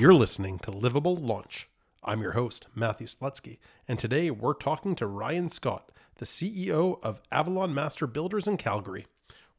You're 0.00 0.14
listening 0.14 0.58
to 0.60 0.70
Livabl 0.70 1.20
Launch. 1.20 1.68
I'm 2.02 2.22
your 2.22 2.32
host, 2.32 2.68
Matthew 2.74 3.06
Slutsky, 3.06 3.58
and 3.86 3.98
today 3.98 4.30
we're 4.30 4.54
talking 4.54 4.94
to 4.94 5.06
Ryan 5.06 5.50
Scott, 5.50 5.92
the 6.16 6.24
CEO 6.24 6.98
of 7.02 7.20
Avalon 7.30 7.74
Master 7.74 8.06
Builders 8.06 8.48
in 8.48 8.56
Calgary. 8.56 9.06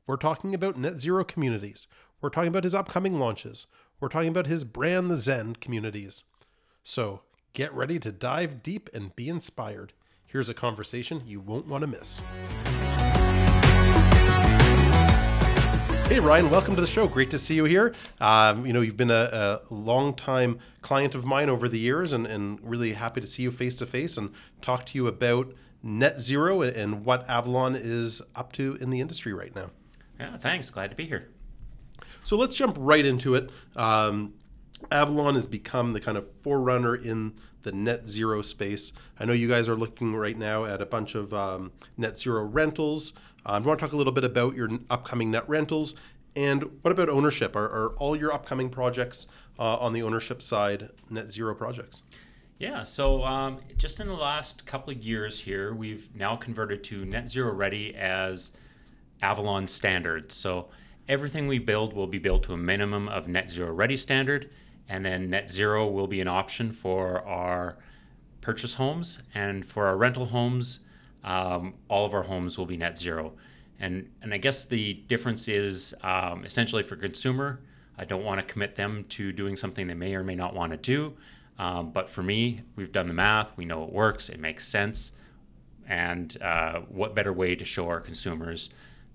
We're 0.07 0.17
talking 0.17 0.55
about 0.55 0.79
net 0.79 0.99
zero 0.99 1.23
communities. 1.23 1.85
We're 2.21 2.31
talking 2.31 2.47
about 2.47 2.63
his 2.63 2.73
upcoming 2.73 3.19
launches. 3.19 3.67
We're 3.99 4.07
talking 4.07 4.29
about 4.29 4.47
his 4.47 4.63
brand, 4.63 5.11
the 5.11 5.17
Zen 5.17 5.57
communities. 5.57 6.23
So 6.83 7.21
get 7.53 7.71
ready 7.71 7.99
to 7.99 8.11
dive 8.11 8.63
deep 8.63 8.89
and 8.95 9.15
be 9.15 9.29
inspired. 9.29 9.93
Here's 10.25 10.49
a 10.49 10.55
conversation 10.55 11.21
you 11.23 11.39
won't 11.39 11.67
want 11.67 11.81
to 11.81 11.87
miss. 11.87 12.23
Hey 16.11 16.19
Ryan, 16.19 16.49
welcome 16.49 16.75
to 16.75 16.81
the 16.81 16.87
show. 16.87 17.07
Great 17.07 17.31
to 17.31 17.37
see 17.37 17.55
you 17.55 17.63
here. 17.63 17.95
Um, 18.19 18.65
you 18.65 18.73
know, 18.73 18.81
you've 18.81 18.97
been 18.97 19.11
a, 19.11 19.61
a 19.71 19.73
long 19.73 20.13
time 20.13 20.59
client 20.81 21.15
of 21.15 21.23
mine 21.23 21.49
over 21.49 21.69
the 21.69 21.79
years, 21.79 22.11
and, 22.11 22.27
and 22.27 22.59
really 22.61 22.91
happy 22.91 23.21
to 23.21 23.27
see 23.27 23.43
you 23.43 23.49
face 23.49 23.75
to 23.75 23.85
face 23.85 24.17
and 24.17 24.29
talk 24.61 24.85
to 24.87 24.97
you 24.97 25.07
about 25.07 25.53
net 25.81 26.19
zero 26.19 26.63
and 26.63 27.05
what 27.05 27.29
Avalon 27.29 27.77
is 27.77 28.21
up 28.35 28.51
to 28.51 28.77
in 28.81 28.89
the 28.89 28.99
industry 28.99 29.31
right 29.31 29.55
now. 29.55 29.71
Yeah, 30.19 30.35
thanks. 30.35 30.69
Glad 30.69 30.89
to 30.89 30.97
be 30.97 31.05
here. 31.05 31.29
So 32.23 32.35
let's 32.35 32.55
jump 32.55 32.75
right 32.77 33.05
into 33.05 33.35
it. 33.35 33.49
Um, 33.77 34.33
Avalon 34.91 35.35
has 35.35 35.47
become 35.47 35.93
the 35.93 36.01
kind 36.01 36.17
of 36.17 36.27
forerunner 36.43 36.93
in 36.93 37.35
the 37.63 37.71
net 37.71 38.07
zero 38.07 38.41
space. 38.41 38.91
I 39.17 39.23
know 39.23 39.33
you 39.33 39.47
guys 39.47 39.69
are 39.69 39.75
looking 39.75 40.13
right 40.15 40.37
now 40.37 40.65
at 40.65 40.81
a 40.81 40.85
bunch 40.85 41.15
of 41.15 41.33
um, 41.33 41.71
net 41.95 42.17
zero 42.17 42.43
rentals. 42.43 43.13
Um, 43.45 43.63
I 43.63 43.67
want 43.67 43.79
to 43.79 43.85
talk 43.85 43.93
a 43.93 43.97
little 43.97 44.13
bit 44.13 44.23
about 44.23 44.55
your 44.55 44.69
upcoming 44.89 45.31
net 45.31 45.47
rentals 45.49 45.95
and 46.35 46.63
what 46.81 46.91
about 46.91 47.09
ownership? 47.09 47.55
Are, 47.55 47.65
are 47.65 47.89
all 47.97 48.15
your 48.15 48.31
upcoming 48.31 48.69
projects 48.69 49.27
uh, 49.59 49.77
on 49.77 49.93
the 49.93 50.01
ownership 50.01 50.41
side 50.41 50.89
net 51.09 51.29
zero 51.29 51.53
projects? 51.53 52.03
Yeah, 52.57 52.83
so 52.83 53.23
um, 53.23 53.59
just 53.77 53.99
in 53.99 54.07
the 54.07 54.13
last 54.13 54.65
couple 54.65 54.93
of 54.93 55.03
years 55.03 55.39
here, 55.39 55.73
we've 55.73 56.13
now 56.15 56.35
converted 56.35 56.83
to 56.85 57.05
net 57.05 57.29
zero 57.29 57.51
ready 57.51 57.95
as 57.95 58.51
Avalon 59.21 59.67
standard. 59.67 60.31
So 60.31 60.69
everything 61.09 61.47
we 61.47 61.59
build 61.59 61.93
will 61.93 62.07
be 62.07 62.19
built 62.19 62.43
to 62.43 62.53
a 62.53 62.57
minimum 62.57 63.09
of 63.09 63.27
net 63.27 63.49
zero 63.49 63.73
ready 63.73 63.97
standard, 63.97 64.49
and 64.87 65.03
then 65.03 65.29
net 65.29 65.49
zero 65.49 65.87
will 65.87 66.07
be 66.07 66.21
an 66.21 66.27
option 66.27 66.71
for 66.71 67.25
our 67.27 67.77
purchase 68.41 68.75
homes 68.75 69.19
and 69.33 69.65
for 69.65 69.87
our 69.87 69.97
rental 69.97 70.27
homes 70.27 70.79
um, 71.23 71.73
all 71.87 72.05
of 72.05 72.13
our 72.13 72.23
homes 72.23 72.57
will 72.57 72.65
be 72.65 72.77
net 72.77 72.97
zero. 72.97 73.33
And, 73.79 74.09
and 74.21 74.33
I 74.33 74.37
guess 74.37 74.65
the 74.65 74.93
difference 74.93 75.47
is 75.47 75.93
um, 76.03 76.45
essentially 76.45 76.83
for 76.83 76.95
consumer, 76.95 77.61
I 77.97 78.05
don't 78.05 78.23
want 78.23 78.39
to 78.39 78.45
commit 78.45 78.75
them 78.75 79.05
to 79.09 79.31
doing 79.31 79.55
something 79.55 79.87
they 79.87 79.93
may 79.93 80.15
or 80.15 80.23
may 80.23 80.35
not 80.35 80.53
want 80.53 80.71
to 80.71 80.77
do. 80.77 81.13
Um, 81.57 81.91
but 81.91 82.09
for 82.09 82.23
me, 82.23 82.61
we've 82.75 82.91
done 82.91 83.07
the 83.07 83.13
math, 83.13 83.55
we 83.57 83.65
know 83.65 83.83
it 83.83 83.91
works, 83.91 84.29
it 84.29 84.39
makes 84.39 84.67
sense. 84.67 85.11
And 85.87 86.35
uh, 86.41 86.81
what 86.89 87.13
better 87.13 87.33
way 87.33 87.55
to 87.55 87.65
show 87.65 87.87
our 87.87 87.99
consumers 87.99 88.69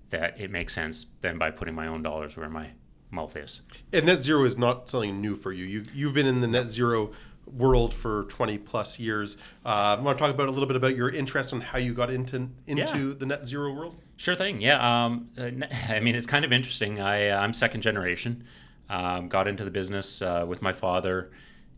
that 0.09 0.39
it 0.39 0.51
makes 0.51 0.73
sense 0.73 1.07
than 1.21 1.37
by 1.37 1.51
putting 1.51 1.75
my 1.75 1.87
own 1.87 2.03
dollars 2.03 2.37
where 2.37 2.49
my 2.49 2.69
mouth 3.09 3.35
is? 3.35 3.61
And 3.91 4.05
net 4.05 4.23
zero 4.23 4.45
is 4.45 4.57
not 4.57 4.87
something 4.87 5.19
new 5.19 5.35
for 5.35 5.51
you. 5.51 5.65
You've, 5.65 5.93
you've 5.95 6.13
been 6.13 6.27
in 6.27 6.41
the 6.41 6.47
net 6.47 6.67
zero 6.67 7.11
world 7.51 7.93
for 7.93 8.23
20 8.25 8.57
plus 8.59 8.99
years. 8.99 9.37
Uh, 9.65 9.95
I 9.97 9.99
want 9.99 10.17
to 10.17 10.21
talk 10.21 10.33
about 10.33 10.47
a 10.47 10.51
little 10.51 10.67
bit 10.67 10.75
about 10.75 10.95
your 10.95 11.09
interest 11.09 11.53
on 11.53 11.61
how 11.61 11.77
you 11.77 11.93
got 11.93 12.09
into 12.09 12.49
into 12.65 13.09
yeah. 13.09 13.13
the 13.17 13.25
net 13.25 13.45
zero 13.45 13.73
world. 13.73 13.95
Sure 14.17 14.35
thing. 14.35 14.61
Yeah. 14.61 15.05
Um, 15.05 15.29
uh, 15.37 15.49
I 15.89 15.99
mean, 15.99 16.15
it's 16.15 16.25
kind 16.25 16.45
of 16.45 16.51
interesting. 16.51 16.99
I 16.99 17.29
uh, 17.29 17.39
I'm 17.39 17.53
second 17.53 17.81
generation. 17.81 18.43
Um, 18.89 19.27
got 19.27 19.47
into 19.47 19.65
the 19.65 19.71
business 19.71 20.21
uh, 20.21 20.45
with 20.47 20.61
my 20.61 20.73
father. 20.73 21.31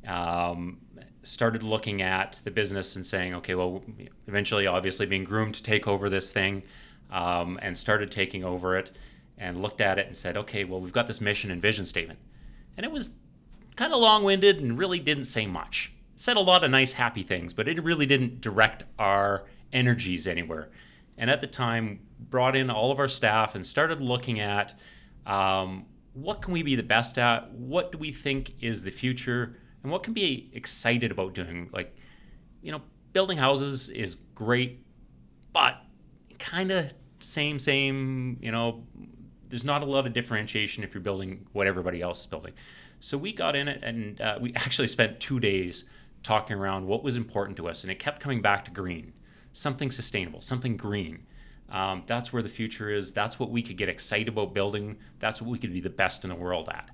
Um, 0.07 0.77
started 1.23 1.63
looking 1.63 2.01
at 2.01 2.39
the 2.43 2.51
business 2.51 2.95
and 2.95 3.05
saying, 3.05 3.33
okay, 3.35 3.55
well, 3.55 3.83
eventually, 4.27 4.67
obviously, 4.67 5.05
being 5.05 5.23
groomed 5.23 5.55
to 5.55 5.63
take 5.63 5.87
over 5.87 6.09
this 6.09 6.31
thing, 6.31 6.63
um, 7.11 7.59
and 7.61 7.77
started 7.77 8.11
taking 8.11 8.43
over 8.43 8.77
it, 8.77 8.91
and 9.37 9.61
looked 9.61 9.81
at 9.81 9.97
it 9.97 10.07
and 10.07 10.15
said, 10.15 10.37
okay, 10.37 10.63
well, 10.63 10.79
we've 10.79 10.93
got 10.93 11.07
this 11.07 11.19
mission 11.19 11.51
and 11.51 11.61
vision 11.61 11.85
statement, 11.85 12.19
and 12.77 12.85
it 12.85 12.91
was 12.91 13.09
kind 13.79 13.93
of 13.93 14.01
long 14.01 14.25
winded 14.25 14.59
and 14.59 14.77
really 14.77 14.99
didn't 14.99 15.23
say 15.23 15.47
much. 15.47 15.93
Said 16.17 16.35
a 16.35 16.41
lot 16.41 16.65
of 16.65 16.69
nice, 16.69 16.91
happy 16.91 17.23
things, 17.23 17.53
but 17.53 17.65
it 17.69 17.81
really 17.81 18.05
didn't 18.05 18.41
direct 18.41 18.83
our 18.99 19.45
energies 19.71 20.27
anywhere. 20.27 20.69
And 21.17 21.29
at 21.29 21.39
the 21.39 21.47
time, 21.47 22.01
brought 22.19 22.57
in 22.57 22.69
all 22.69 22.91
of 22.91 22.99
our 22.99 23.07
staff 23.07 23.55
and 23.55 23.65
started 23.65 24.01
looking 24.01 24.41
at 24.41 24.77
um, 25.25 25.85
what 26.11 26.41
can 26.41 26.51
we 26.51 26.61
be 26.61 26.75
the 26.75 26.83
best 26.83 27.17
at? 27.17 27.53
What 27.53 27.93
do 27.93 27.97
we 27.97 28.11
think 28.11 28.51
is 28.59 28.83
the 28.83 28.91
future? 28.91 29.55
And 29.81 29.89
what 29.93 30.03
can 30.03 30.11
be 30.11 30.51
excited 30.51 31.09
about 31.09 31.33
doing? 31.33 31.69
Like, 31.71 31.95
you 32.61 32.73
know, 32.73 32.81
building 33.13 33.37
houses 33.37 33.87
is 33.87 34.17
great, 34.35 34.83
but 35.53 35.77
kind 36.37 36.71
of 36.71 36.93
same, 37.21 37.59
same, 37.59 38.39
you 38.41 38.51
know, 38.51 38.83
there's 39.47 39.63
not 39.63 39.83
a 39.83 39.85
lot 39.85 40.05
of 40.05 40.11
differentiation 40.11 40.83
if 40.83 40.93
you're 40.93 41.01
building 41.01 41.47
what 41.53 41.65
everybody 41.65 42.01
else 42.01 42.19
is 42.19 42.25
building. 42.25 42.51
So 42.99 43.17
we 43.17 43.33
got 43.33 43.55
in 43.55 43.67
it 43.67 43.83
and 43.83 44.19
uh, 44.19 44.37
we 44.39 44.53
actually 44.55 44.87
spent 44.87 45.19
two 45.19 45.39
days 45.39 45.85
talking 46.23 46.57
around 46.57 46.85
what 46.85 47.03
was 47.03 47.15
important 47.15 47.57
to 47.57 47.67
us, 47.67 47.83
and 47.83 47.91
it 47.91 47.99
kept 47.99 48.19
coming 48.19 48.41
back 48.41 48.65
to 48.65 48.71
green, 48.71 49.13
something 49.53 49.89
sustainable, 49.91 50.41
something 50.41 50.75
green. 50.77 51.25
Um, 51.69 52.03
that's 52.07 52.33
where 52.33 52.41
the 52.41 52.49
future 52.49 52.89
is. 52.89 53.11
That's 53.11 53.39
what 53.39 53.51
we 53.51 53.61
could 53.61 53.77
get 53.77 53.89
excited 53.89 54.27
about 54.27 54.53
building. 54.53 54.97
That's 55.19 55.41
what 55.41 55.49
we 55.49 55.59
could 55.59 55.71
be 55.71 55.81
the 55.81 55.89
best 55.89 56.23
in 56.23 56.29
the 56.29 56.35
world 56.35 56.67
at. 56.69 56.89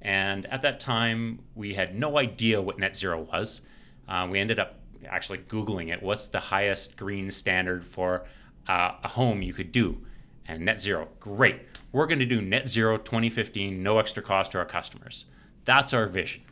And 0.00 0.46
at 0.46 0.62
that 0.62 0.80
time, 0.80 1.40
we 1.54 1.74
had 1.74 1.94
no 1.94 2.16
idea 2.16 2.62
what 2.62 2.78
net 2.78 2.96
zero 2.96 3.22
was. 3.22 3.60
Uh, 4.08 4.26
we 4.30 4.38
ended 4.38 4.58
up 4.58 4.76
actually 5.06 5.38
Googling 5.38 5.92
it. 5.92 6.02
What's 6.02 6.28
the 6.28 6.40
highest 6.40 6.96
green 6.96 7.30
standard 7.30 7.84
for 7.84 8.24
uh, 8.68 8.92
a 9.02 9.08
home 9.08 9.42
you 9.42 9.52
could 9.52 9.72
do? 9.72 9.98
And 10.46 10.64
net 10.64 10.80
zero. 10.80 11.08
Great. 11.20 11.60
We're 11.92 12.06
going 12.06 12.18
to 12.18 12.26
do 12.26 12.40
net 12.40 12.68
zero 12.68 12.96
2015, 12.96 13.82
no 13.82 13.98
extra 13.98 14.22
cost 14.22 14.52
to 14.52 14.58
our 14.58 14.64
customers. 14.64 15.26
That's 15.70 15.94
our 15.94 16.08
vision. 16.08 16.42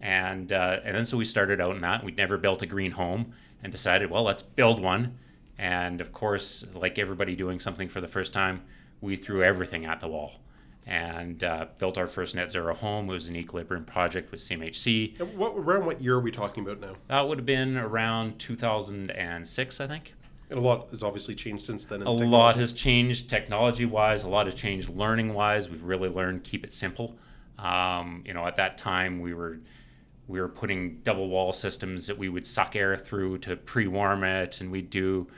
And, 0.00 0.52
uh, 0.52 0.80
and 0.84 0.96
then 0.96 1.04
so 1.04 1.16
we 1.16 1.24
started 1.24 1.60
out 1.60 1.76
in 1.76 1.82
that. 1.82 2.02
We'd 2.02 2.16
never 2.16 2.36
built 2.36 2.62
a 2.62 2.66
green 2.66 2.90
home 2.90 3.32
and 3.62 3.70
decided, 3.70 4.10
well, 4.10 4.24
let's 4.24 4.42
build 4.42 4.82
one. 4.82 5.18
And 5.56 6.00
of 6.00 6.12
course, 6.12 6.66
like 6.74 6.98
everybody 6.98 7.36
doing 7.36 7.60
something 7.60 7.88
for 7.88 8.00
the 8.00 8.08
first 8.08 8.32
time, 8.32 8.62
we 9.00 9.14
threw 9.14 9.44
everything 9.44 9.84
at 9.84 10.00
the 10.00 10.08
wall 10.08 10.32
and 10.84 11.44
uh, 11.44 11.66
built 11.78 11.96
our 11.96 12.08
first 12.08 12.34
net 12.34 12.50
zero 12.50 12.74
home. 12.74 13.08
It 13.08 13.12
was 13.12 13.28
an 13.28 13.36
equilibrium 13.36 13.84
project 13.84 14.32
with 14.32 14.40
CMHC. 14.40 15.20
And 15.20 15.38
what, 15.38 15.52
around 15.56 15.86
what 15.86 16.00
year 16.00 16.16
are 16.16 16.20
we 16.20 16.32
talking 16.32 16.64
about 16.64 16.80
now? 16.80 16.96
That 17.06 17.28
would 17.28 17.38
have 17.38 17.46
been 17.46 17.76
around 17.76 18.40
2006, 18.40 19.80
I 19.80 19.86
think. 19.86 20.12
And 20.50 20.58
a 20.58 20.62
lot 20.62 20.90
has 20.90 21.04
obviously 21.04 21.36
changed 21.36 21.64
since 21.64 21.84
then. 21.84 22.02
A 22.02 22.10
lot 22.10 22.56
has 22.56 22.72
changed 22.72 23.30
technology 23.30 23.84
wise, 23.84 24.24
a 24.24 24.28
lot 24.28 24.46
has 24.46 24.56
changed 24.56 24.88
learning 24.88 25.34
wise. 25.34 25.70
We've 25.70 25.84
really 25.84 26.08
learned 26.08 26.42
keep 26.42 26.64
it 26.64 26.72
simple. 26.72 27.14
Um, 27.58 28.22
you 28.26 28.34
know, 28.34 28.46
at 28.46 28.56
that 28.56 28.78
time 28.78 29.20
we 29.20 29.34
were 29.34 29.58
we 30.28 30.40
were 30.40 30.48
putting 30.48 30.98
double 31.02 31.28
wall 31.28 31.52
systems 31.52 32.06
that 32.08 32.18
we 32.18 32.28
would 32.28 32.46
suck 32.46 32.74
air 32.74 32.96
through 32.96 33.38
to 33.38 33.56
pre-warm 33.56 34.24
it, 34.24 34.60
and 34.60 34.70
we'd 34.70 34.90
do 34.90 35.28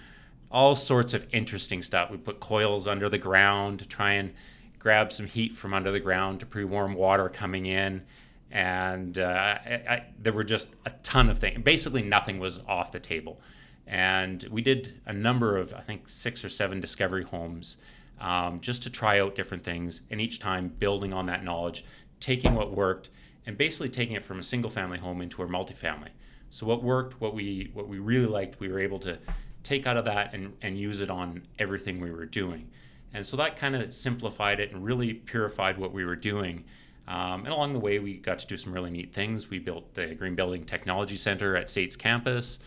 all 0.50 0.74
sorts 0.74 1.12
of 1.12 1.26
interesting 1.32 1.82
stuff. 1.82 2.10
We 2.10 2.16
put 2.16 2.40
coils 2.40 2.88
under 2.88 3.08
the 3.08 3.18
ground 3.18 3.80
to 3.80 3.86
try 3.86 4.12
and 4.12 4.32
grab 4.78 5.12
some 5.12 5.26
heat 5.26 5.54
from 5.54 5.74
under 5.74 5.90
the 5.90 6.00
ground 6.00 6.40
to 6.40 6.46
pre-warm 6.46 6.94
water 6.94 7.28
coming 7.28 7.66
in, 7.66 8.02
and 8.50 9.18
uh, 9.18 9.22
I, 9.66 9.82
I, 9.88 10.06
there 10.18 10.32
were 10.32 10.44
just 10.44 10.68
a 10.86 10.90
ton 11.02 11.28
of 11.28 11.38
things. 11.38 11.58
Basically, 11.62 12.02
nothing 12.02 12.38
was 12.38 12.60
off 12.66 12.90
the 12.90 13.00
table, 13.00 13.40
and 13.86 14.42
we 14.50 14.62
did 14.62 15.00
a 15.04 15.12
number 15.12 15.58
of 15.58 15.74
I 15.74 15.80
think 15.80 16.08
six 16.08 16.44
or 16.44 16.48
seven 16.48 16.80
discovery 16.80 17.24
homes. 17.24 17.76
Um, 18.20 18.60
just 18.60 18.82
to 18.82 18.90
try 18.90 19.20
out 19.20 19.36
different 19.36 19.62
things, 19.62 20.00
and 20.10 20.20
each 20.20 20.40
time 20.40 20.72
building 20.76 21.12
on 21.12 21.26
that 21.26 21.44
knowledge 21.44 21.84
taking 22.20 22.54
what 22.54 22.74
worked 22.74 23.10
and 23.46 23.56
basically 23.56 23.88
taking 23.88 24.14
it 24.14 24.24
from 24.24 24.38
a 24.38 24.42
single 24.42 24.70
family 24.70 24.98
home 24.98 25.20
into 25.20 25.42
a 25.42 25.46
multifamily. 25.46 26.10
So 26.50 26.66
what 26.66 26.82
worked, 26.82 27.20
what 27.20 27.34
we 27.34 27.70
what 27.74 27.88
we 27.88 27.98
really 27.98 28.26
liked, 28.26 28.60
we 28.60 28.68
were 28.68 28.80
able 28.80 28.98
to 29.00 29.18
take 29.62 29.86
out 29.86 29.96
of 29.96 30.04
that 30.06 30.34
and, 30.34 30.54
and 30.62 30.78
use 30.78 31.00
it 31.00 31.10
on 31.10 31.42
everything 31.58 32.00
we 32.00 32.10
were 32.10 32.26
doing. 32.26 32.70
And 33.12 33.26
so 33.26 33.36
that 33.36 33.56
kind 33.56 33.74
of 33.74 33.92
simplified 33.92 34.60
it 34.60 34.72
and 34.72 34.84
really 34.84 35.14
purified 35.14 35.78
what 35.78 35.92
we 35.92 36.04
were 36.04 36.16
doing. 36.16 36.64
Um, 37.06 37.44
and 37.44 37.48
along 37.48 37.72
the 37.72 37.78
way, 37.78 37.98
we 37.98 38.18
got 38.18 38.38
to 38.40 38.46
do 38.46 38.56
some 38.56 38.72
really 38.72 38.90
neat 38.90 39.14
things. 39.14 39.48
We 39.48 39.58
built 39.58 39.94
the 39.94 40.14
Green 40.14 40.34
Building 40.34 40.64
Technology 40.64 41.16
Center 41.16 41.56
at 41.56 41.70
SAIT's 41.70 41.96
campus. 41.96 42.58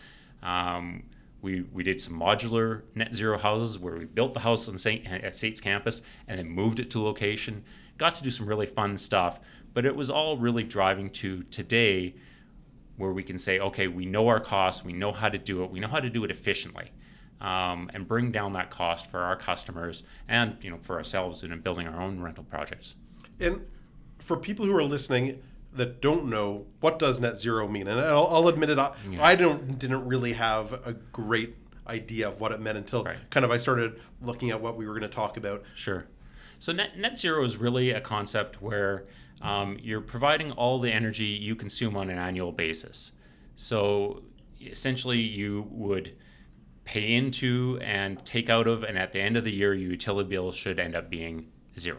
Um, 0.42 1.04
we, 1.42 1.62
we 1.72 1.82
did 1.82 2.00
some 2.00 2.14
modular 2.14 2.82
net 2.94 3.14
zero 3.14 3.38
houses 3.38 3.78
where 3.78 3.96
we 3.96 4.04
built 4.04 4.34
the 4.34 4.40
house 4.40 4.68
on 4.68 4.78
Saint, 4.78 5.06
at 5.06 5.36
SAIT's 5.36 5.60
campus 5.60 6.02
and 6.26 6.38
then 6.38 6.48
moved 6.48 6.78
it 6.80 6.90
to 6.92 7.02
location 7.02 7.64
got 7.98 8.14
to 8.16 8.22
do 8.22 8.30
some 8.30 8.46
really 8.46 8.66
fun 8.66 8.98
stuff, 8.98 9.40
but 9.74 9.84
it 9.84 9.94
was 9.94 10.10
all 10.10 10.36
really 10.36 10.62
driving 10.64 11.10
to 11.10 11.42
today 11.44 12.14
where 12.96 13.12
we 13.12 13.22
can 13.22 13.38
say, 13.38 13.58
okay, 13.58 13.88
we 13.88 14.04
know 14.04 14.28
our 14.28 14.40
costs, 14.40 14.84
we 14.84 14.92
know 14.92 15.12
how 15.12 15.28
to 15.28 15.38
do 15.38 15.64
it, 15.64 15.70
we 15.70 15.80
know 15.80 15.88
how 15.88 16.00
to 16.00 16.10
do 16.10 16.24
it 16.24 16.30
efficiently. 16.30 16.90
Um, 17.40 17.90
and 17.92 18.06
bring 18.06 18.30
down 18.30 18.52
that 18.52 18.70
cost 18.70 19.10
for 19.10 19.18
our 19.18 19.34
customers 19.34 20.04
and 20.28 20.56
you 20.62 20.70
know 20.70 20.78
for 20.80 20.96
ourselves 20.96 21.42
in 21.42 21.58
building 21.60 21.88
our 21.88 22.00
own 22.00 22.20
rental 22.20 22.44
projects. 22.44 22.94
And 23.40 23.62
for 24.20 24.36
people 24.36 24.64
who 24.64 24.76
are 24.76 24.84
listening, 24.84 25.42
that 25.72 26.00
don't 26.00 26.26
know 26.26 26.66
what 26.78 27.00
does 27.00 27.18
net 27.18 27.40
zero 27.40 27.66
mean, 27.66 27.88
and 27.88 27.98
I'll, 27.98 28.28
I'll 28.28 28.46
admit 28.46 28.70
it, 28.70 28.78
I, 28.78 28.92
I 29.20 29.34
don't 29.34 29.76
didn't 29.76 30.06
really 30.06 30.34
have 30.34 30.72
a 30.86 30.92
great 30.92 31.56
idea 31.88 32.28
of 32.28 32.40
what 32.40 32.52
it 32.52 32.60
meant 32.60 32.78
until 32.78 33.02
Right. 33.02 33.16
kind 33.30 33.44
of 33.44 33.50
I 33.50 33.56
started 33.56 33.98
looking 34.20 34.50
at 34.50 34.60
what 34.60 34.76
we 34.76 34.86
were 34.86 34.92
going 34.96 35.10
to 35.10 35.14
talk 35.16 35.36
about. 35.36 35.64
Sure. 35.74 36.04
So 36.62 36.70
net, 36.70 36.96
net 36.96 37.18
zero 37.18 37.42
is 37.42 37.56
really 37.56 37.90
a 37.90 38.00
concept 38.00 38.62
where 38.62 39.06
um, 39.40 39.78
you're 39.82 40.00
providing 40.00 40.52
all 40.52 40.78
the 40.78 40.92
energy 40.92 41.24
you 41.24 41.56
consume 41.56 41.96
on 41.96 42.08
an 42.08 42.18
annual 42.18 42.52
basis. 42.52 43.10
So 43.56 44.22
essentially, 44.60 45.18
you 45.18 45.66
would 45.72 46.14
pay 46.84 47.14
into 47.14 47.80
and 47.82 48.24
take 48.24 48.48
out 48.48 48.68
of, 48.68 48.84
and 48.84 48.96
at 48.96 49.10
the 49.10 49.18
end 49.20 49.36
of 49.36 49.42
the 49.42 49.50
year, 49.50 49.74
your 49.74 49.90
utility 49.90 50.28
bill 50.30 50.52
should 50.52 50.78
end 50.78 50.94
up 50.94 51.10
being 51.10 51.48
zero. 51.76 51.98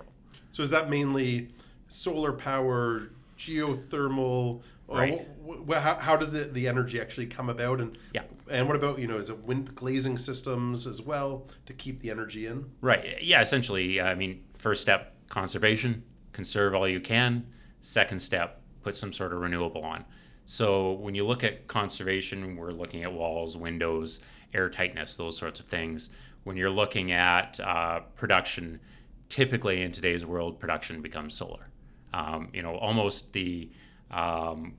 So 0.51 0.63
is 0.63 0.69
that 0.69 0.89
mainly 0.89 1.50
solar 1.89 2.31
power, 2.31 3.10
geothermal? 3.38 4.62
or 4.88 4.98
Right. 4.98 5.27
how, 5.71 5.95
how 5.95 6.18
does 6.18 6.31
the, 6.31 6.45
the 6.45 6.68
energy 6.68 7.00
actually 7.00 7.27
come 7.27 7.50
about? 7.50 7.80
And 7.80 7.98
Yeah. 8.13 8.24
and 8.50 8.68
what 8.68 8.75
about 8.75 9.00
you 9.00 9.07
know 9.07 9.18
is 9.18 9.30
it 9.30 9.44
wind 9.44 9.74
glazing 9.75 10.18
systems 10.18 10.86
as 10.88 11.01
well 11.01 11.48
to 11.65 11.74
keep 11.74 12.01
the 12.01 12.12
energy 12.12 12.48
in? 12.48 12.65
Right. 12.81 13.21
Yeah. 13.21 13.42
Essentially, 13.42 14.01
I 14.01 14.15
mean, 14.15 14.44
first 14.63 14.81
step 14.81 15.13
conservation, 15.27 16.01
conserve 16.31 16.74
all 16.74 16.88
you 16.88 17.01
can. 17.01 17.45
Second 17.81 18.21
step, 18.21 18.62
put 18.81 18.95
some 18.95 19.12
sort 19.12 19.33
of 19.33 19.39
renewable 19.39 19.83
on. 19.83 20.06
So 20.45 20.94
when 20.94 21.15
you 21.15 21.25
look 21.25 21.44
at 21.44 21.68
conservation, 21.68 22.56
we're 22.56 22.71
looking 22.71 23.04
at 23.04 23.12
walls, 23.12 23.57
windows, 23.57 24.21
air 24.54 24.69
tightness, 24.69 25.18
those 25.18 25.38
sorts 25.38 25.60
of 25.60 25.65
things. 25.65 26.10
When 26.45 26.56
you're 26.56 26.69
looking 26.69 27.12
at 27.12 27.60
uh, 27.60 28.01
production, 28.15 28.80
typically 29.27 29.81
in 29.81 29.92
today's 29.92 30.25
world, 30.25 30.62
production 30.62 31.01
becomes 31.01 31.33
solar. 31.33 31.68
Um, 32.13 32.50
you 32.54 32.62
know, 32.62 32.77
almost 32.77 33.33
the 33.33 33.69
um, 34.12 34.75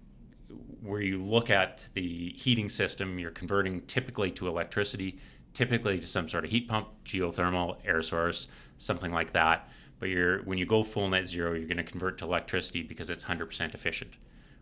where 0.81 1.03
you 1.03 1.23
look 1.23 1.51
at 1.51 1.85
the 1.93 2.33
heating 2.39 2.71
system, 2.71 3.19
you're 3.19 3.31
converting 3.31 3.83
typically 3.83 4.31
to 4.31 4.49
electricity, 4.49 5.19
typically 5.53 5.99
to 6.01 6.07
some 6.07 6.27
sort 6.27 6.45
of 6.45 6.51
heat 6.51 6.69
pump, 6.69 6.89
geothermal, 7.05 7.77
air 7.85 8.01
source, 8.01 8.49
something 8.79 9.13
like 9.13 9.33
that. 9.33 9.69
But 9.99 10.09
you're 10.09 10.43
when 10.43 10.59
you 10.59 10.67
go 10.67 10.83
full 10.83 11.09
net 11.09 11.27
zero, 11.27 11.53
you're 11.53 11.69
going 11.69 11.77
to 11.77 11.83
convert 11.85 12.19
to 12.19 12.25
electricity 12.25 12.83
because 12.83 13.11
it's 13.11 13.25
100% 13.25 13.75
efficient. 13.75 14.13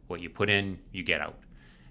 What 0.06 0.20
you 0.20 0.29
put 0.29 0.50
in, 0.50 0.79
you 0.93 1.02
get 1.02 1.20
out. 1.20 1.38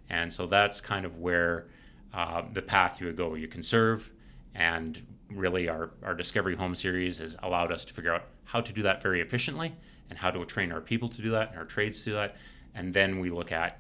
And 0.10 0.32
so 0.32 0.46
that's 0.46 0.82
kind 0.82 1.06
of 1.06 1.18
where 1.18 1.68
uh, 2.14 2.44
the 2.52 2.62
path 2.62 3.00
you 3.00 3.08
would 3.08 3.18
go. 3.18 3.36
You 3.36 3.48
conserve, 3.48 4.12
and 4.54 5.02
really 5.30 5.70
our, 5.70 5.92
our 6.04 6.14
Discovery 6.14 6.56
Home 6.56 6.76
series 6.76 7.18
has 7.20 7.38
allowed 7.42 7.72
us 7.72 7.86
to 7.86 7.94
figure 7.94 8.14
out 8.14 8.26
how 8.44 8.62
to 8.62 8.74
do 8.74 8.84
that 8.84 9.02
very 9.02 9.22
efficiently 9.22 9.74
and 10.10 10.20
how 10.20 10.30
to 10.30 10.44
train 10.46 10.72
our 10.72 10.82
people 10.82 11.08
to 11.10 11.22
do 11.22 11.32
that 11.32 11.50
and 11.50 11.58
our 11.58 11.66
trades 11.66 12.00
to 12.00 12.06
do 12.06 12.14
that. 12.14 12.36
And 12.76 12.94
then 12.94 13.20
we 13.20 13.30
look 13.30 13.52
at, 13.52 13.80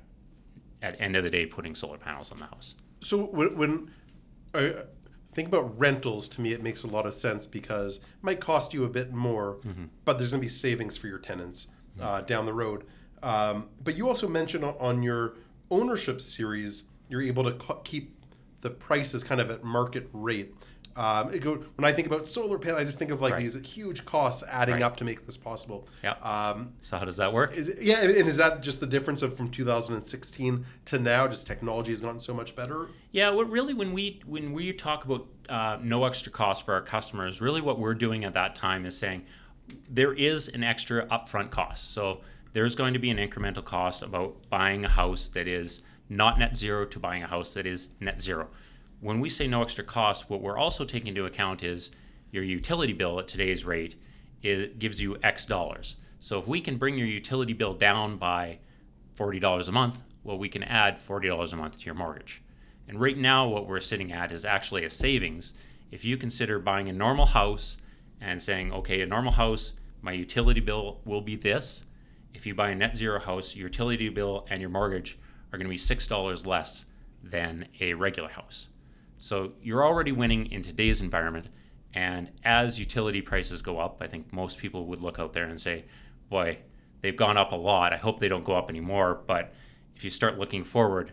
at 0.81 0.99
end 0.99 1.15
of 1.15 1.23
the 1.23 1.29
day, 1.29 1.45
putting 1.45 1.75
solar 1.75 1.97
panels 1.97 2.31
on 2.31 2.39
the 2.39 2.45
house. 2.45 2.75
So 3.01 3.25
when, 3.25 3.57
when 3.57 3.91
I 4.53 4.73
think 5.31 5.47
about 5.47 5.77
rentals, 5.79 6.27
to 6.29 6.41
me 6.41 6.51
it 6.53 6.61
makes 6.61 6.83
a 6.83 6.87
lot 6.87 7.05
of 7.05 7.13
sense 7.13 7.47
because 7.47 7.97
it 7.97 8.03
might 8.21 8.39
cost 8.39 8.73
you 8.73 8.83
a 8.83 8.89
bit 8.89 9.13
more, 9.13 9.57
but 10.05 10.17
there's 10.17 10.31
going 10.31 10.41
to 10.41 10.45
be 10.45 10.49
savings 10.49 10.97
for 10.97 11.07
your 11.07 11.19
tenants 11.19 11.67
uh, 11.99 12.21
down 12.21 12.45
the 12.45 12.53
road. 12.53 12.85
Um, 13.23 13.67
but 13.83 13.95
you 13.95 14.07
also 14.07 14.27
mentioned 14.27 14.63
on- 14.63 14.75
on 14.79 15.03
your 15.03 15.35
ownership 15.69 16.21
series, 16.21 16.85
you're 17.09 17.21
able 17.21 17.43
to 17.43 17.51
co- 17.53 17.81
keep 17.83 18.15
the 18.61 18.69
prices 18.69 19.23
kind 19.23 19.39
of 19.41 19.49
at 19.49 19.63
market 19.63 20.09
rate. 20.13 20.53
Um, 20.95 21.33
it 21.33 21.39
go, 21.39 21.55
when 21.75 21.85
I 21.85 21.93
think 21.93 22.07
about 22.07 22.27
solar 22.27 22.59
panel, 22.59 22.77
I 22.79 22.83
just 22.83 22.99
think 22.99 23.11
of 23.11 23.21
like 23.21 23.33
Right. 23.33 23.41
these 23.41 23.55
huge 23.65 24.03
costs 24.05 24.43
adding 24.49 24.75
Right. 24.75 24.83
up 24.83 24.97
to 24.97 25.03
make 25.05 25.25
this 25.25 25.37
possible. 25.37 25.87
Yeah. 26.03 26.11
Um, 26.21 26.73
So 26.81 26.97
how 26.97 27.05
does 27.05 27.17
that 27.17 27.31
work? 27.31 27.53
is 27.55 27.69
it, 27.69 27.81
yeah, 27.81 28.01
and 28.01 28.11
and 28.11 28.27
is 28.27 28.37
that 28.37 28.61
just 28.61 28.79
the 28.79 28.87
difference 28.87 29.21
of 29.21 29.37
from 29.37 29.49
2016 29.49 30.65
to 30.85 30.99
now? 30.99 31.27
Just 31.27 31.47
technology 31.47 31.91
has 31.91 32.01
gotten 32.01 32.19
so 32.19 32.33
much 32.33 32.55
better. 32.55 32.87
Yeah, 33.11 33.29
what 33.29 33.49
really 33.49 33.73
when 33.73 33.93
we 33.93 34.21
when 34.25 34.53
we 34.53 34.73
talk 34.73 35.05
about 35.05 35.27
uh, 35.49 35.77
no 35.81 36.03
extra 36.05 36.31
cost 36.31 36.65
for 36.65 36.73
our 36.73 36.81
customers, 36.81 37.41
really 37.41 37.61
what 37.61 37.79
we're 37.79 37.93
doing 37.93 38.23
at 38.23 38.33
that 38.33 38.55
time 38.55 38.85
is 38.85 38.97
saying 38.97 39.23
there 39.89 40.13
is 40.13 40.47
an 40.49 40.63
extra 40.63 41.05
upfront 41.07 41.49
cost. 41.51 41.91
So 41.93 42.21
there's 42.53 42.75
going 42.75 42.93
to 42.93 42.99
be 42.99 43.09
an 43.09 43.17
incremental 43.17 43.63
cost 43.63 44.03
about 44.03 44.35
buying 44.49 44.83
a 44.85 44.89
house 44.89 45.29
that 45.29 45.47
is 45.47 45.83
not 46.09 46.37
net 46.37 46.57
zero 46.57 46.83
to 46.85 46.99
buying 46.99 47.23
a 47.23 47.27
house 47.27 47.53
that 47.53 47.65
is 47.65 47.89
net 48.01 48.21
zero. 48.21 48.49
When 49.01 49.19
we 49.19 49.29
say 49.29 49.47
no 49.47 49.63
extra 49.63 49.83
cost, 49.83 50.29
what 50.29 50.41
we're 50.41 50.59
also 50.59 50.85
taking 50.85 51.07
into 51.07 51.25
account 51.25 51.63
is 51.63 51.89
your 52.31 52.43
utility 52.43 52.93
bill 52.93 53.19
at 53.19 53.27
today's 53.27 53.65
rate 53.65 53.95
it 54.43 54.79
gives 54.79 55.01
you 55.01 55.17
X 55.23 55.45
dollars. 55.45 55.97
So 56.19 56.39
if 56.39 56.47
we 56.47 56.61
can 56.61 56.77
bring 56.77 56.97
your 56.97 57.07
utility 57.07 57.53
bill 57.53 57.73
down 57.73 58.17
by 58.17 58.59
$40 59.15 59.67
a 59.67 59.71
month, 59.71 60.03
well, 60.23 60.37
we 60.37 60.49
can 60.49 60.63
add 60.63 60.99
$40 60.99 61.53
a 61.53 61.55
month 61.55 61.79
to 61.79 61.85
your 61.85 61.95
mortgage. 61.95 62.41
And 62.87 62.99
right 62.99 63.17
now, 63.17 63.47
what 63.47 63.67
we're 63.67 63.79
sitting 63.79 64.11
at 64.11 64.31
is 64.31 64.45
actually 64.45 64.83
a 64.83 64.89
savings. 64.89 65.53
If 65.91 66.05
you 66.05 66.17
consider 66.17 66.59
buying 66.59 66.89
a 66.89 66.93
normal 66.93 67.25
house 67.25 67.77
and 68.19 68.41
saying, 68.41 68.71
okay, 68.71 69.01
a 69.01 69.07
normal 69.07 69.33
house, 69.33 69.73
my 70.01 70.11
utility 70.11 70.59
bill 70.59 71.01
will 71.05 71.21
be 71.21 71.35
this. 71.35 71.83
If 72.33 72.45
you 72.45 72.53
buy 72.53 72.69
a 72.69 72.75
net 72.75 72.95
zero 72.95 73.19
house, 73.19 73.55
your 73.55 73.67
utility 73.67 74.09
bill 74.09 74.45
and 74.49 74.61
your 74.61 74.69
mortgage 74.69 75.17
are 75.51 75.57
going 75.57 75.67
to 75.67 75.69
be 75.69 75.77
$6 75.77 76.45
less 76.45 76.85
than 77.23 77.67
a 77.79 77.93
regular 77.93 78.29
house. 78.29 78.69
So 79.21 79.51
you're 79.61 79.85
already 79.85 80.11
winning 80.11 80.47
in 80.47 80.63
today's 80.63 80.99
environment. 80.99 81.45
And 81.93 82.31
as 82.43 82.79
utility 82.79 83.21
prices 83.21 83.61
go 83.61 83.77
up, 83.77 84.01
I 84.01 84.07
think 84.07 84.33
most 84.33 84.57
people 84.57 84.87
would 84.87 85.03
look 85.03 85.19
out 85.19 85.33
there 85.33 85.45
and 85.45 85.61
say, 85.61 85.85
boy, 86.31 86.57
they've 87.01 87.15
gone 87.15 87.37
up 87.37 87.51
a 87.51 87.55
lot. 87.55 87.93
I 87.93 87.97
hope 87.97 88.19
they 88.19 88.27
don't 88.27 88.43
go 88.43 88.55
up 88.55 88.67
anymore. 88.67 89.21
But 89.27 89.53
if 89.95 90.03
you 90.03 90.09
start 90.09 90.39
looking 90.39 90.63
forward, 90.63 91.11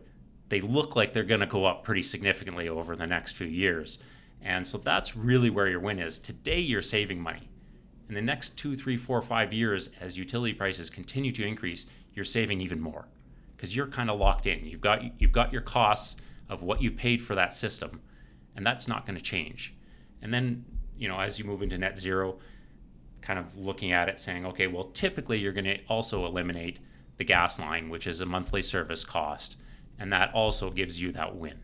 they 0.49 0.63
look 0.63 0.97
like 0.97 1.13
they're 1.13 1.23
going 1.23 1.41
to 1.41 1.47
go 1.47 1.67
up 1.67 1.85
pretty 1.85 2.03
significantly 2.03 2.67
over 2.67 2.97
the 2.97 3.07
next 3.07 3.33
few 3.33 3.47
years. 3.47 3.99
And 4.41 4.67
so 4.67 4.79
that's 4.79 5.15
really 5.15 5.51
where 5.51 5.69
your 5.69 5.81
win 5.81 5.99
is. 5.99 6.19
Today, 6.19 6.61
you're 6.61 6.81
saving 6.81 7.21
money. 7.21 7.51
In 8.09 8.15
the 8.15 8.23
next 8.23 8.57
two, 8.57 8.75
three, 8.75 8.97
four, 8.97 9.21
five 9.21 9.53
years, 9.53 9.91
as 10.01 10.17
utility 10.17 10.55
prices 10.55 10.89
continue 10.89 11.33
to 11.33 11.47
increase, 11.47 11.85
you're 12.15 12.25
saving 12.25 12.63
even 12.63 12.81
more 12.81 13.07
because 13.55 13.77
you're 13.77 13.87
kind 13.87 14.09
of 14.09 14.19
locked 14.19 14.47
in. 14.47 14.65
You've 14.65 14.81
got 14.81 15.21
you've 15.21 15.33
got 15.33 15.53
your 15.53 15.61
costs 15.61 16.17
of 16.49 16.63
what 16.63 16.83
you 16.83 16.91
paid 16.91 17.23
for 17.23 17.35
that 17.35 17.53
system, 17.53 18.01
and 18.57 18.67
that's 18.67 18.89
not 18.89 19.07
going 19.07 19.17
to 19.17 19.23
change. 19.23 19.75
And 20.23 20.33
then 20.33 20.65
you 20.97 21.09
know 21.09 21.19
as 21.21 21.39
you 21.39 21.45
move 21.45 21.63
into 21.63 21.79
net 21.79 21.99
zero, 21.99 22.39
kind 23.21 23.39
of 23.39 23.57
looking 23.57 23.93
at 23.93 24.09
it, 24.09 24.21
saying, 24.21 24.47
okay, 24.47 24.67
well, 24.67 24.85
typically 24.91 25.39
you're 25.39 25.53
going 25.53 25.65
to 25.65 25.79
also 25.87 26.27
eliminate 26.27 26.79
the 27.19 27.25
gas 27.25 27.59
line, 27.59 27.89
which 27.89 28.07
is 28.07 28.21
a 28.21 28.27
monthly 28.27 28.63
service 28.63 29.05
cost, 29.05 29.57
and 29.99 30.13
that 30.13 30.33
also 30.33 30.71
gives 30.71 31.01
you 31.01 31.13
that 31.13 31.37
win. 31.37 31.59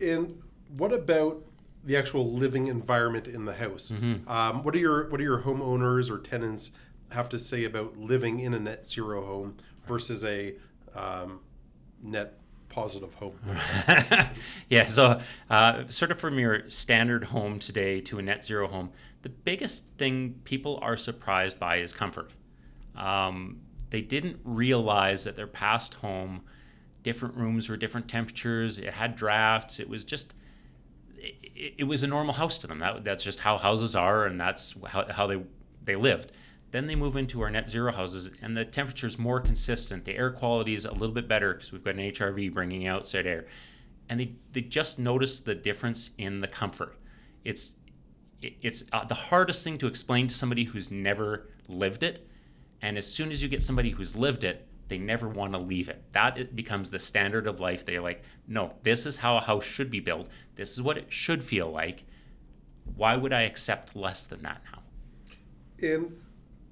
And 0.00 0.42
what 0.76 0.92
about 0.92 1.44
the 1.84 1.96
actual 1.96 2.30
living 2.30 2.66
environment 2.66 3.26
in 3.26 3.44
the 3.44 3.54
house? 3.54 3.90
Um, 4.28 4.62
what 4.62 4.74
are 4.74 4.78
your 4.78 5.08
what 5.08 5.18
do 5.18 5.24
your 5.24 5.42
homeowners 5.42 6.10
or 6.10 6.18
tenants 6.18 6.72
have 7.10 7.28
to 7.30 7.38
say 7.38 7.64
about 7.64 7.96
living 7.96 8.40
in 8.40 8.54
a 8.54 8.58
net 8.58 8.86
zero 8.86 9.24
home 9.24 9.56
versus 9.86 10.24
a 10.24 10.54
um, 10.94 11.40
net 12.02 12.38
positive 12.70 13.12
home? 13.14 13.34
yeah, 14.70 14.86
so 14.86 15.20
uh, 15.50 15.84
sort 15.88 16.10
of 16.10 16.18
from 16.18 16.38
your 16.38 16.70
standard 16.70 17.24
home 17.24 17.58
today 17.58 18.00
to 18.00 18.18
a 18.18 18.22
net 18.22 18.44
zero 18.44 18.66
home, 18.68 18.90
the 19.22 19.28
biggest 19.28 19.84
thing 19.98 20.40
people 20.44 20.78
are 20.80 20.96
surprised 20.96 21.58
by 21.58 21.76
is 21.76 21.92
comfort. 21.92 22.30
Um, 22.96 23.60
they 23.90 24.00
didn't 24.00 24.40
realize 24.44 25.24
that 25.24 25.36
their 25.36 25.46
past 25.46 25.94
home, 25.94 26.42
different 27.02 27.36
rooms 27.36 27.68
were 27.68 27.76
different 27.76 28.08
temperatures, 28.08 28.78
it 28.78 28.94
had 28.94 29.16
drafts, 29.16 29.78
it 29.78 29.88
was 29.88 30.04
just. 30.04 30.32
It, 31.16 31.74
it 31.78 31.84
was 31.84 32.02
a 32.02 32.06
normal 32.06 32.32
house 32.32 32.56
to 32.58 32.66
them. 32.66 32.78
That, 32.78 33.04
that's 33.04 33.22
just 33.22 33.40
how 33.40 33.58
houses 33.58 33.94
are, 33.94 34.24
and 34.24 34.40
that's 34.40 34.74
how, 34.86 35.04
how 35.12 35.26
they 35.26 35.42
they 35.84 35.96
lived. 35.96 36.32
Then 36.70 36.86
they 36.86 36.94
move 36.94 37.16
into 37.16 37.40
our 37.40 37.50
net 37.50 37.68
zero 37.68 37.92
houses, 37.92 38.30
and 38.42 38.56
the 38.56 38.64
temperature 38.64 39.06
is 39.06 39.18
more 39.18 39.40
consistent. 39.40 40.04
The 40.04 40.16
air 40.16 40.30
quality 40.30 40.74
is 40.74 40.84
a 40.84 40.92
little 40.92 41.14
bit 41.14 41.26
better 41.26 41.54
because 41.54 41.72
we've 41.72 41.82
got 41.82 41.96
an 41.96 42.00
HRV 42.00 42.52
bringing 42.52 42.86
outside 42.86 43.26
air, 43.26 43.46
and 44.08 44.20
they, 44.20 44.32
they 44.52 44.60
just 44.60 44.98
notice 44.98 45.40
the 45.40 45.54
difference 45.54 46.10
in 46.18 46.40
the 46.40 46.48
comfort. 46.48 46.96
It's 47.44 47.72
it's 48.42 48.84
uh, 48.92 49.04
the 49.04 49.14
hardest 49.14 49.64
thing 49.64 49.76
to 49.76 49.86
explain 49.86 50.26
to 50.26 50.34
somebody 50.34 50.64
who's 50.64 50.90
never 50.90 51.50
lived 51.68 52.02
it, 52.02 52.26
and 52.80 52.96
as 52.96 53.06
soon 53.06 53.30
as 53.32 53.42
you 53.42 53.48
get 53.48 53.62
somebody 53.62 53.90
who's 53.90 54.16
lived 54.16 54.44
it, 54.44 54.66
they 54.88 54.98
never 54.98 55.28
want 55.28 55.52
to 55.52 55.58
leave 55.58 55.88
it. 55.88 56.02
That 56.12 56.38
it 56.38 56.56
becomes 56.56 56.90
the 56.90 56.98
standard 56.98 57.46
of 57.46 57.60
life. 57.60 57.84
They're 57.84 58.00
like, 58.00 58.22
no, 58.48 58.74
this 58.82 59.06
is 59.06 59.16
how 59.16 59.36
a 59.36 59.40
house 59.40 59.64
should 59.64 59.90
be 59.90 60.00
built. 60.00 60.28
This 60.56 60.72
is 60.72 60.82
what 60.82 60.98
it 60.98 61.12
should 61.12 61.44
feel 61.44 61.70
like. 61.70 62.04
Why 62.96 63.16
would 63.16 63.32
I 63.32 63.42
accept 63.42 63.94
less 63.94 64.26
than 64.26 64.42
that 64.42 64.60
now? 64.72 64.82
And 65.78 66.16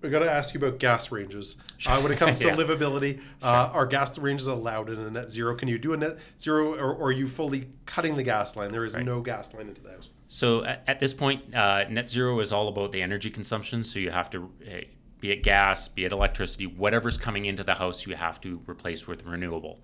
I 0.03 0.09
got 0.09 0.21
to 0.21 0.31
ask 0.31 0.55
you 0.55 0.59
about 0.65 0.79
gas 0.79 1.11
ranges. 1.11 1.57
Uh, 1.85 2.01
when 2.01 2.13
it 2.13 2.19
comes 2.19 2.39
to 2.39 2.47
Yeah. 2.49 2.55
livability, 2.57 3.21
uh, 3.43 3.71
are 3.73 3.85
gas 3.87 4.17
ranges 4.19 4.47
allowed 4.47 4.91
in 4.91 4.99
a 4.99 5.11
net 5.11 5.33
zero? 5.33 5.57
Can 5.57 5.67
you 5.69 5.79
do 5.79 5.93
a 5.93 5.97
net 5.97 6.19
zero, 6.41 6.75
or, 6.75 6.95
or 6.95 7.09
are 7.09 7.13
you 7.13 7.27
fully 7.27 7.69
cutting 7.85 8.17
the 8.17 8.23
gas 8.23 8.55
line? 8.55 8.71
There 8.71 8.85
is 8.85 8.95
Right. 8.95 9.05
no 9.05 9.21
gas 9.21 9.53
line 9.55 9.69
into 9.69 9.81
the 9.81 9.91
house. 9.91 10.09
So 10.29 10.63
at, 10.65 10.85
at 10.87 11.01
this 11.01 11.13
point, 11.15 11.53
uh, 11.55 11.85
net 11.89 12.09
zero 12.09 12.39
is 12.41 12.53
all 12.53 12.69
about 12.69 12.93
the 12.93 13.03
energy 13.03 13.31
consumption. 13.31 13.83
So 13.83 13.99
you 13.99 14.11
have 14.11 14.31
to 14.31 14.51
uh, 14.71 14.81
be 15.21 15.33
it 15.33 15.43
gas, 15.43 15.89
be 15.89 16.05
it 16.05 16.13
electricity, 16.13 16.67
whatever's 16.67 17.19
coming 17.19 17.47
into 17.47 17.65
the 17.65 17.75
house, 17.75 18.07
you 18.07 18.15
have 18.15 18.41
to 18.43 18.61
replace 18.69 19.07
with 19.09 19.25
renewable. 19.25 19.81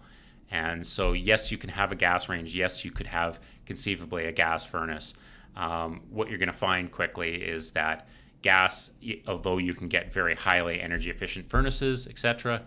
And 0.50 0.86
so, 0.86 1.12
yes, 1.12 1.50
you 1.50 1.58
can 1.58 1.70
have 1.70 1.90
a 1.90 1.96
gas 1.96 2.28
range. 2.28 2.54
Yes, 2.54 2.84
you 2.84 2.92
could 2.92 3.08
have 3.08 3.40
conceivably 3.66 4.26
a 4.26 4.32
gas 4.32 4.64
furnace. 4.64 5.14
Um, 5.56 6.02
what 6.10 6.28
you're 6.28 6.38
going 6.38 6.46
to 6.48 6.52
find 6.52 6.92
quickly 6.92 7.34
is 7.42 7.72
that 7.72 8.06
gas, 8.44 8.90
although 9.26 9.56
you 9.56 9.72
can 9.72 9.88
get 9.88 10.12
very 10.12 10.34
highly 10.34 10.78
energy 10.78 11.08
efficient 11.08 11.48
furnaces, 11.48 12.06
etc., 12.06 12.62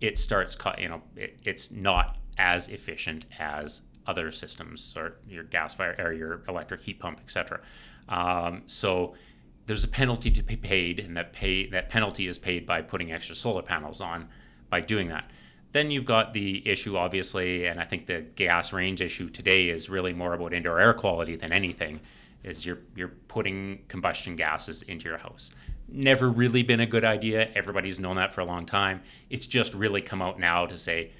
it 0.00 0.16
starts, 0.16 0.56
you 0.78 0.88
know, 0.88 1.02
it, 1.14 1.38
it's 1.44 1.70
not 1.70 2.16
as 2.38 2.68
efficient 2.68 3.26
as 3.38 3.82
other 4.06 4.32
systems 4.32 4.94
or 4.96 5.18
your 5.28 5.44
gas 5.44 5.74
fire 5.74 5.94
or 5.98 6.14
your 6.14 6.40
electric 6.48 6.80
heat 6.80 6.98
pump, 6.98 7.20
etc. 7.20 7.60
Um, 8.08 8.62
so 8.66 9.14
there's 9.66 9.84
a 9.84 9.88
penalty 9.88 10.30
to 10.30 10.42
be 10.42 10.56
paid, 10.56 10.98
and 10.98 11.14
that 11.18 11.34
pay 11.34 11.68
that 11.68 11.90
penalty 11.90 12.26
is 12.26 12.38
paid 12.38 12.64
by 12.64 12.80
putting 12.80 13.12
extra 13.12 13.36
solar 13.36 13.62
panels 13.62 14.00
on 14.00 14.28
by 14.70 14.80
doing 14.80 15.08
that. 15.08 15.30
Then 15.72 15.90
you've 15.90 16.06
got 16.06 16.32
the 16.32 16.66
issue, 16.66 16.96
obviously, 16.96 17.66
and 17.66 17.78
I 17.78 17.84
think 17.84 18.06
the 18.06 18.22
gas 18.34 18.72
range 18.72 19.02
issue 19.02 19.28
today 19.28 19.68
is 19.68 19.90
really 19.90 20.14
more 20.14 20.32
about 20.32 20.54
indoor 20.54 20.80
air 20.80 20.94
quality 20.94 21.36
than 21.36 21.52
anything. 21.52 22.00
Is 22.44 22.66
you're 22.66 22.80
you're 22.96 23.12
putting 23.28 23.80
combustion 23.88 24.36
gases 24.36 24.82
into 24.82 25.08
your 25.08 25.18
house. 25.18 25.50
Never 25.88 26.28
really 26.28 26.62
been 26.62 26.80
a 26.80 26.86
good 26.86 27.04
idea. 27.04 27.50
Everybody's 27.54 28.00
known 28.00 28.16
that 28.16 28.32
for 28.32 28.40
a 28.40 28.44
long 28.44 28.66
time. 28.66 29.02
It's 29.30 29.46
just 29.46 29.74
really 29.74 30.00
come 30.00 30.22
out 30.22 30.40
now 30.40 30.66
to 30.66 30.78
say, 30.78 31.12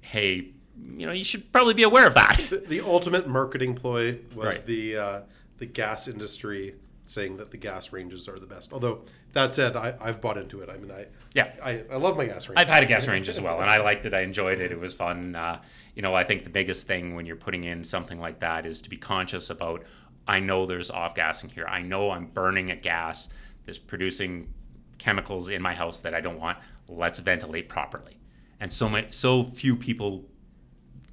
hey, 0.00 0.52
you 0.96 1.06
know, 1.06 1.12
you 1.12 1.24
should 1.24 1.50
probably 1.52 1.74
be 1.74 1.82
aware 1.82 2.06
of 2.06 2.14
that. 2.14 2.46
The, 2.50 2.58
the 2.58 2.80
ultimate 2.80 3.26
marketing 3.26 3.74
ploy 3.74 4.18
was 4.34 4.56
right. 4.56 4.66
the 4.66 4.96
uh, 4.96 5.20
the 5.58 5.66
gas 5.66 6.08
industry 6.08 6.74
saying 7.04 7.36
that 7.36 7.50
the 7.50 7.56
gas 7.56 7.92
ranges 7.92 8.28
are 8.28 8.38
the 8.38 8.46
best. 8.46 8.72
Although 8.72 9.02
that 9.32 9.52
said, 9.54 9.76
I, 9.76 9.94
I've 10.00 10.20
bought 10.20 10.36
into 10.36 10.60
it. 10.60 10.68
I 10.68 10.76
mean, 10.76 10.90
I 10.90 11.06
yeah, 11.34 11.52
I, 11.62 11.84
I 11.90 11.96
love 11.96 12.16
my 12.16 12.26
gas 12.26 12.48
range. 12.48 12.58
I've 12.58 12.68
had 12.68 12.82
a 12.82 12.86
gas 12.86 13.06
range 13.06 13.28
as 13.28 13.40
well, 13.40 13.60
and 13.60 13.70
I 13.70 13.78
liked 13.82 14.04
it. 14.04 14.14
I 14.14 14.20
enjoyed 14.20 14.60
it. 14.60 14.72
It 14.72 14.78
was 14.78 14.94
fun. 14.94 15.34
Uh, 15.34 15.60
you 15.94 16.02
know, 16.02 16.14
I 16.14 16.24
think 16.24 16.44
the 16.44 16.50
biggest 16.50 16.86
thing 16.86 17.14
when 17.14 17.26
you're 17.26 17.36
putting 17.36 17.64
in 17.64 17.84
something 17.84 18.20
like 18.20 18.40
that 18.40 18.66
is 18.66 18.80
to 18.82 18.90
be 18.90 18.96
conscious 18.96 19.50
about. 19.50 19.84
I 20.26 20.40
know 20.40 20.66
there's 20.66 20.90
off 20.90 21.14
gassing 21.14 21.50
here. 21.50 21.66
I 21.66 21.82
know 21.82 22.10
I'm 22.10 22.26
burning 22.26 22.70
a 22.70 22.76
gas 22.76 23.28
that's 23.66 23.78
producing 23.78 24.52
chemicals 24.98 25.48
in 25.48 25.62
my 25.62 25.74
house 25.74 26.00
that 26.02 26.14
I 26.14 26.20
don't 26.20 26.38
want. 26.38 26.58
Let's 26.88 27.18
ventilate 27.18 27.68
properly. 27.68 28.18
And 28.60 28.72
so 28.72 28.88
much, 28.88 29.12
so 29.12 29.42
few 29.44 29.74
people 29.74 30.28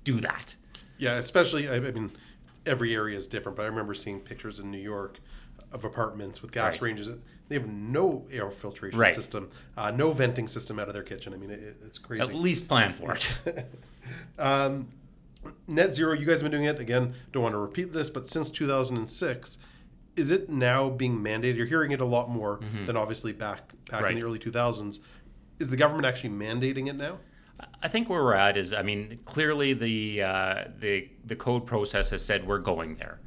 do 0.04 0.20
that. 0.22 0.56
Yeah, 0.98 1.16
especially 1.16 1.70
I, 1.70 1.76
I 1.76 1.80
mean, 1.80 2.12
every 2.66 2.94
area 2.94 3.18
is 3.18 3.28
different. 3.28 3.56
But 3.56 3.64
I 3.64 3.66
remember 3.68 3.94
seeing 3.94 4.20
pictures 4.20 4.60
in 4.60 4.70
New 4.70 4.78
York 4.78 5.20
of 5.72 5.84
apartments 5.84 6.42
with 6.42 6.52
gas 6.52 6.76
right. 6.76 6.82
ranges. 6.82 7.10
They 7.48 7.56
have 7.56 7.68
no 7.68 8.28
air 8.32 8.52
filtration 8.52 9.00
right. 9.00 9.14
system, 9.14 9.50
uh, 9.76 9.92
no 9.92 10.12
venting 10.12 10.48
system 10.48 10.80
out 10.80 10.88
of 10.88 10.94
their 10.94 11.04
kitchen. 11.04 11.34
I 11.34 11.38
mean, 11.38 11.50
it, 11.50 11.78
it's 11.82 11.98
crazy. 11.98 12.22
At 12.22 12.34
least 12.34 12.68
plan 12.68 12.94
for 12.94 13.16
it. 13.16 13.66
um, 14.40 14.90
net 15.68 15.94
zero, 15.94 16.14
you 16.14 16.26
guys 16.26 16.42
have 16.42 16.50
been 16.50 16.60
doing 16.60 16.74
it. 16.74 16.80
Again, 16.80 17.14
don't 17.32 17.44
want 17.44 17.54
to 17.54 17.60
repeat 17.60 17.94
this, 17.94 18.10
but 18.10 18.28
since 18.28 18.50
2006, 18.50 19.58
is 20.16 20.32
it 20.32 20.50
now 20.50 20.90
being 20.90 21.18
mandated? 21.18 21.56
You're 21.56 21.66
hearing 21.66 21.92
it 21.92 22.02
a 22.02 22.06
lot 22.06 22.30
more 22.30 22.60
mm-hmm. 22.60 22.86
than 22.86 22.98
obviously 22.98 23.32
back 23.32 23.74
back 23.90 24.04
right. 24.04 24.12
in 24.12 24.20
the 24.20 24.26
early 24.26 24.40
2000s. 24.40 25.00
Is 25.60 25.70
the 25.70 25.78
government 25.78 26.06
actually 26.06 26.32
mandating 26.32 26.88
it 26.88 26.96
now? 26.96 27.20
I 27.82 27.88
think 27.88 28.10
where 28.10 28.24
we're 28.24 28.36
at 28.36 28.56
is, 28.56 28.74
I 28.74 28.84
mean, 28.84 29.20
clearly 29.26 29.74
the 29.74 30.24
uh, 30.24 30.64
the 30.78 31.10
the 31.26 31.36
code 31.36 31.66
process 31.66 32.10
has 32.10 32.24
said 32.24 32.48
we're 32.48 32.60
going 32.60 32.96
there. 32.96 33.20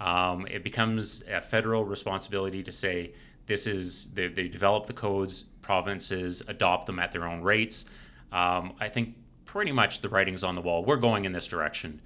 Um, 0.00 0.46
it 0.46 0.64
becomes 0.64 1.22
a 1.30 1.40
federal 1.40 1.84
responsibility 1.84 2.62
to 2.62 2.72
say 2.72 3.12
this 3.46 3.66
is 3.66 4.06
they, 4.14 4.28
they, 4.28 4.48
develop 4.48 4.86
the 4.86 4.94
codes, 4.94 5.44
provinces 5.60 6.42
adopt 6.48 6.86
them 6.86 6.98
at 6.98 7.12
their 7.12 7.26
own 7.26 7.42
rates. 7.42 7.84
Um, 8.32 8.74
I 8.80 8.88
think 8.88 9.16
pretty 9.52 9.72
much 9.72 10.00
the 10.00 10.08
writing's 10.08 10.44
on 10.44 10.54
the 10.54 10.60
wall. 10.60 10.84
We're 10.84 10.96
going 10.96 11.24
in 11.24 11.32
this 11.32 11.46
direction. 11.46 12.00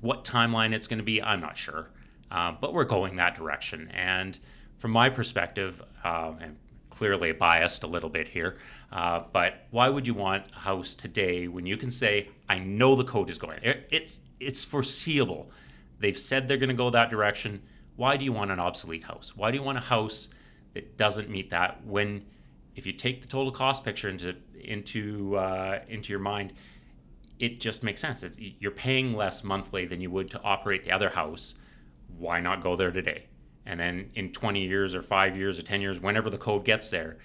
What 0.00 0.24
timeline 0.24 0.74
it's 0.74 0.86
going 0.86 0.98
to 0.98 1.04
be, 1.04 1.22
I'm 1.22 1.40
not 1.40 1.56
sure, 1.56 1.88
uh, 2.30 2.52
but 2.60 2.74
we're 2.74 2.84
going 2.84 3.16
that 3.16 3.34
direction. 3.34 3.90
And 3.92 4.38
from 4.76 4.90
my 4.90 5.08
perspective, 5.08 5.82
uh, 6.04 6.34
and 6.40 6.56
clearly 6.90 7.32
biased 7.32 7.82
a 7.82 7.86
little 7.86 8.10
bit 8.10 8.28
here, 8.28 8.58
uh, 8.92 9.22
but 9.32 9.66
why 9.70 9.88
would 9.88 10.06
you 10.06 10.14
want 10.14 10.44
a 10.54 10.58
house 10.58 10.94
today 10.94 11.48
when 11.48 11.64
you 11.64 11.76
can 11.76 11.90
say, 11.90 12.28
I 12.48 12.58
know 12.58 12.94
the 12.96 13.04
code 13.04 13.30
is 13.30 13.38
going? 13.38 13.60
It's 13.62 14.20
it's 14.38 14.62
foreseeable 14.62 15.50
They've 15.98 16.18
said 16.18 16.46
they're 16.46 16.56
going 16.56 16.68
to 16.68 16.74
go 16.74 16.90
that 16.90 17.10
direction. 17.10 17.62
Why 17.96 18.16
do 18.16 18.24
you 18.24 18.32
want 18.32 18.50
an 18.50 18.60
obsolete 18.60 19.04
house? 19.04 19.34
Why 19.34 19.50
do 19.50 19.56
you 19.56 19.62
want 19.62 19.78
a 19.78 19.82
house 19.82 20.28
that 20.74 20.96
doesn't 20.96 21.30
meet 21.30 21.50
that 21.50 21.84
when 21.86 22.26
if 22.74 22.86
you 22.86 22.92
take 22.92 23.22
the 23.22 23.28
total 23.28 23.50
cost 23.50 23.84
picture 23.84 24.08
into 24.08 24.36
into 24.66 25.36
uh, 25.36 25.80
into 25.88 26.12
your 26.12 26.20
mind, 26.20 26.52
it 27.38 27.60
just 27.60 27.82
makes 27.82 28.00
sense. 28.00 28.22
It's, 28.22 28.38
you're 28.38 28.70
paying 28.70 29.14
less 29.14 29.44
monthly 29.44 29.86
than 29.86 30.00
you 30.00 30.10
would 30.10 30.30
to 30.30 30.42
operate 30.42 30.84
the 30.84 30.92
other 30.92 31.10
house. 31.10 31.54
Why 32.18 32.40
not 32.40 32.62
go 32.62 32.76
there 32.76 32.90
today? 32.90 33.26
And 33.66 33.80
then 33.80 34.10
in 34.14 34.32
20 34.32 34.62
years 34.62 34.94
or 34.94 35.02
five 35.02 35.36
years 35.36 35.58
or 35.58 35.62
10 35.62 35.80
years, 35.80 36.00
whenever 36.00 36.30
the 36.30 36.38
code 36.38 36.64
gets 36.64 36.88
there, 36.88 37.18